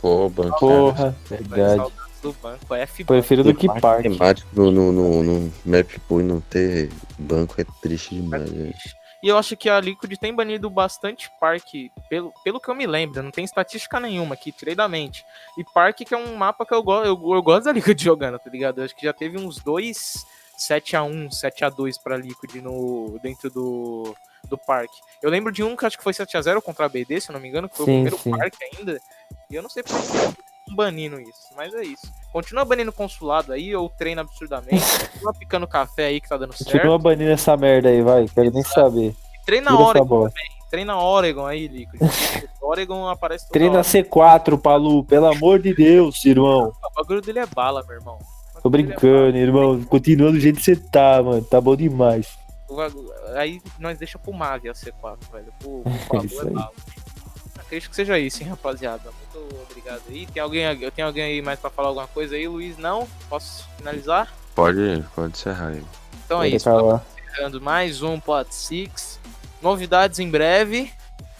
Pô, 0.00 0.28
bancada. 0.28 0.58
Porra, 0.58 1.16
verdade. 1.28 1.76
saudades 1.76 2.20
do 2.20 2.32
banco, 2.34 2.74
é 2.74 2.82
F 2.82 3.04
Prefiro 3.04 3.44
do 3.44 3.54
que 3.54 3.66
parque. 3.66 4.08
temático 4.08 4.48
no, 4.54 4.70
no, 4.70 4.92
no, 4.92 5.22
no 5.22 5.52
map 5.64 5.88
pool 6.06 6.20
e 6.20 6.24
não 6.24 6.40
ter 6.40 6.90
banco 7.18 7.60
é 7.60 7.64
triste 7.80 8.14
demais, 8.14 8.48
gente. 8.50 9.00
E 9.22 9.28
eu 9.28 9.36
acho 9.36 9.54
que 9.54 9.68
a 9.68 9.78
Liquid 9.78 10.16
tem 10.18 10.34
banido 10.34 10.70
bastante 10.70 11.30
Parque, 11.38 11.92
pelo, 12.08 12.32
pelo 12.42 12.58
que 12.58 12.70
eu 12.70 12.74
me 12.74 12.86
lembro, 12.86 13.22
não 13.22 13.30
tem 13.30 13.44
estatística 13.44 14.00
nenhuma 14.00 14.34
aqui, 14.34 14.50
tirei 14.50 14.74
da 14.74 14.88
mente. 14.88 15.24
E 15.58 15.64
Parque 15.74 16.06
que 16.06 16.14
é 16.14 16.16
um 16.16 16.34
mapa 16.36 16.64
que 16.64 16.72
eu, 16.72 16.82
go 16.82 17.02
eu, 17.04 17.34
eu 17.34 17.42
gosto 17.42 17.64
da 17.64 17.72
Liquid 17.72 18.00
jogando, 18.02 18.38
tá 18.38 18.48
ligado? 18.48 18.78
Eu 18.78 18.84
acho 18.84 18.96
que 18.96 19.04
já 19.04 19.12
teve 19.12 19.36
uns 19.36 19.58
dois 19.58 20.24
7x1, 20.58 21.28
7x2 21.28 21.96
pra 22.02 22.16
Liquid 22.16 22.62
no, 22.62 23.18
dentro 23.22 23.50
do, 23.50 24.14
do 24.48 24.56
Parque. 24.56 24.96
Eu 25.22 25.28
lembro 25.28 25.52
de 25.52 25.62
um 25.62 25.76
que 25.76 25.84
acho 25.84 25.98
que 25.98 26.04
foi 26.04 26.14
7x0 26.14 26.62
contra 26.62 26.86
a 26.86 26.88
BD, 26.88 27.20
se 27.20 27.30
eu 27.30 27.34
não 27.34 27.40
me 27.40 27.48
engano, 27.48 27.68
que 27.68 27.76
foi 27.76 27.86
Sim, 27.86 27.92
o 27.92 27.94
primeiro 27.94 28.18
sim. 28.18 28.30
Parque 28.30 28.58
ainda. 28.64 29.00
E 29.50 29.54
eu 29.56 29.62
não 29.62 29.68
sei 29.68 29.82
por 29.82 29.98
que 29.98 30.06
estão 30.06 30.34
banindo 30.76 31.20
isso, 31.20 31.48
mas 31.56 31.74
é 31.74 31.82
isso. 31.82 32.06
Continua 32.32 32.64
banindo 32.64 32.92
consulado 32.92 33.52
aí, 33.52 33.74
ou 33.74 33.88
treina 33.88 34.20
absurdamente, 34.22 34.80
continua 35.12 35.34
picando 35.34 35.66
café 35.66 36.06
aí 36.06 36.20
que 36.20 36.28
tá 36.28 36.36
dando 36.36 36.52
certo. 36.52 36.70
Continua 36.70 36.98
banindo 36.98 37.30
essa 37.32 37.56
merda 37.56 37.88
aí, 37.88 38.00
vai. 38.00 38.28
Quero 38.28 38.50
nem 38.52 38.62
saber. 38.62 39.14
Treina 39.44 39.70
Tira 39.72 39.82
Oregon 39.82 40.06
bola. 40.06 40.32
Treina 40.70 40.96
Oregon 40.96 41.46
aí, 41.46 41.66
Liquid. 41.66 42.00
Oregon 42.62 43.08
aparece 43.08 43.46
toda 43.46 43.52
Treina 43.54 43.78
hora. 43.78 43.82
C4, 43.82 44.60
Palu, 44.60 45.02
pelo 45.04 45.26
amor 45.26 45.58
de 45.58 45.74
Deus, 45.74 46.24
irmão. 46.24 46.72
O 46.84 46.94
bagulho 46.94 47.20
dele 47.20 47.40
é 47.40 47.46
bala, 47.46 47.82
meu 47.82 47.96
irmão. 47.96 48.18
Tô 48.62 48.68
é 48.68 48.72
brincando, 48.72 49.36
irmão. 49.36 49.82
Continua 49.84 50.30
do 50.30 50.38
jeito 50.38 50.58
que 50.58 50.64
você 50.64 50.76
tá, 50.76 51.20
mano. 51.20 51.42
Tá 51.42 51.60
bom 51.60 51.74
demais. 51.74 52.38
Aí 53.34 53.60
nós 53.80 53.98
deixa 53.98 54.16
pro 54.16 54.32
Mavi 54.32 54.68
a 54.68 54.72
C4, 54.72 55.18
velho. 55.32 55.52
Pro, 55.58 55.82
pro 55.82 55.90
É 55.92 56.06
Palu 56.06 56.26
isso 56.26 56.40
é 56.40 56.48
aí. 56.48 56.54
bala. 56.54 56.72
Acredito 57.70 57.90
que 57.90 57.94
seja 57.94 58.18
isso, 58.18 58.42
hein, 58.42 58.48
rapaziada. 58.48 59.12
Muito 59.12 59.62
obrigado 59.70 60.02
aí. 60.08 60.26
Tem 60.26 60.42
alguém, 60.42 60.64
eu 60.82 60.90
tenho 60.90 61.06
alguém 61.06 61.22
aí 61.22 61.40
mais 61.40 61.56
pra 61.60 61.70
falar 61.70 61.86
alguma 61.86 62.08
coisa 62.08 62.34
aí, 62.34 62.48
Luiz? 62.48 62.76
Não? 62.76 63.06
Posso 63.28 63.64
finalizar? 63.76 64.34
Pode, 64.56 65.04
pode 65.14 65.34
encerrar 65.34 65.68
aí. 65.68 65.84
Então 66.24 66.42
é 66.42 66.48
isso. 66.48 66.68
Encerrando 66.68 67.60
mais 67.60 68.02
um 68.02 68.18
Pot 68.18 68.52
Six. 68.52 69.20
Novidades 69.62 70.18
em 70.18 70.28
breve. 70.28 70.92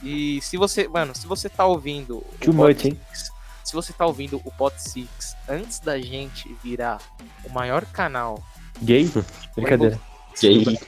E 0.04 0.40
se 0.40 0.56
você, 0.56 0.86
mano, 0.86 1.16
se 1.16 1.26
você 1.26 1.48
tá 1.48 1.66
ouvindo 1.66 2.18
o 2.18 2.34
Too 2.40 2.54
Pot 2.54 2.74
much, 2.74 2.84
hein? 2.84 3.00
Six, 3.12 3.32
se 3.64 3.72
você 3.72 3.92
tá 3.92 4.06
ouvindo 4.06 4.40
o 4.44 4.52
Pot 4.52 4.80
Six 4.80 5.34
antes 5.48 5.80
da 5.80 5.98
gente 5.98 6.56
virar 6.62 7.00
o 7.44 7.50
maior 7.50 7.84
canal 7.86 8.40
Gay? 8.80 9.10
Brincadeira. 9.56 10.00
Gay. 10.40 10.78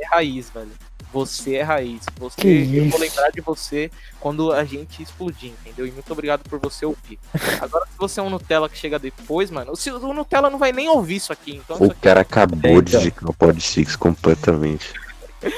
É 0.00 0.06
raiz, 0.08 0.50
velho. 0.50 0.72
Você 1.12 1.54
é 1.56 1.62
raiz. 1.62 2.02
Você, 2.18 2.40
Que 2.40 2.48
eu 2.76 2.84
vou 2.84 2.86
isso? 2.88 2.98
lembrar 2.98 3.30
de 3.30 3.40
você 3.40 3.90
quando 4.20 4.52
a 4.52 4.64
gente 4.64 5.02
explodir, 5.02 5.50
entendeu? 5.50 5.86
E 5.86 5.90
muito 5.92 6.12
obrigado 6.12 6.42
por 6.48 6.58
você 6.58 6.84
ouvir. 6.84 7.18
Agora, 7.60 7.86
se 7.86 7.96
você 7.96 8.20
é 8.20 8.22
um 8.22 8.28
Nutella 8.30 8.68
que 8.68 8.76
chega 8.76 8.98
depois, 8.98 9.50
mano, 9.50 9.72
o, 9.72 10.06
o 10.06 10.12
Nutella 10.12 10.50
não 10.50 10.58
vai 10.58 10.72
nem 10.72 10.88
ouvir 10.88 11.16
isso 11.16 11.32
aqui. 11.32 11.56
Então, 11.56 11.76
O 11.76 11.84
isso 11.84 11.92
aqui 11.92 12.00
cara 12.02 12.20
acabou 12.20 12.82
de 12.82 12.96
indicar 12.96 13.30
o 13.30 13.32
Pod 13.34 13.60
Six 13.60 13.96
completamente. 13.96 14.92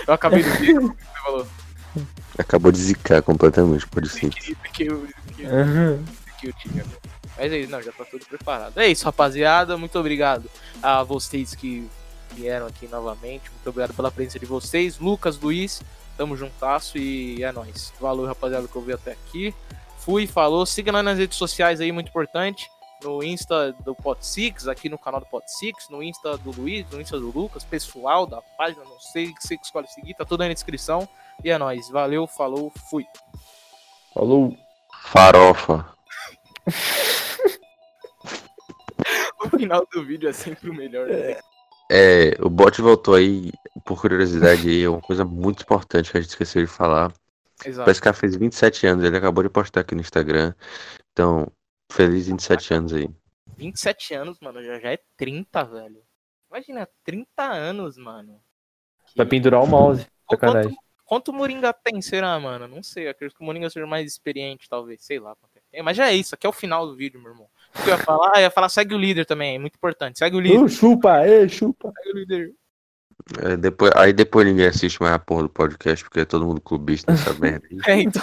eu 0.07 0.15
acabei 0.15 0.43
de 0.43 0.51
ver 0.51 0.79
o 0.79 0.91
que 0.95 1.03
você 1.05 1.21
falou. 1.25 1.47
Acabou 2.39 2.71
de 2.71 2.79
zicar 2.79 3.21
completamente 3.23 3.85
o 3.85 3.89
Pod 3.89 4.09
Six. 4.09 4.53
Uhum. 5.41 6.05
Mas 7.37 7.53
é 7.53 7.59
isso, 7.59 7.71
não, 7.71 7.81
já 7.83 7.93
tá 7.93 8.05
tudo 8.05 8.25
preparado. 8.27 8.79
É 8.79 8.89
isso, 8.89 9.05
rapaziada. 9.05 9.77
Muito 9.77 9.99
obrigado 9.99 10.51
a 10.83 11.03
vocês 11.03 11.55
que 11.55 11.89
vieram 12.35 12.67
aqui 12.67 12.87
novamente. 12.89 13.51
Muito 13.51 13.69
obrigado 13.69 13.95
pela 13.95 14.11
presença 14.11 14.39
de 14.39 14.47
vocês. 14.47 14.99
Lucas, 14.99 15.39
Luiz, 15.39 15.83
tamo 16.17 16.37
juntasso 16.37 16.99
e 16.99 17.43
é 17.43 17.53
nóis. 17.53 17.93
Valeu, 18.01 18.27
rapaziada, 18.27 18.67
que 18.69 18.77
eu 18.77 18.83
vi 18.83 18.93
até 18.93 19.13
aqui. 19.13 19.55
Fui, 19.99 20.27
falou. 20.27 20.65
Siga 20.65 20.93
nós 20.93 21.05
nas 21.05 21.19
redes 21.19 21.37
sociais 21.37 21.81
aí, 21.81 21.93
muito 21.93 22.09
importante. 22.09 22.69
No 23.03 23.23
Insta 23.23 23.73
do 23.85 23.95
Pot 23.95 24.27
Six, 24.27 24.67
aqui 24.67 24.89
no 24.89 24.99
canal 24.99 25.21
do 25.21 25.27
Pot 25.27 25.45
Six, 25.49 25.89
no 25.89 26.03
Insta 26.03 26.37
do 26.39 26.51
Luiz, 26.51 26.85
no 26.91 27.01
Insta 27.01 27.19
do 27.19 27.31
Lucas, 27.31 27.63
pessoal 27.63 28.27
da 28.27 28.43
página, 28.57 28.83
não 28.85 28.99
sei 28.99 29.33
que 29.33 29.41
você 29.41 29.55
escolhe 29.55 29.87
seguir, 29.87 30.15
tá 30.15 30.25
tudo 30.25 30.43
aí 30.43 30.49
na 30.49 30.55
descrição. 30.55 31.09
E 31.45 31.51
é 31.51 31.57
nóis. 31.59 31.89
Valeu, 31.91 32.27
falou, 32.27 32.73
fui. 32.91 33.07
Falou. 34.13 34.57
Farofa. 35.13 35.87
O 39.41 39.49
final 39.57 39.87
do 39.93 40.05
vídeo 40.05 40.29
é 40.29 40.33
sempre 40.33 40.69
o 40.69 40.75
melhor. 40.75 41.07
né? 41.07 41.39
É, 41.91 42.37
o 42.41 42.51
bot 42.51 42.81
voltou 42.83 43.15
aí, 43.15 43.51
por 43.85 44.01
curiosidade 44.01 44.69
aí, 44.69 44.83
é 44.83 44.89
uma 44.89 45.01
coisa 45.01 45.25
muito 45.25 45.63
importante 45.63 46.11
que 46.11 46.19
a 46.19 46.21
gente 46.21 46.31
esqueceu 46.31 46.63
de 46.63 46.71
falar. 46.71 47.13
Exato. 47.65 47.85
Parece 47.85 48.01
que 48.01 48.13
fez 48.13 48.37
27 48.37 48.87
anos, 48.87 49.05
ele 49.05 49.17
acabou 49.17 49.43
de 49.43 49.51
postar 49.51 49.81
aqui 49.81 49.95
no 49.95 50.01
Instagram. 50.01 50.55
Então, 51.13 51.51
feliz 51.91 52.29
27 52.29 52.75
anos 52.75 52.93
aí. 52.93 53.09
27 53.57 54.15
anos, 54.15 54.39
mano, 54.41 54.63
já, 54.63 54.79
já 54.79 54.93
é 54.93 54.99
30, 55.17 55.65
velho. 55.65 56.03
Imagina, 56.51 56.89
30 57.05 57.43
anos, 57.43 57.97
mano. 57.97 58.41
Que- 59.07 59.17
Vai 59.17 59.27
pendurar 59.27 59.63
o 59.63 59.67
mouse. 59.67 60.07
Sacanagem. 60.31 60.71
Quanto, 60.71 60.83
quanto 61.05 61.29
o 61.31 61.33
Moringa 61.35 61.73
tem, 61.73 62.01
será, 62.01 62.39
mano? 62.39 62.69
Não 62.69 62.83
sei, 62.83 63.09
acredito 63.09 63.37
que 63.37 63.43
o 63.43 63.47
Moringa 63.47 63.69
seja 63.71 63.87
mais 63.87 64.07
experiente, 64.11 64.69
talvez, 64.69 65.03
sei 65.05 65.19
lá. 65.19 65.35
É, 65.73 65.83
mas 65.83 65.97
já 65.97 66.09
é 66.09 66.15
isso, 66.15 66.35
aqui 66.35 66.47
é 66.47 66.51
o 66.51 66.53
final 66.53 66.87
do 66.87 66.95
vídeo, 66.95 67.21
meu 67.21 67.33
irmão. 67.33 67.49
O 67.79 67.83
que 67.83 67.91
eu 67.91 67.95
ia 67.95 67.99
falar? 67.99 68.33
Eu 68.37 68.41
ia 68.43 68.51
falar, 68.51 68.69
segue 68.69 68.95
o 68.95 68.99
líder 68.99 69.25
também, 69.25 69.57
é 69.57 69.59
muito 69.59 69.75
importante. 69.77 70.19
Segue 70.19 70.37
o 70.37 70.41
líder, 70.41 70.59
Uh, 70.63 70.69
chupa, 70.69 71.23
chupa. 71.49 71.93
segue 71.97 72.11
o 72.13 72.19
líder. 72.19 72.53
É, 73.43 73.57
depois, 73.57 73.93
aí 73.97 74.13
depois 74.13 74.47
ninguém 74.47 74.67
assiste 74.67 75.01
mais 75.01 75.15
a 75.15 75.19
porra 75.19 75.43
do 75.43 75.49
podcast, 75.49 76.05
porque 76.05 76.21
é 76.21 76.25
todo 76.25 76.47
mundo 76.47 76.61
clubista 76.61 77.13
nessa 77.13 77.33
merda 77.39 77.67
aí. 77.71 77.79
É, 77.87 78.03
então. 78.03 78.23